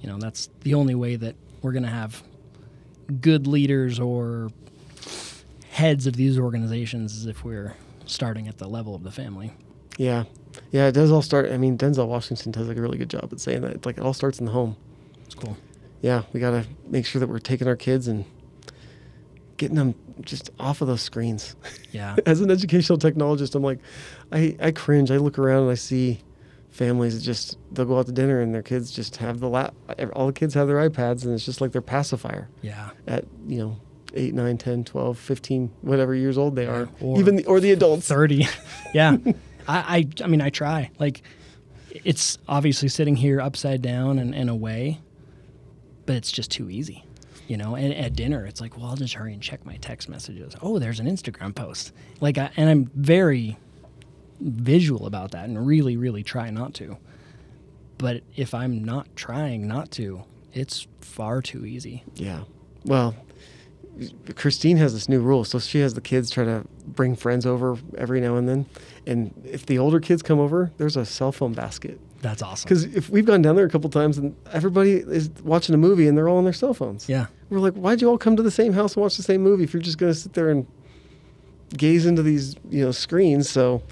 you 0.00 0.08
know 0.08 0.18
that's 0.18 0.48
the 0.62 0.74
only 0.74 0.94
way 0.94 1.16
that 1.16 1.34
we're 1.62 1.72
going 1.72 1.82
to 1.82 1.88
have 1.88 2.22
good 3.20 3.46
leaders 3.46 4.00
or 4.00 4.50
heads 5.70 6.06
of 6.06 6.14
these 6.14 6.38
organizations 6.38 7.14
is 7.14 7.26
if 7.26 7.44
we're 7.44 7.74
starting 8.06 8.48
at 8.48 8.58
the 8.58 8.66
level 8.66 8.94
of 8.94 9.02
the 9.02 9.10
family 9.10 9.52
Yeah, 9.98 10.24
yeah. 10.70 10.86
It 10.88 10.92
does 10.92 11.10
all 11.10 11.22
start. 11.22 11.50
I 11.52 11.58
mean, 11.58 11.76
Denzel 11.76 12.08
Washington 12.08 12.52
does 12.52 12.66
like 12.66 12.76
a 12.76 12.80
really 12.80 12.98
good 12.98 13.10
job 13.10 13.28
at 13.32 13.40
saying 13.40 13.60
that. 13.62 13.72
It's 13.72 13.86
like 13.86 13.98
it 13.98 14.02
all 14.02 14.14
starts 14.14 14.38
in 14.40 14.46
the 14.46 14.52
home. 14.52 14.76
it's 15.24 15.34
cool 15.34 15.56
Yeah, 16.00 16.22
we 16.32 16.40
got 16.40 16.50
to 16.50 16.66
make 16.86 17.06
sure 17.06 17.20
that 17.20 17.28
we're 17.28 17.38
taking 17.38 17.68
our 17.68 17.76
kids 17.76 18.08
and 18.08 18.24
getting 19.60 19.76
them 19.76 19.94
just 20.22 20.50
off 20.58 20.80
of 20.80 20.88
those 20.88 21.02
screens. 21.02 21.54
yeah 21.92 22.16
As 22.26 22.40
an 22.40 22.50
educational 22.50 22.98
technologist, 22.98 23.54
I'm 23.54 23.62
like, 23.62 23.78
I 24.32 24.56
I 24.60 24.70
cringe. 24.72 25.10
I 25.12 25.18
look 25.18 25.38
around 25.38 25.62
and 25.62 25.70
I 25.70 25.74
see 25.74 26.20
families 26.70 27.14
that 27.16 27.22
just 27.24 27.58
they'll 27.72 27.84
go 27.86 27.98
out 27.98 28.06
to 28.06 28.12
dinner 28.12 28.40
and 28.40 28.54
their 28.54 28.62
kids 28.62 28.90
just 28.90 29.16
have 29.16 29.38
the 29.40 29.48
lap. 29.48 29.74
All 30.14 30.26
the 30.26 30.32
kids 30.32 30.54
have 30.54 30.66
their 30.66 30.88
iPads 30.88 31.24
and 31.24 31.32
it's 31.34 31.44
just 31.44 31.60
like 31.60 31.72
their 31.72 31.82
pacifier. 31.82 32.48
yeah 32.62 32.90
at 33.06 33.24
you 33.46 33.58
know 33.58 33.76
8 34.14 34.34
9 34.34 34.58
10 34.58 34.84
12 34.84 35.16
15 35.18 35.70
whatever 35.82 36.14
years 36.16 36.36
old 36.36 36.56
they 36.56 36.66
are 36.66 36.88
or- 37.00 37.18
even 37.20 37.36
the, 37.36 37.46
or 37.46 37.60
the 37.60 37.70
adults 37.70 38.08
30 38.08 38.44
yeah 38.94 39.16
I, 39.68 39.98
I 39.98 40.08
i 40.24 40.26
mean 40.26 40.40
i 40.40 40.50
try 40.50 40.90
like 40.98 41.22
it's 42.04 42.36
obviously 42.48 42.88
sitting 42.88 43.14
here 43.14 43.40
upside 43.40 43.82
down 43.82 44.18
and, 44.18 44.34
and 44.34 44.50
away 44.50 45.00
but 46.06 46.16
it's 46.16 46.32
just 46.32 46.50
too 46.50 46.68
easy 46.70 47.04
you 47.50 47.56
know 47.56 47.74
and 47.74 47.92
at 47.92 48.14
dinner 48.14 48.46
it's 48.46 48.60
like 48.60 48.76
well 48.76 48.86
i'll 48.86 48.96
just 48.96 49.14
hurry 49.14 49.32
and 49.32 49.42
check 49.42 49.66
my 49.66 49.76
text 49.78 50.08
messages. 50.08 50.54
Oh 50.62 50.78
there's 50.78 51.00
an 51.00 51.06
instagram 51.06 51.52
post. 51.52 51.92
Like 52.20 52.38
I, 52.38 52.48
and 52.56 52.70
i'm 52.70 52.88
very 52.94 53.58
visual 54.38 55.04
about 55.04 55.32
that 55.32 55.46
and 55.48 55.66
really 55.66 55.96
really 55.96 56.22
try 56.22 56.48
not 56.50 56.74
to. 56.74 56.96
But 57.98 58.22
if 58.36 58.54
i'm 58.54 58.84
not 58.84 59.08
trying 59.16 59.66
not 59.66 59.90
to 59.92 60.22
it's 60.52 60.86
far 61.00 61.42
too 61.42 61.66
easy. 61.66 62.04
Yeah. 62.14 62.44
Well 62.84 63.16
christine 64.36 64.76
has 64.76 64.94
this 64.94 65.08
new 65.08 65.20
rule 65.20 65.44
so 65.44 65.58
she 65.58 65.80
has 65.80 65.94
the 65.94 66.00
kids 66.00 66.30
try 66.30 66.44
to 66.44 66.64
bring 66.86 67.16
friends 67.16 67.44
over 67.44 67.76
every 67.98 68.20
now 68.20 68.36
and 68.36 68.48
then. 68.48 68.66
And 69.08 69.34
if 69.44 69.66
the 69.66 69.76
older 69.76 69.98
kids 69.98 70.22
come 70.22 70.38
over 70.38 70.70
there's 70.76 70.96
a 70.96 71.04
cell 71.04 71.32
phone 71.32 71.54
basket 71.54 71.98
that's 72.20 72.42
awesome. 72.42 72.68
Because 72.68 72.84
if 72.84 73.08
we've 73.10 73.24
gone 73.24 73.42
down 73.42 73.56
there 73.56 73.64
a 73.64 73.70
couple 73.70 73.88
times 73.90 74.18
and 74.18 74.36
everybody 74.52 74.92
is 74.92 75.30
watching 75.42 75.74
a 75.74 75.78
movie 75.78 76.06
and 76.06 76.16
they're 76.16 76.28
all 76.28 76.38
on 76.38 76.44
their 76.44 76.52
cell 76.52 76.74
phones. 76.74 77.08
Yeah. 77.08 77.26
We're 77.48 77.58
like 77.58 77.74
why'd 77.74 78.00
you 78.00 78.08
all 78.08 78.18
come 78.18 78.36
to 78.36 78.42
the 78.42 78.50
same 78.50 78.72
house 78.72 78.94
and 78.94 79.02
watch 79.02 79.16
the 79.16 79.22
same 79.22 79.42
movie 79.42 79.64
if 79.64 79.72
you're 79.72 79.82
just 79.82 79.98
going 79.98 80.12
to 80.12 80.18
sit 80.18 80.34
there 80.34 80.50
and 80.50 80.66
gaze 81.76 82.06
into 82.06 82.22
these 82.22 82.56
you 82.68 82.84
know 82.84 82.92
screens? 82.92 83.48
So 83.48 83.82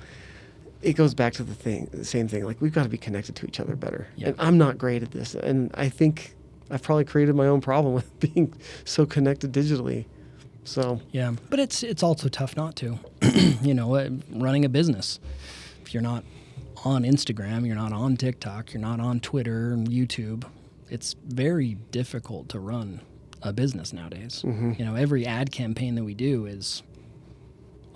it 0.83 0.93
goes 0.93 1.15
back 1.15 1.33
to 1.35 1.43
the 1.43 1.55
thing 1.55 1.89
the 1.93 2.05
same 2.05 2.29
thing. 2.29 2.45
Like 2.45 2.61
we've 2.61 2.73
got 2.73 2.85
to 2.85 2.89
be 2.89 2.99
connected 2.99 3.35
to 3.37 3.47
each 3.47 3.61
other 3.61 3.75
better. 3.77 4.07
Yeah. 4.17 4.29
and 4.29 4.37
i'm 4.39 4.59
not 4.59 4.79
great 4.79 5.03
at 5.03 5.11
this. 5.11 5.35
And 5.35 5.71
i 5.75 5.89
think 5.89 6.35
i've 6.71 6.83
probably 6.83 7.05
created 7.05 7.35
my 7.35 7.47
own 7.47 7.61
problem 7.61 7.95
with 7.99 8.21
being 8.21 8.53
so 8.85 9.07
connected 9.07 9.53
digitally. 9.53 10.05
So 10.65 11.01
Yeah, 11.13 11.33
but 11.49 11.59
it's 11.59 11.83
it's 11.83 12.03
also 12.03 12.29
tough 12.29 12.55
not 12.57 12.77
to. 12.77 12.99
you 13.63 13.73
know, 13.73 13.95
uh, 13.95 14.11
running 14.31 14.67
a 14.67 14.69
business. 14.69 15.19
If 15.83 15.95
you're 15.95 16.03
not 16.03 16.25
on 16.85 17.03
Instagram, 17.03 17.67
you're 17.67 17.77
not 17.77 17.93
on 17.93 18.17
TikTok, 18.17 18.73
you're 18.73 18.81
not 18.81 19.01
on 19.01 19.21
Twitter 19.21 19.73
and 19.73 19.89
YouTube, 19.89 20.45
it's 20.91 21.15
very 21.27 21.75
difficult 21.91 22.49
to 22.51 22.59
run 22.59 23.01
a 23.43 23.53
business 23.53 23.93
nowadays. 23.93 24.43
Mm-hmm. 24.47 24.73
You 24.79 24.85
know, 24.85 24.95
every 24.95 25.27
ad 25.27 25.53
campaign 25.53 25.95
that 25.97 26.05
we 26.05 26.15
do 26.15 26.47
is 26.47 26.83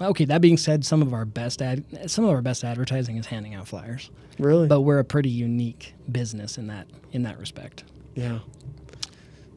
okay. 0.00 0.24
That 0.24 0.40
being 0.40 0.56
said, 0.56 0.84
some 0.84 1.02
of 1.02 1.12
our 1.12 1.24
best 1.24 1.62
ad, 1.62 1.84
some 2.10 2.24
of 2.24 2.30
our 2.30 2.42
best 2.42 2.64
advertising 2.64 3.16
is 3.16 3.26
handing 3.26 3.54
out 3.54 3.66
flyers, 3.68 4.10
really 4.38 4.68
but 4.68 4.82
we're 4.82 4.98
a 4.98 5.04
pretty 5.04 5.30
unique 5.30 5.94
business 6.10 6.58
in 6.58 6.66
that 6.68 6.86
in 7.12 7.22
that 7.22 7.38
respect. 7.38 7.84
yeah 8.14 8.38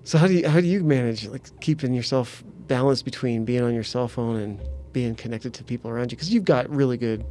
so 0.03 0.17
how 0.17 0.27
do 0.27 0.33
you 0.33 0.47
how 0.47 0.61
do 0.61 0.67
you 0.67 0.83
manage 0.83 1.25
like 1.27 1.59
keeping 1.59 1.93
yourself 1.93 2.43
balanced 2.67 3.03
between 3.05 3.43
being 3.43 3.63
on 3.63 3.73
your 3.73 3.83
cell 3.83 4.07
phone 4.07 4.35
and 4.37 4.59
being 4.93 5.15
connected 5.15 5.53
to 5.53 5.63
people 5.63 5.89
around 5.89 6.11
you 6.11 6.15
because 6.15 6.31
you've 6.33 6.45
got 6.45 6.69
really 6.69 6.95
good 6.97 7.25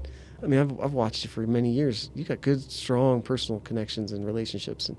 i 0.44 0.46
mean 0.46 0.60
I've, 0.60 0.80
I've 0.80 0.92
watched 0.92 1.24
you 1.24 1.30
for 1.30 1.46
many 1.46 1.70
years 1.70 2.10
you 2.14 2.24
got 2.24 2.40
good 2.40 2.62
strong 2.70 3.22
personal 3.22 3.60
connections 3.60 4.12
and 4.12 4.24
relationships 4.26 4.88
and 4.88 4.96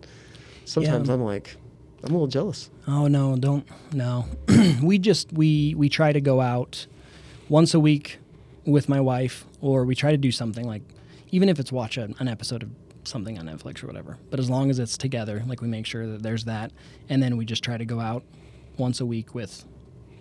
sometimes 0.65 1.09
i'm 1.09 1.23
like 1.23 1.55
i'm 2.03 2.09
a 2.09 2.13
little 2.13 2.27
jealous 2.27 2.69
Oh 2.87 3.07
no, 3.07 3.35
don't 3.35 3.65
no. 3.93 4.25
we 4.83 4.99
just 4.99 5.33
we 5.33 5.73
we 5.75 5.89
try 5.89 6.13
to 6.13 6.21
go 6.21 6.39
out 6.39 6.85
once 7.49 7.73
a 7.73 7.79
week 7.79 8.19
with 8.65 8.87
my 8.87 9.01
wife, 9.01 9.45
or 9.59 9.85
we 9.85 9.95
try 9.95 10.11
to 10.11 10.17
do 10.17 10.31
something 10.31 10.67
like, 10.67 10.83
even 11.31 11.49
if 11.49 11.59
it's 11.59 11.71
watch 11.71 11.97
a, 11.97 12.09
an 12.19 12.27
episode 12.27 12.61
of 12.61 12.69
something 13.05 13.39
on 13.39 13.45
Netflix 13.47 13.83
or 13.83 13.87
whatever. 13.87 14.17
But 14.29 14.39
as 14.39 14.49
long 14.51 14.69
as 14.69 14.77
it's 14.77 14.97
together, 14.97 15.43
like 15.47 15.61
we 15.61 15.67
make 15.67 15.87
sure 15.87 16.05
that 16.05 16.21
there's 16.21 16.45
that, 16.45 16.71
and 17.09 17.23
then 17.23 17.37
we 17.37 17.45
just 17.45 17.63
try 17.63 17.75
to 17.77 17.85
go 17.85 17.99
out 17.99 18.23
once 18.77 19.01
a 19.01 19.05
week 19.05 19.33
with 19.33 19.65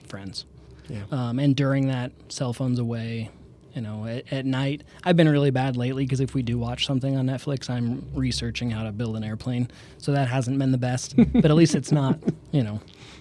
friends. 0.09 0.47
yeah 0.89 1.03
Um, 1.11 1.39
and 1.39 1.55
during 1.55 1.89
that, 1.89 2.13
cell 2.31 2.55
phones 2.55 2.79
away. 2.79 3.31
You 3.75 3.83
know, 3.83 4.07
at, 4.07 4.33
at 4.33 4.47
night, 4.47 4.83
I've 5.03 5.17
been 5.17 5.29
really 5.29 5.51
bad 5.51 5.77
lately 5.77 6.05
because 6.05 6.21
if 6.21 6.35
we 6.35 6.43
do 6.43 6.59
watch 6.59 6.87
something 6.87 7.17
on 7.17 7.27
Netflix, 7.27 7.69
I'm 7.69 8.07
researching 8.15 8.71
how 8.71 8.85
to 8.85 8.93
build 8.93 9.17
an 9.17 9.25
airplane. 9.25 9.69
So 9.99 10.13
that 10.13 10.29
hasn't 10.29 10.59
been 10.59 10.71
the 10.71 10.79
best, 10.79 11.15
but 11.33 11.47
at 11.47 11.55
least 11.55 11.75
it's 11.75 11.91
not, 11.91 12.19
you 12.53 12.63
know, 12.63 12.81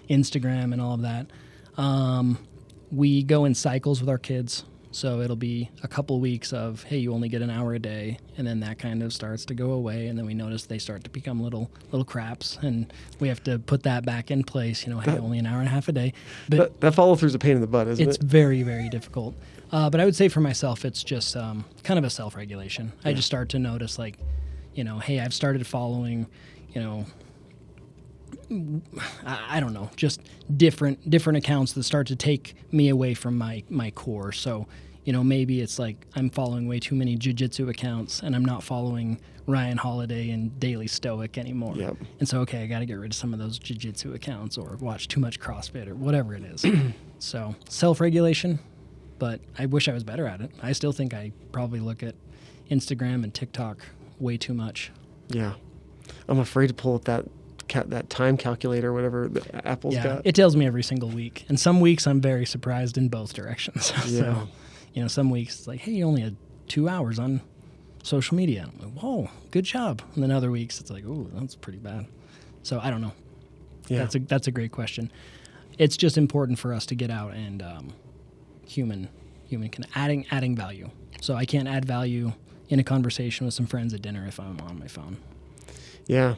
Instagram 0.09 0.71
and 0.71 0.81
all 0.81 0.93
of 0.93 1.01
that. 1.01 1.27
Um, 1.77 2.37
we 2.91 3.23
go 3.23 3.45
in 3.45 3.55
cycles 3.55 3.99
with 3.99 4.09
our 4.09 4.19
kids. 4.19 4.63
So 4.93 5.21
it'll 5.21 5.35
be 5.35 5.71
a 5.81 5.87
couple 5.87 6.19
weeks 6.19 6.53
of, 6.53 6.83
hey, 6.83 6.97
you 6.99 7.13
only 7.13 7.27
get 7.27 7.41
an 7.41 7.49
hour 7.49 7.73
a 7.73 7.79
day, 7.79 8.19
and 8.37 8.45
then 8.45 8.59
that 8.59 8.77
kind 8.77 9.01
of 9.01 9.11
starts 9.11 9.43
to 9.45 9.55
go 9.55 9.71
away, 9.71 10.05
and 10.05 10.17
then 10.17 10.27
we 10.27 10.35
notice 10.35 10.67
they 10.67 10.77
start 10.77 11.03
to 11.05 11.09
become 11.09 11.41
little 11.41 11.71
little 11.91 12.05
craps, 12.05 12.59
and 12.61 12.93
we 13.19 13.27
have 13.27 13.43
to 13.45 13.57
put 13.57 13.81
that 13.83 14.05
back 14.05 14.29
in 14.29 14.43
place. 14.43 14.85
You 14.85 14.93
know, 14.93 14.99
hey, 14.99 15.17
only 15.17 15.39
an 15.39 15.47
hour 15.47 15.57
and 15.57 15.67
a 15.67 15.71
half 15.71 15.87
a 15.87 15.91
day, 15.91 16.13
but 16.47 16.57
that, 16.57 16.81
that 16.81 16.93
follow 16.93 17.15
is 17.15 17.33
a 17.33 17.39
pain 17.39 17.55
in 17.55 17.61
the 17.61 17.67
butt 17.67 17.87
isn't 17.87 18.07
it's 18.07 18.17
it? 18.17 18.23
It's 18.23 18.31
very 18.31 18.61
very 18.61 18.87
difficult. 18.87 19.35
Uh, 19.71 19.89
but 19.89 19.99
i 19.99 20.05
would 20.05 20.15
say 20.15 20.27
for 20.27 20.41
myself 20.41 20.85
it's 20.85 21.03
just 21.03 21.35
um, 21.35 21.65
kind 21.81 21.97
of 21.97 22.03
a 22.03 22.09
self-regulation. 22.09 22.91
I 23.03 23.13
just 23.13 23.25
start 23.25 23.49
to 23.49 23.59
notice 23.59 23.97
like 23.97 24.19
you 24.75 24.83
know 24.83 24.99
hey 24.99 25.19
i've 25.19 25.33
started 25.33 25.65
following 25.67 26.25
you 26.73 26.81
know 26.81 27.05
I, 29.25 29.57
I 29.57 29.59
don't 29.59 29.73
know 29.73 29.89
just 29.95 30.21
different 30.55 31.09
different 31.09 31.37
accounts 31.37 31.73
that 31.73 31.83
start 31.83 32.07
to 32.07 32.15
take 32.15 32.55
me 32.71 32.89
away 32.89 33.13
from 33.13 33.37
my 33.37 33.63
my 33.69 33.91
core. 33.91 34.31
So 34.31 34.67
you 35.05 35.13
know, 35.13 35.23
maybe 35.23 35.61
it's 35.61 35.79
like 35.79 36.07
I'm 36.15 36.29
following 36.29 36.67
way 36.67 36.79
too 36.79 36.95
many 36.95 37.17
jujitsu 37.17 37.69
accounts 37.69 38.21
and 38.21 38.35
I'm 38.35 38.45
not 38.45 38.63
following 38.63 39.19
Ryan 39.45 39.77
Holiday 39.77 40.29
and 40.29 40.57
Daily 40.59 40.87
Stoic 40.87 41.37
anymore. 41.37 41.75
Yep. 41.75 41.97
And 42.19 42.29
so, 42.29 42.39
okay, 42.41 42.63
I 42.63 42.67
got 42.67 42.79
to 42.79 42.85
get 42.85 42.93
rid 42.95 43.11
of 43.11 43.15
some 43.15 43.33
of 43.33 43.39
those 43.39 43.59
jujitsu 43.59 44.15
accounts 44.15 44.57
or 44.57 44.77
watch 44.77 45.07
too 45.07 45.19
much 45.19 45.39
CrossFit 45.39 45.87
or 45.87 45.95
whatever 45.95 46.33
it 46.33 46.43
is. 46.43 46.65
so, 47.19 47.55
self 47.67 47.99
regulation, 47.99 48.59
but 49.19 49.41
I 49.59 49.65
wish 49.65 49.89
I 49.89 49.93
was 49.93 50.03
better 50.03 50.27
at 50.27 50.39
it. 50.41 50.51
I 50.61 50.71
still 50.71 50.93
think 50.93 51.13
I 51.13 51.33
probably 51.51 51.81
look 51.81 52.03
at 52.03 52.15
Instagram 52.71 53.23
and 53.23 53.33
TikTok 53.33 53.79
way 54.19 54.37
too 54.37 54.53
much. 54.53 54.91
Yeah. 55.27 55.53
I'm 56.27 56.39
afraid 56.39 56.67
to 56.67 56.73
pull 56.73 56.95
up 56.95 57.03
that 57.05 57.25
ca- 57.67 57.83
that 57.87 58.09
time 58.09 58.37
calculator, 58.37 58.89
or 58.89 58.93
whatever 58.93 59.29
Apple's 59.65 59.95
yeah, 59.95 60.03
got. 60.03 60.21
it 60.25 60.35
tells 60.35 60.55
me 60.55 60.65
every 60.65 60.83
single 60.83 61.09
week. 61.09 61.45
And 61.49 61.59
some 61.59 61.79
weeks 61.79 62.07
I'm 62.07 62.21
very 62.21 62.45
surprised 62.45 62.97
in 62.97 63.09
both 63.09 63.33
directions. 63.33 63.91
Yeah. 64.07 64.19
so, 64.19 64.47
you 64.93 65.01
know, 65.01 65.07
some 65.07 65.29
weeks 65.29 65.59
it's 65.59 65.67
like, 65.67 65.81
hey, 65.81 65.91
you 65.91 66.05
only 66.05 66.21
had 66.21 66.35
two 66.67 66.87
hours 66.87 67.19
on 67.19 67.41
social 68.03 68.35
media. 68.35 68.69
I'm 68.71 68.79
like, 68.79 69.01
whoa, 69.01 69.29
good 69.51 69.65
job. 69.65 70.01
And 70.13 70.23
then 70.23 70.31
other 70.31 70.51
weeks 70.51 70.79
it's 70.79 70.91
like, 70.91 71.03
oh, 71.07 71.27
that's 71.33 71.55
pretty 71.55 71.79
bad. 71.79 72.07
So 72.63 72.79
I 72.81 72.89
don't 72.89 73.01
know. 73.01 73.13
yeah. 73.87 73.99
That's 73.99 74.15
a 74.15 74.19
that's 74.19 74.47
a 74.47 74.51
great 74.51 74.71
question. 74.71 75.11
It's 75.77 75.97
just 75.97 76.17
important 76.17 76.59
for 76.59 76.73
us 76.73 76.85
to 76.87 76.95
get 76.95 77.09
out 77.09 77.33
and 77.33 77.61
um, 77.61 77.93
human 78.67 79.09
human 79.45 79.69
can 79.69 79.85
adding 79.95 80.25
adding 80.31 80.55
value. 80.55 80.89
So 81.21 81.35
I 81.35 81.45
can't 81.45 81.67
add 81.67 81.85
value 81.85 82.33
in 82.69 82.79
a 82.79 82.83
conversation 82.83 83.45
with 83.45 83.53
some 83.53 83.65
friends 83.65 83.93
at 83.93 84.01
dinner 84.01 84.25
if 84.27 84.39
I'm 84.39 84.59
on 84.61 84.79
my 84.79 84.87
phone. 84.87 85.17
Yeah. 86.05 86.35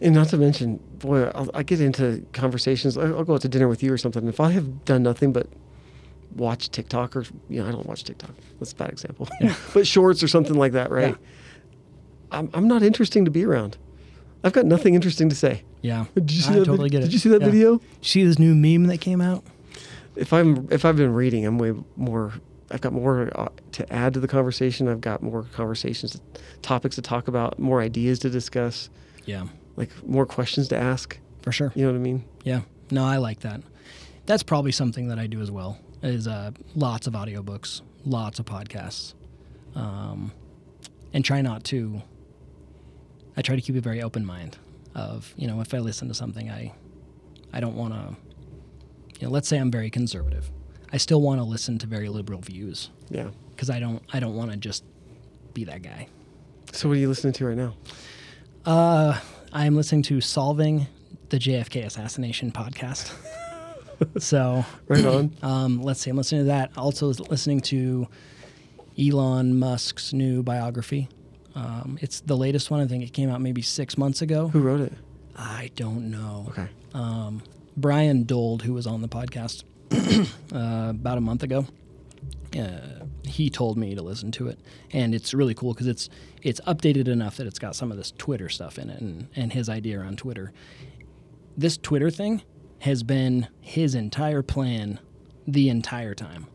And 0.00 0.14
not 0.14 0.28
to 0.28 0.36
mention, 0.36 0.78
boy, 0.98 1.30
I'll, 1.34 1.48
I 1.54 1.62
get 1.62 1.80
into 1.80 2.26
conversations. 2.32 2.96
I'll, 2.96 3.18
I'll 3.18 3.24
go 3.24 3.34
out 3.34 3.42
to 3.42 3.48
dinner 3.48 3.68
with 3.68 3.82
you 3.82 3.92
or 3.92 3.98
something. 3.98 4.26
If 4.26 4.40
I 4.40 4.50
have 4.50 4.84
done 4.84 5.02
nothing 5.04 5.32
but 5.32 5.46
watch 6.36 6.70
TikTok 6.70 7.16
or, 7.16 7.24
you 7.48 7.62
know, 7.62 7.68
I 7.68 7.72
don't 7.72 7.86
watch 7.86 8.04
TikTok. 8.04 8.30
That's 8.58 8.72
a 8.72 8.76
bad 8.76 8.90
example. 8.90 9.28
but 9.74 9.86
shorts 9.86 10.22
or 10.22 10.28
something 10.28 10.54
like 10.54 10.72
that, 10.72 10.90
right? 10.90 11.10
Yeah. 11.20 12.38
I'm, 12.38 12.50
I'm 12.54 12.66
not 12.68 12.82
interesting 12.82 13.24
to 13.24 13.30
be 13.30 13.44
around. 13.44 13.76
I've 14.44 14.52
got 14.52 14.66
nothing 14.66 14.94
interesting 14.94 15.28
to 15.28 15.34
say. 15.36 15.64
Yeah, 15.82 16.06
Did 16.14 16.30
you 16.30 16.40
see 16.42 16.50
I 16.50 16.58
that? 16.60 16.64
totally 16.64 16.88
vid- 16.88 16.92
get 16.92 16.98
it. 17.00 17.04
Did 17.04 17.12
you 17.12 17.18
see 17.18 17.28
that 17.30 17.40
Yeah. 17.40 17.46
video? 17.46 17.80
See 18.00 18.24
this 18.24 18.38
new 18.38 18.54
meme 18.54 18.86
that 18.88 18.98
came 19.00 19.20
out? 19.20 19.44
If 20.16 20.32
I'm 20.32 20.68
if 20.70 20.84
I've 20.84 20.96
been 20.96 21.12
reading, 21.14 21.44
I'm 21.46 21.58
way 21.58 21.72
more. 21.96 22.32
I've 22.70 22.80
got 22.80 22.92
more 22.92 23.30
uh, 23.38 23.48
to 23.72 23.92
add 23.92 24.14
to 24.14 24.20
the 24.20 24.28
conversation. 24.28 24.88
I've 24.88 25.00
got 25.00 25.22
more 25.22 25.44
conversations, 25.52 26.20
topics 26.62 26.94
to 26.96 27.02
talk 27.02 27.28
about, 27.28 27.58
more 27.58 27.80
ideas 27.82 28.18
to 28.20 28.30
discuss, 28.30 28.88
Yeah, 29.26 29.46
like 29.76 29.90
more 30.06 30.24
questions 30.26 30.68
to 30.68 30.76
ask. 30.76 31.18
for 31.42 31.50
sure. 31.52 31.72
You 31.74 31.84
know 31.86 31.92
what 31.92 31.98
I 31.98 32.02
mean? 32.02 32.24
Yeah. 32.44 32.60
No, 32.90 33.04
I 33.04 33.16
like 33.18 33.40
that. 33.40 33.60
That's 34.26 34.42
probably 34.42 34.72
something 34.72 35.08
that 35.08 35.18
I 35.18 35.26
do 35.26 35.40
as 35.40 35.50
well. 35.50 35.78
Is 36.02 36.26
uh, 36.26 36.50
lots 36.74 37.06
of 37.06 37.12
audiobooks, 37.14 37.80
lots 38.04 38.40
of 38.40 38.44
podcasts, 38.44 39.14
um, 39.76 40.32
and 41.12 41.24
try 41.24 41.42
not 41.42 41.62
to. 41.64 42.02
I 43.36 43.42
try 43.42 43.54
to 43.54 43.62
keep 43.62 43.76
a 43.76 43.80
very 43.80 44.02
open 44.02 44.24
mind. 44.26 44.58
Of 44.94 45.32
you 45.36 45.46
know, 45.46 45.60
if 45.60 45.72
I 45.72 45.78
listen 45.78 46.08
to 46.08 46.14
something, 46.14 46.50
I, 46.50 46.72
I 47.52 47.60
don't 47.60 47.76
want 47.76 47.94
to. 47.94 48.16
You 49.20 49.28
know, 49.28 49.32
let's 49.32 49.46
say 49.46 49.58
I'm 49.58 49.70
very 49.70 49.90
conservative. 49.90 50.50
I 50.92 50.96
still 50.96 51.22
want 51.22 51.38
to 51.40 51.44
listen 51.44 51.78
to 51.78 51.86
very 51.86 52.08
liberal 52.08 52.40
views 52.40 52.90
Yeah. 53.08 53.28
because 53.54 53.70
I 53.70 53.78
don't. 53.78 54.02
I 54.12 54.18
don't 54.20 54.34
want 54.34 54.50
to 54.50 54.56
just 54.56 54.82
be 55.54 55.64
that 55.64 55.82
guy. 55.82 56.08
So 56.72 56.88
what 56.88 56.96
are 56.96 57.00
you 57.00 57.08
listening 57.08 57.32
to 57.34 57.46
right 57.46 57.56
now? 57.56 57.74
Uh, 58.66 59.20
I 59.52 59.66
am 59.66 59.76
listening 59.76 60.02
to 60.04 60.20
Solving 60.20 60.88
the 61.28 61.38
JFK 61.38 61.84
Assassination 61.86 62.50
podcast. 62.50 63.14
so 64.18 64.64
Right 64.88 65.04
on. 65.04 65.36
Um, 65.42 65.82
let's 65.82 66.00
see. 66.00 66.10
I'm 66.10 66.16
listening 66.16 66.42
to 66.42 66.46
that. 66.46 66.70
Also 66.76 67.06
listening 67.08 67.60
to 67.62 68.08
Elon 68.98 69.58
Musk's 69.58 70.12
new 70.12 70.42
biography. 70.42 71.08
Um, 71.54 71.98
it's 72.00 72.20
the 72.20 72.36
latest 72.36 72.70
one. 72.70 72.80
I 72.80 72.86
think 72.86 73.04
it 73.04 73.12
came 73.12 73.30
out 73.30 73.40
maybe 73.40 73.62
six 73.62 73.98
months 73.98 74.22
ago. 74.22 74.48
Who 74.48 74.60
wrote 74.60 74.80
it? 74.80 74.92
I 75.36 75.70
don't 75.76 76.10
know. 76.10 76.46
Okay. 76.50 76.68
Um, 76.94 77.42
Brian 77.76 78.24
Dold, 78.24 78.62
who 78.62 78.74
was 78.74 78.86
on 78.86 79.02
the 79.02 79.08
podcast 79.08 79.64
uh, 80.54 80.90
about 80.90 81.18
a 81.18 81.20
month 81.20 81.42
ago, 81.42 81.66
uh, 82.58 83.04
he 83.24 83.48
told 83.48 83.78
me 83.78 83.94
to 83.94 84.02
listen 84.02 84.30
to 84.32 84.48
it, 84.48 84.58
and 84.92 85.14
it's 85.14 85.32
really 85.32 85.54
cool 85.54 85.72
because 85.72 85.86
it's 85.86 86.08
it's 86.42 86.60
updated 86.62 87.08
enough 87.08 87.36
that 87.36 87.46
it's 87.46 87.58
got 87.58 87.74
some 87.74 87.90
of 87.90 87.96
this 87.96 88.12
Twitter 88.18 88.48
stuff 88.48 88.78
in 88.78 88.90
it, 88.90 89.00
and 89.00 89.28
and 89.34 89.52
his 89.52 89.68
idea 89.68 90.00
around 90.00 90.18
Twitter. 90.18 90.52
This 91.56 91.76
Twitter 91.76 92.10
thing 92.10 92.42
has 92.82 93.04
been 93.04 93.46
his 93.60 93.94
entire 93.94 94.42
plan 94.42 94.98
the 95.46 95.68
entire 95.68 96.16
time. 96.16 96.48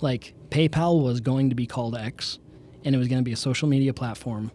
Like 0.00 0.34
PayPal 0.50 1.00
was 1.04 1.20
going 1.20 1.50
to 1.50 1.54
be 1.54 1.68
called 1.68 1.94
X, 1.94 2.40
and 2.84 2.96
it 2.96 2.98
was 2.98 3.06
going 3.06 3.20
to 3.20 3.24
be 3.24 3.32
a 3.32 3.36
social 3.36 3.68
media 3.68 3.94
platform 3.94 4.50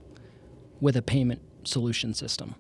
with 0.82 0.98
a 0.98 1.02
payment 1.02 1.42
solution 1.64 2.14
system. 2.14 2.56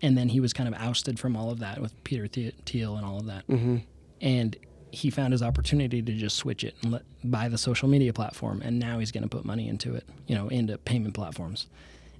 And 0.00 0.16
then 0.16 0.30
he 0.30 0.40
was 0.40 0.54
kind 0.54 0.74
of 0.74 0.80
ousted 0.80 1.18
from 1.18 1.36
all 1.36 1.50
of 1.50 1.58
that 1.58 1.82
with 1.82 1.92
Peter 2.02 2.26
Thiel 2.26 2.96
and 2.96 3.04
all 3.04 3.18
of 3.18 3.26
that. 3.26 3.46
Mm-hmm. 3.46 3.76
And 4.22 4.56
he 4.90 5.10
found 5.10 5.32
his 5.32 5.42
opportunity 5.42 6.00
to 6.00 6.12
just 6.14 6.38
switch 6.38 6.64
it 6.64 6.74
and 6.82 6.92
let, 6.92 7.02
buy 7.24 7.50
the 7.50 7.58
social 7.58 7.88
media 7.88 8.14
platform. 8.14 8.62
And 8.62 8.78
now 8.78 9.00
he's 9.00 9.12
going 9.12 9.24
to 9.24 9.28
put 9.28 9.44
money 9.44 9.68
into 9.68 9.94
it, 9.94 10.04
you 10.26 10.34
know, 10.34 10.48
into 10.48 10.78
payment 10.78 11.12
platforms. 11.12 11.66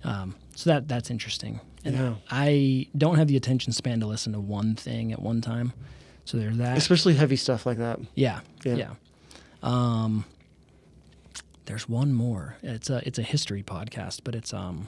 Um, 0.07 0.35
so 0.55 0.71
that 0.71 0.89
that's 0.89 1.11
interesting. 1.11 1.61
And 1.85 1.95
Yeah. 1.97 2.15
I 2.31 2.89
don't 2.97 3.17
have 3.17 3.29
the 3.29 3.37
attention 3.37 3.73
span 3.73 4.01
to 4.01 4.07
listen 4.07 4.33
to 4.33 4.41
one 4.41 4.75
thing 4.75 5.13
at 5.13 5.21
one 5.21 5.41
time. 5.41 5.73
So 6.25 6.37
there's 6.39 6.57
that. 6.59 6.77
Especially 6.79 7.15
heavy 7.15 7.37
stuff 7.37 7.67
like 7.67 7.79
that. 7.79 8.01
Yeah, 8.15 8.41
Yeah. 8.65 8.75
yeah. 8.75 8.91
Um, 9.63 10.25
there's 11.67 11.89
one 11.89 12.13
more. 12.13 12.57
It's 12.63 12.89
a 12.91 13.07
it's 13.07 13.19
a 13.19 13.23
history 13.23 13.63
podcast, 13.63 14.21
but 14.25 14.35
it's 14.35 14.53
um, 14.55 14.87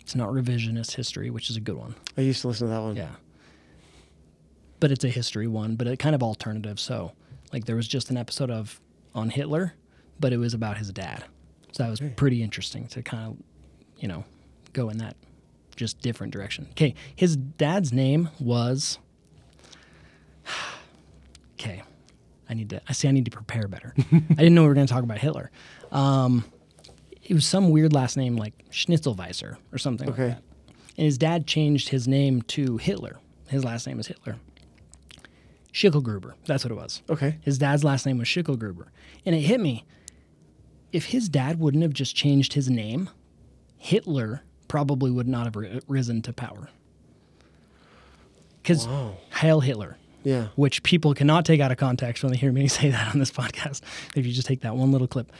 it's 0.00 0.14
not 0.14 0.30
revisionist 0.30 0.94
history, 0.96 1.30
which 1.30 1.50
is 1.50 1.56
a 1.56 1.60
good 1.60 1.76
one. 1.76 1.94
I 2.16 2.22
used 2.22 2.40
to 2.42 2.48
listen 2.48 2.66
to 2.68 2.72
that 2.74 2.80
one. 2.82 2.96
Yeah. 2.96 3.10
But 4.80 4.90
it's 4.92 5.04
a 5.04 5.08
history 5.08 5.46
one, 5.46 5.76
but 5.76 5.86
it 5.86 5.98
kind 5.98 6.14
of 6.14 6.22
alternative. 6.22 6.78
So, 6.78 7.12
like, 7.52 7.64
there 7.64 7.76
was 7.76 7.88
just 7.88 8.10
an 8.10 8.16
episode 8.16 8.50
of 8.50 8.80
on 9.14 9.30
Hitler, 9.30 9.74
but 10.20 10.32
it 10.32 10.36
was 10.36 10.52
about 10.54 10.76
his 10.78 10.92
dad. 10.92 11.24
So 11.76 11.82
that 11.82 11.90
was 11.90 12.00
pretty 12.16 12.42
interesting 12.42 12.86
to 12.88 13.02
kind 13.02 13.28
of, 13.28 13.36
you 14.00 14.08
know, 14.08 14.24
go 14.72 14.88
in 14.88 14.96
that 14.96 15.14
just 15.76 16.00
different 16.00 16.32
direction. 16.32 16.68
Okay, 16.70 16.94
his 17.14 17.36
dad's 17.36 17.92
name 17.92 18.30
was. 18.40 18.98
Okay, 21.58 21.82
I 22.50 22.52
need 22.52 22.68
to. 22.68 22.82
I 22.86 22.92
see. 22.92 23.08
I 23.08 23.12
need 23.12 23.24
to 23.24 23.30
prepare 23.30 23.66
better. 23.66 23.94
I 24.12 24.18
didn't 24.34 24.54
know 24.54 24.60
we 24.60 24.68
were 24.68 24.74
going 24.74 24.86
to 24.86 24.92
talk 24.92 25.02
about 25.02 25.16
Hitler. 25.16 25.50
Um, 25.90 26.44
it 27.22 27.32
was 27.32 27.46
some 27.46 27.70
weird 27.70 27.94
last 27.94 28.18
name 28.18 28.36
like 28.36 28.52
Schnitzelweiser 28.70 29.56
or 29.72 29.78
something. 29.78 30.10
Okay. 30.10 30.28
Like 30.28 30.34
that. 30.36 30.42
And 30.98 31.04
his 31.06 31.16
dad 31.16 31.46
changed 31.46 31.88
his 31.88 32.06
name 32.06 32.42
to 32.42 32.76
Hitler. 32.76 33.16
His 33.48 33.64
last 33.64 33.86
name 33.86 33.98
is 33.98 34.06
Hitler. 34.06 34.36
Schicklgruber. 35.72 36.34
That's 36.44 36.62
what 36.62 36.72
it 36.72 36.76
was. 36.76 37.02
Okay. 37.08 37.38
His 37.40 37.56
dad's 37.56 37.82
last 37.82 38.04
name 38.04 38.18
was 38.18 38.28
Schicklgruber. 38.28 38.88
And 39.24 39.34
it 39.34 39.40
hit 39.40 39.60
me. 39.60 39.86
If 40.92 41.06
his 41.06 41.28
dad 41.28 41.58
wouldn't 41.58 41.82
have 41.82 41.92
just 41.92 42.14
changed 42.16 42.52
his 42.54 42.70
name, 42.70 43.10
Hitler 43.76 44.42
probably 44.68 45.10
would 45.10 45.28
not 45.28 45.44
have 45.44 45.82
risen 45.88 46.22
to 46.22 46.32
power. 46.32 46.68
Because 48.62 48.86
Wow. 48.86 49.16
Heil 49.30 49.60
Hitler, 49.60 49.96
Yeah. 50.24 50.48
which 50.56 50.82
people 50.82 51.14
cannot 51.14 51.44
take 51.44 51.60
out 51.60 51.70
of 51.70 51.78
context 51.78 52.22
when 52.22 52.32
they 52.32 52.38
hear 52.38 52.52
me 52.52 52.66
say 52.68 52.90
that 52.90 53.12
on 53.14 53.18
this 53.18 53.30
podcast. 53.30 53.82
If 54.14 54.26
you 54.26 54.32
just 54.32 54.46
take 54.48 54.60
that 54.62 54.76
one 54.76 54.90
little 54.92 55.06
clip, 55.06 55.30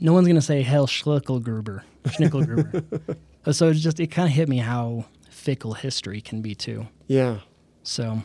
no 0.00 0.12
one's 0.12 0.26
going 0.26 0.36
to 0.36 0.42
say 0.42 0.62
Heil 0.62 0.86
Schlickelgruber. 0.86 1.82
Schnickelgruber. 2.04 3.16
so 3.52 3.68
it's 3.68 3.80
just, 3.80 4.00
it 4.00 4.08
kind 4.08 4.28
of 4.28 4.34
hit 4.34 4.48
me 4.48 4.58
how 4.58 5.06
fickle 5.30 5.74
history 5.74 6.20
can 6.20 6.40
be 6.42 6.54
too. 6.54 6.86
Yeah. 7.08 7.38
So 7.82 8.22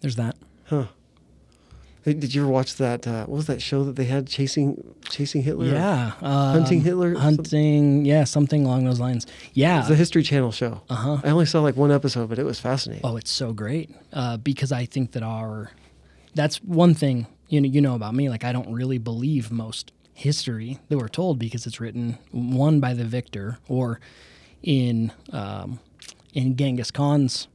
there's 0.00 0.16
that. 0.16 0.36
Huh. 0.64 0.86
Did 2.04 2.34
you 2.34 2.42
ever 2.42 2.50
watch 2.50 2.76
that? 2.76 3.06
Uh, 3.06 3.26
what 3.26 3.36
was 3.36 3.46
that 3.46 3.62
show 3.62 3.84
that 3.84 3.94
they 3.94 4.04
had 4.04 4.26
chasing 4.26 4.94
chasing 5.08 5.42
Hitler? 5.42 5.66
Yeah. 5.66 6.12
Um, 6.20 6.52
Hunting 6.52 6.80
Hitler? 6.80 7.14
Hunting, 7.14 8.04
yeah, 8.04 8.24
something 8.24 8.64
along 8.64 8.84
those 8.84 8.98
lines. 8.98 9.26
Yeah. 9.52 9.80
It's 9.80 9.90
a 9.90 9.94
History 9.94 10.24
Channel 10.24 10.50
show. 10.50 10.82
Uh 10.90 10.94
huh. 10.94 11.20
I 11.22 11.30
only 11.30 11.46
saw 11.46 11.60
like 11.60 11.76
one 11.76 11.92
episode, 11.92 12.28
but 12.28 12.38
it 12.40 12.44
was 12.44 12.58
fascinating. 12.58 13.04
Oh, 13.04 13.16
it's 13.16 13.30
so 13.30 13.52
great 13.52 13.90
uh, 14.12 14.36
because 14.36 14.72
I 14.72 14.84
think 14.84 15.12
that 15.12 15.22
our 15.22 15.70
that's 16.34 16.56
one 16.62 16.94
thing 16.94 17.26
you 17.48 17.60
know 17.60 17.68
you 17.68 17.80
know 17.80 17.94
about 17.94 18.14
me. 18.14 18.28
Like 18.28 18.42
I 18.42 18.52
don't 18.52 18.72
really 18.72 18.98
believe 18.98 19.52
most 19.52 19.92
history 20.14 20.78
that 20.88 20.98
we're 20.98 21.08
told 21.08 21.38
because 21.38 21.66
it's 21.66 21.80
written 21.80 22.18
one 22.32 22.80
by 22.80 22.94
the 22.94 23.04
victor 23.04 23.58
or 23.68 24.00
in 24.62 25.12
um, 25.32 25.78
in 26.34 26.56
Genghis 26.56 26.90
Khan's 26.90 27.46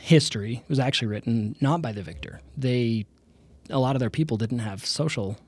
history 0.00 0.62
was 0.68 0.78
actually 0.78 1.08
written 1.08 1.56
not 1.60 1.82
by 1.82 1.92
the 1.92 2.02
victor. 2.02 2.40
They 2.56 3.06
a 3.68 3.78
lot 3.78 3.94
of 3.94 4.00
their 4.00 4.10
people 4.10 4.36
didn't 4.36 4.58
have 4.60 4.84
social. 4.84 5.38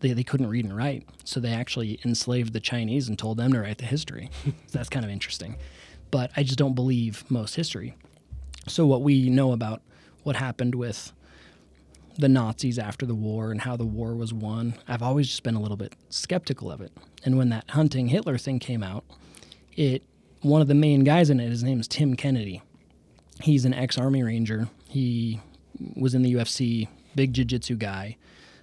They, 0.00 0.12
they 0.12 0.24
couldn't 0.24 0.48
read 0.48 0.64
and 0.64 0.76
write, 0.76 1.08
so 1.24 1.40
they 1.40 1.52
actually 1.52 2.00
enslaved 2.04 2.52
the 2.52 2.60
Chinese 2.60 3.08
and 3.08 3.18
told 3.18 3.38
them 3.38 3.52
to 3.52 3.60
write 3.60 3.78
the 3.78 3.84
history. 3.84 4.30
so 4.44 4.52
that's 4.72 4.88
kind 4.88 5.04
of 5.04 5.10
interesting. 5.10 5.56
But 6.10 6.30
I 6.36 6.42
just 6.42 6.58
don't 6.58 6.74
believe 6.74 7.24
most 7.30 7.54
history. 7.54 7.94
So 8.68 8.86
what 8.86 9.02
we 9.02 9.30
know 9.30 9.52
about 9.52 9.80
what 10.22 10.36
happened 10.36 10.74
with 10.74 11.12
the 12.18 12.28
Nazis 12.28 12.78
after 12.78 13.06
the 13.06 13.14
war 13.14 13.50
and 13.50 13.62
how 13.62 13.76
the 13.76 13.86
war 13.86 14.14
was 14.14 14.34
won, 14.34 14.74
I've 14.86 15.02
always 15.02 15.28
just 15.28 15.42
been 15.42 15.54
a 15.54 15.60
little 15.60 15.76
bit 15.76 15.94
skeptical 16.10 16.70
of 16.70 16.80
it. 16.80 16.92
And 17.24 17.38
when 17.38 17.48
that 17.48 17.70
hunting 17.70 18.08
Hitler 18.08 18.38
thing 18.38 18.58
came 18.58 18.82
out, 18.82 19.04
it 19.74 20.02
one 20.42 20.60
of 20.60 20.68
the 20.68 20.74
main 20.74 21.04
guys 21.04 21.30
in 21.30 21.38
it, 21.40 21.48
his 21.48 21.62
name 21.62 21.80
is 21.80 21.88
Tim 21.88 22.14
Kennedy. 22.14 22.62
He's 23.42 23.64
an 23.64 23.74
ex-army 23.74 24.22
ranger. 24.22 24.68
He 24.88 25.40
was 25.96 26.14
in 26.14 26.22
the 26.22 26.34
UFC, 26.34 26.88
big 27.14 27.32
jiu-jitsu 27.32 27.76
guy, 27.76 28.16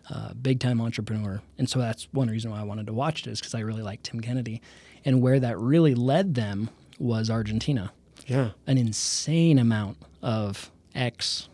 uh, 0.09 0.33
big-time 0.33 0.79
entrepreneur. 0.81 1.41
And 1.57 1.69
so 1.69 1.79
that's 1.79 2.07
one 2.11 2.29
reason 2.29 2.51
why 2.51 2.59
I 2.59 2.63
wanted 2.63 2.87
to 2.87 2.93
watch 2.93 3.25
it 3.25 3.29
is 3.29 3.39
because 3.39 3.55
I 3.55 3.59
really 3.59 3.83
like 3.83 4.03
Tim 4.03 4.19
Kennedy. 4.21 4.61
And 5.05 5.21
where 5.21 5.39
that 5.39 5.57
really 5.57 5.95
led 5.95 6.35
them 6.35 6.69
was 6.97 7.29
Argentina. 7.29 7.91
Yeah. 8.27 8.51
An 8.67 8.77
insane 8.77 9.57
amount 9.59 9.97
of 10.21 10.71
ex, 10.93 11.49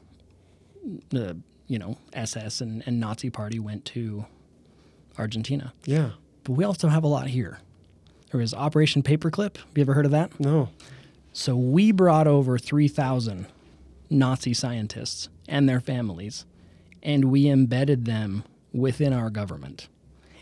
uh, 1.15 1.34
you 1.67 1.80
know, 1.80 1.97
SS 2.13 2.61
and, 2.61 2.84
and 2.86 2.99
Nazi 2.99 3.30
party 3.30 3.59
went 3.59 3.86
to 3.86 4.26
Argentina. 5.17 5.73
Yeah. 5.86 6.11
But 6.43 6.53
we 6.53 6.63
also 6.63 6.88
have 6.89 7.03
a 7.03 7.07
lot 7.07 7.28
here. 7.28 7.59
There 8.32 8.39
was 8.39 8.53
Operation 8.53 9.01
Paperclip. 9.01 9.57
Have 9.57 9.67
you 9.76 9.82
ever 9.82 9.93
heard 9.93 10.05
of 10.05 10.11
that? 10.11 10.38
No. 10.39 10.69
So 11.38 11.57
we 11.57 11.91
brought 11.91 12.27
over 12.27 12.57
3,000 12.57 13.47
Nazi 14.09 14.53
scientists 14.53 15.27
and 15.49 15.67
their 15.67 15.81
families, 15.81 16.45
and 17.03 17.25
we 17.25 17.49
embedded 17.49 18.05
them 18.05 18.45
within 18.71 19.11
our 19.11 19.29
government. 19.29 19.89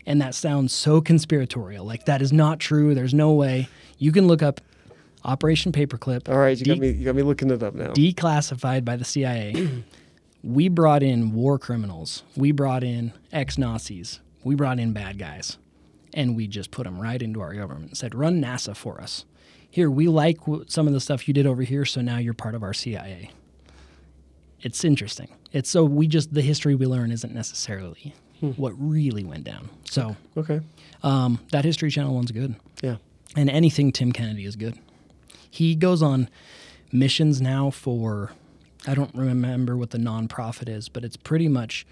And 0.06 0.22
that 0.22 0.36
sounds 0.36 0.72
so 0.72 1.00
conspiratorial. 1.00 1.84
Like, 1.84 2.04
that 2.04 2.22
is 2.22 2.32
not 2.32 2.60
true. 2.60 2.94
There's 2.94 3.12
no 3.12 3.32
way. 3.32 3.66
You 3.98 4.12
can 4.12 4.28
look 4.28 4.40
up 4.40 4.60
Operation 5.24 5.72
Paperclip. 5.72 6.28
All 6.28 6.38
right, 6.38 6.56
you 6.56 6.64
got 6.64 6.74
De- 6.74 6.80
me. 6.80 6.90
You 6.90 7.04
got 7.06 7.16
me 7.16 7.22
looking 7.22 7.50
it 7.50 7.60
up 7.64 7.74
now. 7.74 7.88
declassified 7.88 8.84
by 8.84 8.94
the 8.94 9.04
CIA. 9.04 9.82
we 10.44 10.68
brought 10.68 11.02
in 11.02 11.32
war 11.32 11.58
criminals. 11.58 12.22
We 12.36 12.52
brought 12.52 12.84
in 12.84 13.12
ex 13.32 13.58
Nazis. 13.58 14.20
We 14.44 14.54
brought 14.54 14.78
in 14.78 14.92
bad 14.92 15.18
guys. 15.18 15.58
And 16.12 16.36
we 16.36 16.46
just 16.46 16.70
put 16.70 16.84
them 16.84 17.00
right 17.00 17.20
into 17.20 17.40
our 17.40 17.52
government 17.52 17.88
and 17.88 17.96
said, 17.98 18.14
run 18.14 18.40
NASA 18.40 18.76
for 18.76 19.00
us. 19.00 19.24
Here, 19.74 19.90
we 19.90 20.06
like 20.06 20.38
some 20.68 20.86
of 20.86 20.92
the 20.92 21.00
stuff 21.00 21.26
you 21.26 21.34
did 21.34 21.48
over 21.48 21.62
here, 21.62 21.84
so 21.84 22.00
now 22.00 22.18
you're 22.18 22.32
part 22.32 22.54
of 22.54 22.62
our 22.62 22.72
CIA. 22.72 23.32
It's 24.60 24.84
interesting. 24.84 25.26
It's 25.52 25.68
so 25.68 25.84
we 25.84 26.06
just, 26.06 26.32
the 26.32 26.42
history 26.42 26.76
we 26.76 26.86
learn 26.86 27.10
isn't 27.10 27.34
necessarily 27.34 28.14
what 28.56 28.72
really 28.78 29.24
went 29.24 29.42
down. 29.42 29.70
So 29.90 30.14
okay. 30.36 30.60
um, 31.02 31.40
that 31.50 31.64
History 31.64 31.90
Channel 31.90 32.14
one's 32.14 32.30
good 32.30 32.54
Yeah. 32.84 32.98
and 33.34 33.50
anything 33.50 33.90
Tim 33.90 34.12
Kennedy 34.12 34.44
is 34.44 34.54
good. 34.54 34.78
He 35.50 35.74
goes 35.74 36.02
on 36.02 36.28
missions 36.92 37.40
now 37.40 37.70
for 37.70 38.30
I 38.86 38.94
don't 38.94 39.12
remember 39.12 39.76
what 39.76 39.90
the 39.90 39.98
nonprofit 39.98 40.68
is, 40.68 40.88
but 40.88 41.04
it's 41.04 41.16
pretty 41.16 41.48
much 41.48 41.84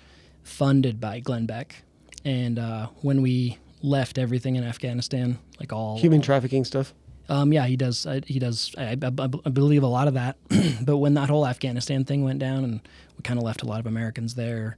funded 0.44 1.00
by 1.00 1.18
Glenn 1.18 1.46
Beck. 1.46 1.82
And 2.24 2.60
uh, 2.60 2.90
when 3.00 3.22
we 3.22 3.58
left 3.82 4.18
everything 4.18 4.54
in 4.54 4.62
Afghanistan, 4.62 5.40
like 5.58 5.72
all 5.72 5.98
Human 5.98 6.22
trafficking 6.22 6.64
stuff. 6.64 6.94
Um, 7.28 7.52
yeah, 7.52 7.66
he 7.66 7.76
does. 7.76 8.06
Uh, 8.06 8.20
he 8.26 8.38
does. 8.38 8.74
I, 8.76 8.96
I, 9.00 9.10
I 9.18 9.50
believe 9.50 9.82
a 9.82 9.88
lot 9.88 10.08
of 10.08 10.14
that. 10.14 10.36
but 10.82 10.98
when 10.98 11.14
that 11.14 11.28
whole 11.28 11.46
Afghanistan 11.46 12.04
thing 12.04 12.24
went 12.24 12.38
down, 12.38 12.64
and 12.64 12.80
we 13.16 13.22
kind 13.22 13.38
of 13.38 13.44
left 13.44 13.62
a 13.62 13.66
lot 13.66 13.80
of 13.80 13.86
Americans 13.86 14.34
there, 14.34 14.76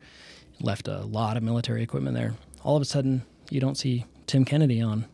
left 0.61 0.88
a 0.88 1.01
lot 1.01 1.36
of 1.36 1.42
military 1.42 1.82
equipment 1.82 2.16
there. 2.16 2.34
All 2.62 2.76
of 2.76 2.82
a 2.82 2.86
sudden, 2.86 3.22
you 3.51 3.61
don't 3.61 3.76
see 3.76 4.05
Tim 4.26 4.45
Kennedy 4.45 4.80
on 4.80 5.07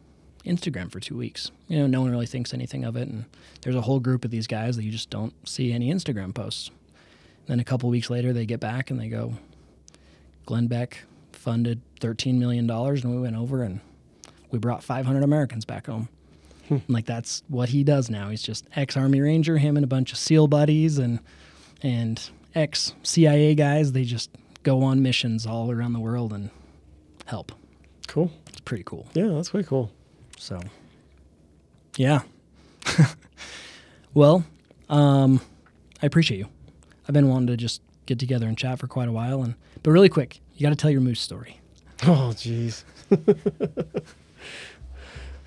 Instagram 0.45 0.91
for 0.91 1.01
two 1.01 1.17
weeks. 1.17 1.51
You 1.69 1.79
know, 1.79 1.87
no 1.87 2.03
one 2.03 2.11
really 2.11 2.27
thinks 2.27 2.55
anything 2.55 2.85
of 2.85 2.97
it, 2.97 3.09
and 3.09 3.25
there's 3.63 3.77
a 3.77 3.83
whole 3.83 4.01
group 4.01 4.25
of 4.25 4.31
these 4.31 4.47
guys 4.47 4.77
that 4.77 4.85
you 4.85 4.91
just 4.91 5.11
don't 5.11 5.35
see 5.49 5.73
any 5.73 5.93
Instagram 5.93 6.35
posts. 6.35 6.71
Then 7.47 7.61
a 7.61 7.65
couple 7.65 7.89
weeks 7.89 8.11
later, 8.11 8.33
they 8.33 8.47
get 8.47 8.61
back 8.61 8.91
and 8.91 9.01
they 9.01 9.09
go, 9.09 9.35
Glenn 10.47 10.67
Beck 10.67 11.05
funded 11.33 11.81
$13 12.01 12.39
million, 12.39 12.69
and 12.71 13.15
we 13.15 13.21
went 13.21 13.37
over 13.37 13.63
and 13.63 13.81
we 14.51 14.59
brought 14.59 14.83
500 14.83 15.23
Americans 15.23 15.65
back 15.65 15.87
home. 15.87 16.09
Like 16.89 17.07
that's 17.07 17.43
what 17.49 17.71
he 17.71 17.85
does 17.85 18.11
now. 18.11 18.31
He's 18.31 18.43
just 18.43 18.67
ex 18.77 18.97
Army 18.97 19.21
Ranger, 19.21 19.59
him 19.59 19.77
and 19.77 19.85
a 19.85 19.89
bunch 19.89 20.13
of 20.13 20.19
SEAL 20.19 20.49
buddies 20.49 20.99
and 20.99 21.21
and 21.83 22.31
ex 22.55 22.95
CIA 23.03 23.55
guys. 23.55 23.93
They 23.93 24.05
just 24.05 24.31
go 24.63 24.83
on 24.83 25.03
missions 25.03 25.47
all 25.47 25.71
around 25.71 25.93
the 25.93 26.01
world 26.01 26.33
and 26.33 26.51
help. 27.27 27.53
Cool. 28.07 28.31
It's 28.49 28.61
pretty 28.61 28.85
cool. 28.85 29.09
Yeah, 29.15 29.29
that's 29.29 29.53
way 29.53 29.63
cool. 29.63 29.91
So, 30.37 30.61
yeah. 31.97 32.23
well, 34.15 34.45
um, 34.89 35.41
I 36.03 36.07
appreciate 36.07 36.39
you. 36.39 36.49
I've 37.09 37.13
been 37.13 37.29
wanting 37.29 37.49
to 37.49 37.57
just 37.57 37.83
get 38.07 38.19
together 38.19 38.47
and 38.47 38.57
chat 38.57 38.79
for 38.79 38.87
quite 38.87 39.09
a 39.09 39.13
while, 39.13 39.43
and 39.43 39.55
but 39.83 39.91
really 39.91 40.09
quick, 40.09 40.41
you 40.55 40.63
got 40.63 40.71
to 40.71 40.77
tell 40.77 40.91
your 40.91 41.01
moose 41.01 41.21
story. 41.21 41.61
Oh, 42.03 42.33
jeez. 42.35 42.85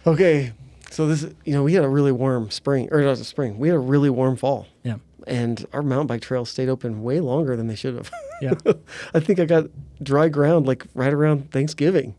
okay, 0.08 0.54
so 0.94 1.08
this, 1.08 1.26
you 1.46 1.54
know, 1.54 1.64
we 1.64 1.74
had 1.74 1.84
a 1.84 1.90
really 1.90 2.12
warm 2.12 2.52
spring, 2.52 2.88
or 2.92 3.02
not 3.02 3.20
a 3.20 3.24
spring. 3.24 3.58
We 3.58 3.68
had 3.70 3.76
a 3.76 3.80
really 3.80 4.10
warm 4.10 4.36
fall, 4.36 4.68
Yeah, 4.84 4.98
and 5.28 5.66
our 5.74 5.82
mountain 5.82 6.08
bike 6.08 6.22
trails 6.22 6.50
stayed 6.50 6.70
open 6.70 7.02
way 7.04 7.20
longer 7.20 7.56
than 7.56 7.68
they 7.68 7.76
should 7.76 7.96
have. 7.96 8.12
yeah, 8.42 8.54
I 9.14 9.20
think 9.20 9.40
I 9.40 9.46
got 9.46 9.66
dry 10.02 10.30
ground 10.30 10.68
like 10.68 10.86
right 10.94 11.14
around 11.14 11.52
Thanksgiving, 11.52 12.16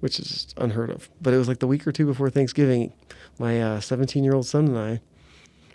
which 0.00 0.18
is 0.20 0.54
unheard 0.56 0.90
of. 0.90 1.08
But 1.22 1.34
it 1.34 1.38
was 1.38 1.48
like 1.48 1.58
the 1.60 1.66
week 1.66 1.86
or 1.86 1.92
two 1.92 2.06
before 2.06 2.30
Thanksgiving. 2.30 2.92
My 3.38 3.60
uh, 3.62 3.80
17 3.80 4.24
year 4.24 4.34
old 4.34 4.46
son 4.46 4.66
and 4.66 4.78
I 4.78 5.00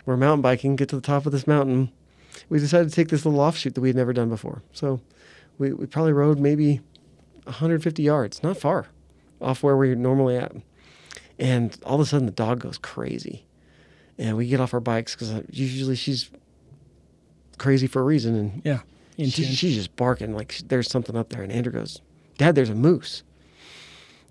were 0.06 0.16
mountain 0.16 0.42
biking, 0.42 0.76
get 0.76 0.88
to 0.90 0.96
the 0.96 1.02
top 1.02 1.24
of 1.26 1.32
this 1.32 1.46
mountain. 1.46 1.90
We 2.50 2.58
decided 2.58 2.88
to 2.90 2.94
take 2.94 3.08
this 3.08 3.24
little 3.24 3.40
offshoot 3.40 3.74
that 3.74 3.80
we 3.80 3.88
had 3.88 3.96
never 3.96 4.12
done 4.12 4.28
before. 4.28 4.62
So 4.72 5.00
we, 5.58 5.72
we 5.72 5.86
probably 5.86 6.12
rode 6.12 6.38
maybe 6.38 6.80
150 7.44 8.02
yards, 8.02 8.42
not 8.42 8.56
far 8.58 8.86
off 9.40 9.62
where 9.62 9.76
we're 9.76 9.94
normally 9.94 10.36
at. 10.36 10.52
And 11.38 11.76
all 11.84 11.96
of 11.96 12.00
a 12.00 12.06
sudden 12.06 12.26
the 12.26 12.32
dog 12.32 12.60
goes 12.60 12.78
crazy. 12.78 13.44
And 14.18 14.36
we 14.36 14.46
get 14.46 14.60
off 14.60 14.74
our 14.74 14.80
bikes 14.80 15.14
because 15.14 15.32
uh, 15.32 15.42
usually 15.50 15.96
she's 15.96 16.30
crazy 17.58 17.86
for 17.86 18.00
a 18.00 18.04
reason. 18.04 18.36
And 18.36 18.62
yeah. 18.64 18.80
She, 19.16 19.30
she's 19.30 19.74
just 19.76 19.94
barking 19.96 20.34
like 20.34 20.58
there's 20.66 20.90
something 20.90 21.16
up 21.16 21.28
there. 21.28 21.42
And 21.42 21.52
Andrew 21.52 21.72
goes, 21.72 22.00
"Dad, 22.36 22.54
there's 22.54 22.70
a 22.70 22.74
moose." 22.74 23.22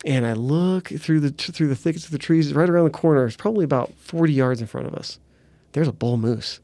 And 0.06 0.26
I 0.26 0.34
look 0.34 0.90
through 0.90 1.22
the 1.22 1.30
through 1.32 1.70
the 1.70 1.76
thickets 1.76 2.06
of 2.06 2.12
the 2.12 2.18
trees, 2.18 2.54
right 2.54 2.70
around 2.70 2.86
the 2.86 2.92
corner. 2.92 3.26
It's 3.26 3.38
probably 3.38 3.64
about 3.64 3.94
40 3.94 4.34
yards 4.34 4.60
in 4.60 4.68
front 4.68 4.88
of 4.88 4.94
us. 4.94 5.20
There's 5.72 5.88
a 5.88 5.94
bull 5.94 6.18
moose, 6.18 6.60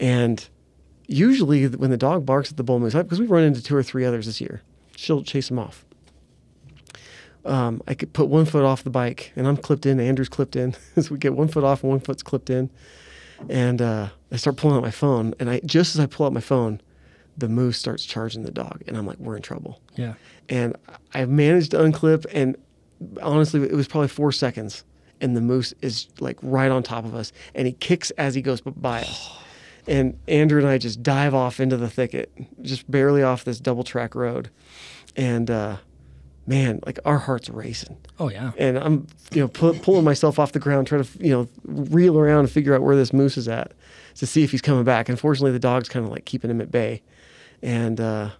and 0.00 0.48
usually 1.06 1.66
when 1.68 1.90
the 1.90 1.96
dog 1.96 2.26
barks 2.26 2.50
at 2.50 2.56
the 2.56 2.64
bull 2.64 2.80
moose, 2.80 2.94
because 2.94 3.20
we've 3.20 3.30
run 3.30 3.44
into 3.44 3.62
two 3.62 3.76
or 3.76 3.82
three 3.82 4.04
others 4.04 4.26
this 4.26 4.40
year, 4.40 4.62
she'll 4.96 5.22
chase 5.22 5.50
him 5.50 5.58
off. 5.58 5.84
Um, 7.48 7.82
I 7.88 7.94
could 7.94 8.12
put 8.12 8.28
one 8.28 8.44
foot 8.44 8.64
off 8.64 8.84
the 8.84 8.90
bike, 8.90 9.32
and 9.34 9.46
I'm 9.48 9.56
clipped 9.56 9.86
in. 9.86 9.98
Andrew's 10.00 10.28
clipped 10.28 10.54
in, 10.56 10.74
so 11.00 11.08
we 11.10 11.18
get 11.18 11.34
one 11.34 11.48
foot 11.48 11.64
off 11.64 11.82
and 11.82 11.90
one 11.90 12.00
foot's 12.00 12.22
clipped 12.22 12.50
in. 12.50 12.70
And 13.48 13.80
uh, 13.80 14.08
I 14.32 14.36
start 14.36 14.56
pulling 14.56 14.76
out 14.76 14.82
my 14.82 14.90
phone, 14.90 15.34
and 15.40 15.48
I 15.48 15.60
just 15.64 15.94
as 15.94 16.00
I 16.00 16.06
pull 16.06 16.26
out 16.26 16.32
my 16.32 16.40
phone, 16.40 16.80
the 17.36 17.48
moose 17.48 17.78
starts 17.78 18.04
charging 18.04 18.42
the 18.42 18.50
dog, 18.50 18.82
and 18.86 18.96
I'm 18.96 19.06
like, 19.06 19.18
we're 19.18 19.36
in 19.36 19.42
trouble. 19.42 19.80
yeah. 19.96 20.14
And 20.50 20.76
I 21.14 21.24
managed 21.26 21.70
to 21.72 21.76
unclip, 21.78 22.24
and 22.32 22.56
honestly, 23.22 23.62
it 23.62 23.74
was 23.74 23.86
probably 23.86 24.08
four 24.08 24.32
seconds, 24.32 24.82
and 25.20 25.36
the 25.36 25.40
moose 25.40 25.72
is 25.82 26.08
like 26.20 26.38
right 26.42 26.70
on 26.70 26.82
top 26.82 27.04
of 27.04 27.14
us, 27.14 27.32
and 27.54 27.66
he 27.66 27.74
kicks 27.74 28.10
as 28.12 28.34
he 28.34 28.42
goes 28.42 28.60
by 28.60 29.00
us. 29.02 29.30
And 29.86 30.18
Andrew 30.28 30.58
and 30.60 30.68
I 30.68 30.76
just 30.76 31.02
dive 31.02 31.32
off 31.32 31.60
into 31.60 31.78
the 31.78 31.88
thicket, 31.88 32.30
just 32.60 32.90
barely 32.90 33.22
off 33.22 33.44
this 33.44 33.58
double 33.58 33.84
track 33.84 34.14
road, 34.14 34.50
and 35.16 35.50
uh, 35.50 35.78
man, 36.48 36.80
like 36.86 36.98
our 37.04 37.18
hearts 37.18 37.48
racing 37.50 37.96
Oh 38.18 38.28
yeah. 38.30 38.52
and 38.58 38.78
I'm 38.78 39.06
you 39.32 39.40
know 39.42 39.48
pu- 39.48 39.74
pulling 39.80 40.04
myself 40.04 40.38
off 40.38 40.52
the 40.52 40.58
ground, 40.58 40.86
trying 40.86 41.04
to 41.04 41.08
you 41.24 41.30
know 41.30 41.48
reel 41.64 42.18
around 42.18 42.40
and 42.40 42.50
figure 42.50 42.74
out 42.74 42.82
where 42.82 42.96
this 42.96 43.12
moose 43.12 43.36
is 43.36 43.46
at 43.48 43.72
to 44.16 44.26
see 44.26 44.42
if 44.42 44.50
he's 44.50 44.62
coming 44.62 44.84
back. 44.84 45.08
Unfortunately, 45.08 45.52
the 45.52 45.58
dog's 45.60 45.88
kind 45.88 46.04
of 46.04 46.10
like 46.10 46.24
keeping 46.24 46.50
him 46.50 46.60
at 46.60 46.70
bay, 46.72 47.02
and 47.62 48.00
uh, 48.00 48.30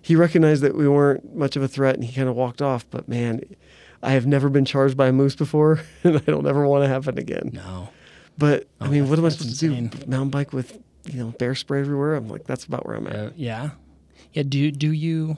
he 0.00 0.16
recognized 0.16 0.62
that 0.62 0.74
we 0.74 0.88
weren't 0.88 1.34
much 1.36 1.56
of 1.56 1.62
a 1.62 1.68
threat, 1.68 1.94
and 1.96 2.04
he 2.04 2.14
kind 2.14 2.28
of 2.28 2.34
walked 2.36 2.62
off. 2.62 2.86
But 2.90 3.08
man, 3.08 3.42
I 4.02 4.12
have 4.12 4.26
never 4.26 4.48
been 4.48 4.64
charged 4.64 4.96
by 4.96 5.08
a 5.08 5.12
moose 5.12 5.36
before, 5.36 5.80
and 6.04 6.16
I 6.16 6.20
don't 6.20 6.46
ever 6.46 6.66
want 6.66 6.84
to 6.84 6.88
happen 6.88 7.18
again. 7.18 7.50
No. 7.52 7.90
But 8.38 8.68
I 8.80 8.86
Oh, 8.86 8.90
mean, 8.90 9.08
what 9.10 9.18
am 9.18 9.24
I 9.24 9.30
supposed 9.30 9.58
to 9.58 9.68
do? 9.68 9.90
Mountain 10.06 10.30
bike 10.30 10.52
with 10.52 10.78
you 11.06 11.18
know 11.18 11.30
bear 11.38 11.54
spray 11.54 11.80
everywhere? 11.80 12.14
I'm 12.14 12.28
like, 12.28 12.44
that's 12.44 12.64
about 12.64 12.86
where 12.86 12.94
I'm 12.96 13.06
at. 13.08 13.16
Uh, 13.16 13.30
yeah. 13.36 13.70
Yeah. 14.32 14.44
Do 14.44 14.70
do 14.70 14.92
you? 14.92 15.36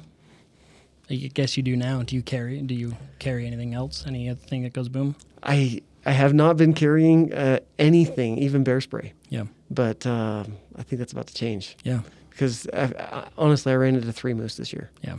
I 1.10 1.14
guess 1.34 1.56
you 1.56 1.62
do 1.62 1.76
now. 1.76 2.02
Do 2.02 2.14
you 2.16 2.22
carry? 2.22 2.60
Do 2.62 2.74
you 2.74 2.96
carry 3.18 3.46
anything 3.46 3.74
else? 3.74 4.04
Any 4.06 4.28
other 4.28 4.40
thing 4.40 4.62
that 4.62 4.72
goes 4.72 4.88
boom? 4.88 5.16
I 5.42 5.82
I 6.06 6.12
have 6.12 6.32
not 6.34 6.56
been 6.56 6.72
carrying 6.72 7.32
uh, 7.34 7.60
anything, 7.78 8.38
even 8.38 8.64
bear 8.64 8.80
spray. 8.80 9.12
Yeah. 9.28 9.44
But 9.70 10.06
um, 10.06 10.56
I 10.76 10.82
think 10.82 10.98
that's 11.00 11.12
about 11.12 11.26
to 11.28 11.34
change. 11.34 11.76
Yeah. 11.84 12.00
because 12.30 12.66
I, 12.72 12.84
I, 12.84 13.28
honestly, 13.36 13.72
I 13.72 13.76
ran 13.76 13.94
into 13.96 14.12
three 14.12 14.34
moose 14.34 14.56
this 14.56 14.72
year, 14.72 14.90
Yeah. 15.02 15.16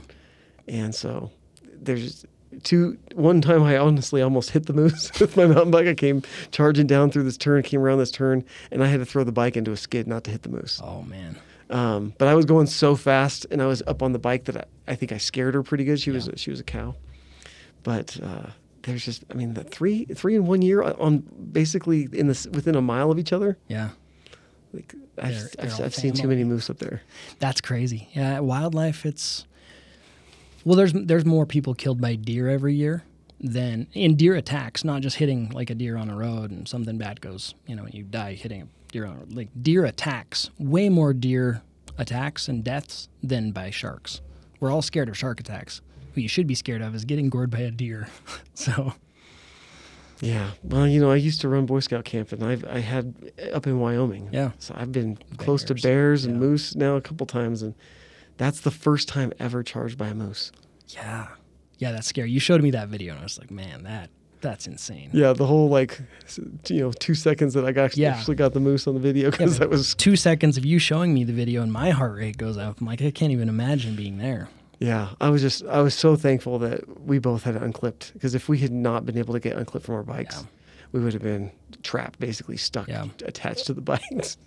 and 0.68 0.94
so 0.96 1.30
there's 1.82 2.26
two. 2.64 2.98
One 3.16 3.42
time, 3.42 3.64
I 3.64 3.78
honestly 3.78 4.22
almost 4.22 4.50
hit 4.52 4.66
the 4.66 4.74
moose 4.74 5.12
with 5.20 5.38
my 5.38 5.46
mountain 5.46 5.72
bike. 5.72 5.88
I 5.88 5.94
came 5.94 6.24
charging 6.52 6.88
down 6.88 7.12
through 7.12 7.24
this 7.24 7.38
turn, 7.38 7.64
came 7.64 7.82
around 7.82 8.00
this 8.00 8.12
turn, 8.12 8.44
and 8.72 8.84
I 8.84 8.88
had 8.88 9.00
to 9.00 9.06
throw 9.06 9.24
the 9.24 9.32
bike 9.32 9.56
into 9.58 9.72
a 9.72 9.78
skid 9.78 10.08
not 10.08 10.24
to 10.26 10.32
hit 10.32 10.44
the 10.44 10.50
moose. 10.50 10.82
Oh 10.84 11.02
man. 11.04 11.38
Um, 11.72 12.14
but 12.18 12.28
I 12.28 12.36
was 12.36 12.46
going 12.46 12.68
so 12.68 12.96
fast, 12.96 13.46
and 13.50 13.62
I 13.62 13.66
was 13.66 13.82
up 13.88 14.04
on 14.04 14.12
the 14.12 14.20
bike 14.20 14.46
that 14.46 14.58
I, 14.58 14.92
I 14.92 14.96
think 14.96 15.12
I 15.12 15.18
scared 15.18 15.54
her 15.56 15.64
pretty 15.64 15.86
good. 15.86 16.00
She 16.00 16.12
was 16.12 16.30
she 16.36 16.52
was 16.52 16.60
a 16.60 16.64
cow, 16.64 16.96
but 17.84 18.20
uh, 18.22 18.48
there's 18.84 19.06
just 19.06 19.24
I 19.32 19.36
mean 19.36 19.54
the 19.54 19.64
three 19.64 20.06
three 20.06 20.36
in 20.36 20.46
one 20.46 20.62
year 20.62 20.82
on 20.84 21.20
basically 21.52 22.10
in 22.12 22.28
this 22.28 22.46
within 22.48 22.76
a 22.76 22.82
mile 22.82 23.10
of 23.10 23.18
each 23.18 23.32
other. 23.32 23.58
Yeah. 23.70 23.90
Like 24.74 24.94
I've, 25.18 25.34
They're- 25.34 25.50
they're 25.58 25.66
I've, 25.72 25.82
I've 25.82 25.96
seen 25.96 26.14
too 26.14 26.28
many 26.28 26.44
moose 26.44 26.70
up 26.70 26.78
there. 26.80 27.02
That's 27.40 27.62
crazy. 27.62 28.10
Yeah, 28.14 28.40
wildlife. 28.40 29.06
It's 29.06 29.46
well, 30.66 30.76
there's 30.76 30.94
there's 30.94 31.26
more 31.26 31.46
people 31.46 31.74
killed 31.74 32.00
by 32.02 32.16
deer 32.16 32.50
every 32.50 32.76
year 32.76 33.04
than 33.40 33.88
in 33.94 34.16
deer 34.16 34.36
attacks. 34.36 34.84
Not 34.84 35.02
just 35.02 35.18
hitting 35.18 35.50
like 35.50 35.70
a 35.70 35.76
deer 35.76 35.96
on 35.98 36.10
a 36.10 36.16
road 36.16 36.52
and 36.52 36.68
something 36.68 36.98
bad 36.98 37.22
goes. 37.22 37.56
You 37.66 37.76
know, 37.76 37.88
you 37.92 38.04
die 38.04 38.34
hitting 38.34 38.70
deer 38.92 39.06
on. 39.06 39.28
Like 39.32 39.50
deer 39.62 39.86
attacks, 39.86 40.50
way 40.60 40.90
more 40.90 41.14
deer 41.14 41.62
attacks 41.98 42.48
and 42.48 42.64
deaths 42.64 43.10
than 43.24 43.52
by 43.52 43.70
sharks. 43.70 44.22
We're 44.60 44.72
all 44.72 44.82
scared 44.82 45.10
of 45.10 45.18
shark 45.18 45.40
attacks. 45.40 45.82
What 46.10 46.18
you 46.18 46.28
should 46.28 46.48
be 46.48 46.56
scared 46.56 46.82
of 46.82 46.94
is 46.94 47.06
getting 47.06 47.30
gored 47.30 47.50
by 47.50 47.60
a 47.60 47.72
deer. 47.72 48.08
so 48.54 48.94
Yeah. 50.20 50.52
Well, 50.64 50.88
you 50.88 51.02
know, 51.02 51.12
I 51.12 51.16
used 51.16 51.42
to 51.42 51.50
run 51.50 51.66
Boy 51.66 51.80
Scout 51.80 52.06
camp, 52.06 52.32
and 52.32 52.44
I've 52.44 52.64
I 52.66 52.80
had 52.80 53.32
uh, 53.40 53.56
up 53.56 53.66
in 53.66 53.80
Wyoming. 53.80 54.30
Yeah. 54.32 54.52
So 54.60 54.74
I've 54.78 54.92
been 54.92 55.18
close 55.38 55.64
to 55.66 55.74
Bears, 55.74 55.84
bears 55.84 56.26
and 56.26 56.36
yeah. 56.36 56.40
moose 56.40 56.76
now 56.76 56.96
a 56.96 57.02
couple 57.02 57.26
times, 57.26 57.62
and 57.62 57.74
that's 58.38 58.62
the 58.62 58.72
first 58.72 59.08
time 59.08 59.34
ever 59.40 59.64
charged 59.64 59.98
by 59.98 60.10
a 60.10 60.14
moose. 60.14 60.52
yeah, 60.88 61.28
yeah, 61.82 61.92
that's 61.92 62.08
scary. 62.08 62.30
You 62.30 62.40
showed 62.40 62.62
me 62.62 62.72
that 62.72 62.90
video 62.90 63.14
and 63.14 63.22
I 63.22 63.24
was 63.24 63.40
like, 63.40 63.50
man, 63.50 63.84
that 63.84 64.12
that's 64.42 64.68
insane. 64.68 65.10
Yeah, 65.14 65.34
the 65.34 65.46
whole 65.46 65.70
like, 65.70 66.02
you 66.68 66.80
know, 66.82 66.92
two 66.92 67.16
seconds 67.16 67.54
that 67.54 67.64
I 67.66 67.72
got 67.72 67.96
Yeah. 67.96 68.16
actually 68.16 68.36
got 68.36 68.54
the 68.54 68.60
moose 68.60 68.88
on 68.88 68.94
the 68.96 69.00
video 69.00 69.32
because 69.32 69.58
but- 69.60 69.66
that 69.66 69.70
was 69.70 69.96
Two 69.96 70.16
seconds 70.16 70.58
of 70.58 70.66
you 70.66 70.80
showing 70.80 71.14
me 71.14 71.24
the 71.24 71.34
video 71.34 71.62
and 71.62 71.72
my 71.72 71.92
heart 71.92 72.16
rate 72.18 72.38
goes 72.38 72.58
up. 72.58 72.82
I'm 72.82 72.88
like, 72.88 73.02
I 73.02 73.12
can't 73.12 73.32
even 73.32 73.50
imagine 73.50 73.96
being 73.96 74.18
there. 74.18 74.50
yeah. 74.80 75.10
I 75.22 75.30
was 75.30 75.42
just 75.42 75.64
I 75.66 75.82
was 75.82 75.94
so 75.94 76.16
thankful 76.16 76.60
that 76.60 77.06
we 77.06 77.20
both 77.20 77.44
had 77.44 77.56
it 77.56 77.62
unclipped 77.62 78.14
because 78.14 78.34
if 78.36 78.50
we 78.50 78.58
had 78.60 78.72
not 78.72 79.06
been 79.06 79.18
able 79.18 79.34
to 79.34 79.40
get 79.40 79.56
unclipped 79.58 79.86
from 79.86 79.96
our 79.96 80.04
bikes, 80.04 80.38
Yeah. 80.38 80.48
we 80.92 81.00
would 81.02 81.14
have 81.14 81.22
been 81.24 81.52
trapped, 81.84 82.20
basically 82.20 82.58
stuck 82.58 82.88
Yeah. 82.88 83.06
attached 83.26 83.66
to 83.68 83.74
the 83.74 83.82
bikes. 83.94 84.38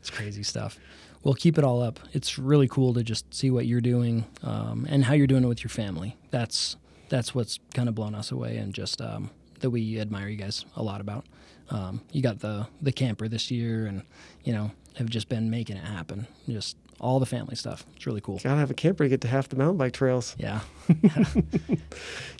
It's 0.00 0.10
crazy 0.10 0.42
stuff. 0.42 0.78
Well, 1.24 1.34
keep 1.34 1.58
it 1.58 1.64
all 1.64 1.82
up. 1.82 1.98
It's 2.12 2.38
really 2.38 2.68
cool 2.68 2.94
to 2.94 3.02
just 3.02 3.34
see 3.34 3.50
what 3.50 3.66
you're 3.66 3.80
doing 3.80 4.24
um, 4.44 4.86
and 4.88 5.04
how 5.04 5.14
you're 5.14 5.26
doing 5.26 5.42
it 5.42 5.48
with 5.48 5.62
your 5.64 5.68
family. 5.70 6.16
That's 6.30 6.76
that's 7.08 7.34
what's 7.34 7.58
kind 7.74 7.88
of 7.88 7.94
blown 7.94 8.14
us 8.14 8.30
away, 8.32 8.56
and 8.56 8.72
just 8.74 9.00
um, 9.00 9.30
that 9.60 9.70
we 9.70 10.00
admire 10.00 10.28
you 10.28 10.36
guys 10.36 10.64
a 10.76 10.82
lot 10.82 11.00
about. 11.00 11.26
Um, 11.70 12.02
you 12.12 12.22
got 12.22 12.40
the 12.40 12.66
the 12.80 12.92
camper 12.92 13.28
this 13.28 13.50
year, 13.50 13.86
and 13.86 14.02
you 14.44 14.52
know 14.52 14.70
have 14.96 15.08
just 15.08 15.28
been 15.28 15.50
making 15.50 15.76
it 15.76 15.84
happen. 15.84 16.26
Just 16.48 16.76
all 17.00 17.20
the 17.20 17.26
family 17.26 17.54
stuff. 17.54 17.84
It's 17.96 18.06
really 18.06 18.20
cool. 18.20 18.38
Gotta 18.42 18.58
have 18.58 18.70
a 18.70 18.74
camper 18.74 19.04
to 19.04 19.08
get 19.08 19.20
to 19.22 19.28
half 19.28 19.48
the 19.48 19.56
mountain 19.56 19.76
bike 19.76 19.92
trails. 19.92 20.34
Yeah. 20.38 20.60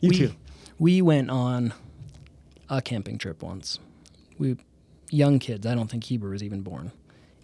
You 0.00 0.10
we, 0.10 0.16
too. 0.16 0.34
We 0.78 1.02
went 1.02 1.28
on 1.28 1.72
a 2.68 2.80
camping 2.80 3.18
trip 3.18 3.42
once. 3.42 3.80
We 4.38 4.56
young 5.10 5.38
kids. 5.38 5.66
I 5.66 5.74
don't 5.74 5.88
think 5.90 6.04
Heber 6.04 6.30
was 6.30 6.42
even 6.42 6.62
born, 6.62 6.92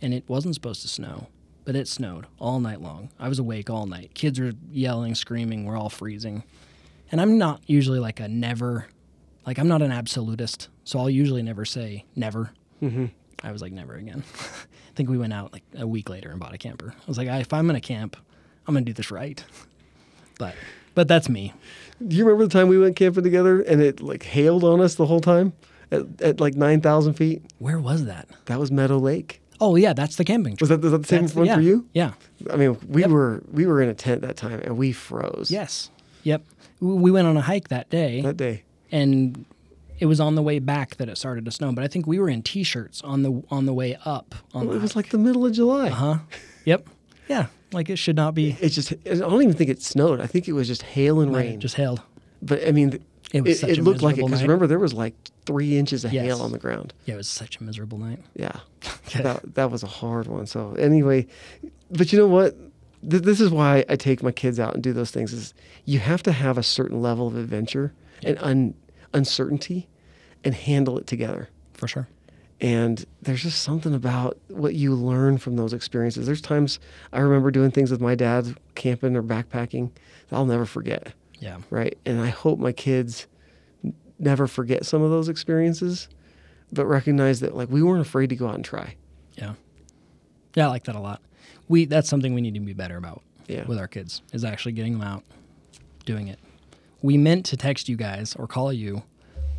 and 0.00 0.14
it 0.14 0.24
wasn't 0.28 0.54
supposed 0.54 0.82
to 0.82 0.88
snow, 0.88 1.28
but 1.64 1.74
it 1.74 1.88
snowed 1.88 2.26
all 2.38 2.60
night 2.60 2.80
long. 2.80 3.10
I 3.18 3.28
was 3.28 3.38
awake 3.38 3.70
all 3.70 3.86
night. 3.86 4.14
Kids 4.14 4.38
were 4.38 4.52
yelling, 4.70 5.14
screaming. 5.14 5.64
We're 5.64 5.76
all 5.76 5.88
freezing, 5.90 6.44
and 7.12 7.20
I'm 7.20 7.38
not 7.38 7.62
usually 7.66 7.98
like 7.98 8.20
a 8.20 8.28
never, 8.28 8.86
like 9.46 9.58
I'm 9.58 9.68
not 9.68 9.82
an 9.82 9.92
absolutist, 9.92 10.68
so 10.84 10.98
I'll 10.98 11.10
usually 11.10 11.42
never 11.42 11.64
say 11.64 12.04
never. 12.16 12.50
hmm 12.80 13.06
I 13.42 13.52
was 13.52 13.60
like 13.60 13.72
never 13.72 13.94
again. 13.94 14.22
I 14.40 14.96
think 14.96 15.10
we 15.10 15.18
went 15.18 15.32
out 15.32 15.52
like 15.52 15.64
a 15.76 15.86
week 15.86 16.08
later 16.08 16.30
and 16.30 16.40
bought 16.40 16.54
a 16.54 16.58
camper. 16.58 16.94
I 16.96 17.02
was 17.06 17.18
like, 17.18 17.28
if 17.28 17.52
I'm 17.52 17.66
gonna 17.66 17.80
camp, 17.80 18.16
I'm 18.66 18.74
gonna 18.74 18.84
do 18.86 18.92
this 18.92 19.10
right. 19.10 19.42
But 20.38 20.54
but 20.96 21.06
that's 21.06 21.28
me. 21.28 21.52
Do 22.04 22.16
you 22.16 22.24
remember 22.24 22.44
the 22.44 22.50
time 22.50 22.66
we 22.68 22.76
went 22.78 22.96
camping 22.96 23.22
together 23.22 23.60
and 23.60 23.80
it 23.80 24.00
like 24.00 24.24
hailed 24.24 24.64
on 24.64 24.80
us 24.80 24.96
the 24.96 25.06
whole 25.06 25.20
time 25.20 25.52
at, 25.92 26.02
at 26.20 26.40
like 26.40 26.54
9,000 26.56 27.14
feet? 27.14 27.42
Where 27.58 27.78
was 27.78 28.04
that? 28.06 28.28
That 28.46 28.58
was 28.58 28.72
Meadow 28.72 28.98
Lake. 28.98 29.40
Oh 29.60 29.76
yeah, 29.76 29.92
that's 29.92 30.16
the 30.16 30.24
camping 30.24 30.56
Was 30.60 30.68
trip. 30.68 30.80
that, 30.80 30.84
was 30.86 30.90
that 30.92 31.02
the 31.02 31.06
same 31.08 31.20
That's- 31.26 31.36
one 31.36 31.46
yeah, 31.46 31.54
for 31.54 31.60
you? 31.60 31.86
Yeah. 31.92 32.12
I 32.50 32.56
mean, 32.56 32.76
we 32.88 33.02
Yep. 33.02 33.10
were 33.10 33.44
we 33.52 33.64
were 33.66 33.80
in 33.80 33.88
a 33.88 33.94
tent 33.94 34.22
that 34.22 34.36
time 34.36 34.60
and 34.64 34.76
we 34.76 34.90
froze. 34.90 35.50
Yes. 35.52 35.90
Yep. 36.24 36.42
We 36.80 37.10
went 37.10 37.26
on 37.26 37.36
a 37.36 37.40
hike 37.40 37.68
that 37.68 37.88
day, 37.88 38.20
That 38.22 38.36
day. 38.36 38.64
and 38.92 39.44
it 39.98 40.06
was 40.06 40.18
on 40.20 40.34
the 40.34 40.42
way 40.42 40.58
back 40.58 40.96
that 40.96 41.08
it 41.08 41.16
started 41.16 41.44
to 41.44 41.50
snow. 41.52 41.72
But 41.72 41.84
I 41.84 41.88
think 41.88 42.06
we 42.06 42.18
were 42.18 42.28
in 42.28 42.42
t-shirts 42.42 43.00
on 43.02 43.22
the 43.22 43.42
on 43.50 43.64
the 43.66 43.72
way 43.72 43.96
up. 44.04 44.34
On 44.52 44.62
Well, 44.66 44.72
the 44.72 44.78
it 44.78 44.82
was 44.82 44.96
like 44.96 45.10
the 45.10 45.18
middle 45.18 45.46
of 45.46 45.52
July. 45.52 45.88
Uh 45.88 45.94
huh. 45.94 46.18
Yep. 46.64 46.88
Yeah. 47.28 47.46
Like 47.72 47.88
it 47.90 47.96
should 47.96 48.16
not 48.16 48.34
be. 48.34 48.56
It 48.60 48.70
just 48.70 48.92
I 48.92 49.14
don't 49.14 49.40
even 49.42 49.54
think 49.54 49.70
it 49.70 49.82
snowed. 49.82 50.20
I 50.20 50.26
think 50.26 50.48
it 50.48 50.52
was 50.52 50.66
just 50.66 50.82
hail 50.82 51.20
and 51.20 51.34
rain. 51.34 51.60
Just 51.60 51.76
hailed. 51.76 52.02
but 52.42 52.66
I 52.66 52.72
mean, 52.72 52.98
It 53.32 53.42
was 53.42 53.62
it, 53.62 53.78
it 53.78 53.82
looked 53.82 54.02
like 54.02 54.18
it 54.18 54.24
because 54.24 54.42
remember 54.42 54.66
there 54.66 54.78
was 54.78 54.92
like 54.94 55.14
three 55.46 55.76
inches 55.78 56.04
of 56.04 56.12
Yes. 56.12 56.24
hail 56.26 56.42
on 56.42 56.52
the 56.52 56.58
ground. 56.58 56.92
Yeah, 57.06 57.14
it 57.14 57.16
was 57.18 57.28
such 57.28 57.58
a 57.60 57.64
miserable 57.64 57.98
night. 57.98 58.20
Yeah, 58.34 58.56
that 59.22 59.54
that 59.54 59.70
was 59.70 59.82
a 59.82 59.86
hard 59.88 60.26
one. 60.26 60.46
So 60.46 60.72
anyway, 60.78 61.26
but 61.90 62.12
you 62.12 62.18
know 62.18 62.28
what? 62.28 62.56
Th- 63.08 63.22
this 63.22 63.40
is 63.40 63.50
why 63.50 63.84
I 63.88 63.96
take 63.96 64.22
my 64.22 64.32
kids 64.32 64.58
out 64.58 64.74
and 64.74 64.82
do 64.82 64.92
those 64.92 65.10
things. 65.10 65.32
Is 65.32 65.54
you 65.84 65.98
have 65.98 66.22
to 66.24 66.32
have 66.32 66.58
a 66.58 66.62
certain 66.62 67.00
level 67.02 67.26
of 67.26 67.36
adventure 67.36 67.92
and 68.22 68.38
un- 68.40 68.74
uncertainty, 69.12 69.88
and 70.44 70.54
handle 70.54 70.98
it 70.98 71.06
together. 71.06 71.48
For 71.74 71.88
sure. 71.88 72.08
And 72.60 73.04
there's 73.20 73.42
just 73.42 73.62
something 73.62 73.94
about 73.94 74.38
what 74.48 74.74
you 74.74 74.94
learn 74.94 75.38
from 75.38 75.56
those 75.56 75.72
experiences. 75.72 76.26
There's 76.26 76.40
times 76.40 76.78
I 77.12 77.20
remember 77.20 77.50
doing 77.50 77.70
things 77.70 77.90
with 77.90 78.00
my 78.00 78.14
dad, 78.14 78.56
camping 78.74 79.16
or 79.16 79.22
backpacking, 79.22 79.90
that 80.28 80.36
I'll 80.36 80.46
never 80.46 80.64
forget. 80.64 81.12
Yeah. 81.40 81.58
Right. 81.70 81.98
And 82.06 82.20
I 82.20 82.28
hope 82.28 82.58
my 82.58 82.72
kids 82.72 83.26
never 84.18 84.46
forget 84.46 84.86
some 84.86 85.02
of 85.02 85.10
those 85.10 85.28
experiences, 85.28 86.08
but 86.72 86.86
recognize 86.86 87.40
that 87.40 87.54
like 87.56 87.68
we 87.68 87.82
weren't 87.82 88.00
afraid 88.00 88.30
to 88.30 88.36
go 88.36 88.48
out 88.48 88.54
and 88.54 88.64
try. 88.64 88.94
Yeah. 89.34 89.54
Yeah, 90.54 90.66
I 90.66 90.68
like 90.70 90.84
that 90.84 90.94
a 90.94 91.00
lot. 91.00 91.20
We 91.68 91.84
that's 91.86 92.08
something 92.08 92.34
we 92.34 92.40
need 92.40 92.54
to 92.54 92.60
be 92.60 92.72
better 92.74 92.96
about 92.96 93.22
Yeah. 93.46 93.64
with 93.66 93.78
our 93.78 93.88
kids 93.88 94.22
is 94.32 94.44
actually 94.44 94.72
getting 94.72 94.92
them 94.98 95.02
out, 95.02 95.22
doing 96.04 96.28
it. 96.28 96.38
We 97.02 97.16
meant 97.18 97.44
to 97.46 97.56
text 97.56 97.88
you 97.88 97.96
guys 97.96 98.34
or 98.36 98.46
call 98.46 98.72
you 98.72 99.02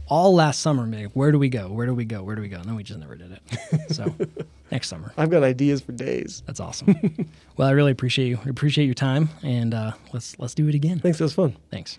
all 0.08 0.36
last 0.36 0.60
summer, 0.60 0.84
and 0.84 0.92
be 0.92 1.04
like, 1.04 1.14
where 1.14 1.32
do 1.32 1.40
we 1.40 1.50
go? 1.50 1.68
Where 1.72 1.88
do 1.88 1.96
we 1.96 2.06
go? 2.06 2.22
Where 2.22 2.36
do 2.36 2.42
we 2.44 2.48
go? 2.48 2.58
And 2.58 2.66
then 2.66 2.76
we 2.76 2.84
just 2.84 3.00
never 3.00 3.16
did 3.16 3.32
it. 3.32 3.92
So 3.96 4.14
next 4.72 4.88
summer. 4.88 5.12
I've 5.18 5.32
got 5.32 5.42
ideas 5.44 5.82
for 5.82 5.94
days. 5.94 6.44
That's 6.46 6.60
awesome. 6.60 6.96
well, 7.58 7.68
I 7.68 7.72
really 7.72 7.92
appreciate 7.92 8.28
you. 8.28 8.38
I 8.46 8.50
appreciate 8.50 8.86
your 8.86 8.94
time, 8.94 9.30
and 9.42 9.74
uh, 9.74 9.94
let's 10.14 10.38
let's 10.38 10.54
do 10.54 10.68
it 10.68 10.76
again. 10.76 11.00
Thanks. 11.00 11.18
That 11.18 11.24
was 11.26 11.34
fun. 11.34 11.56
Thanks. 11.72 11.98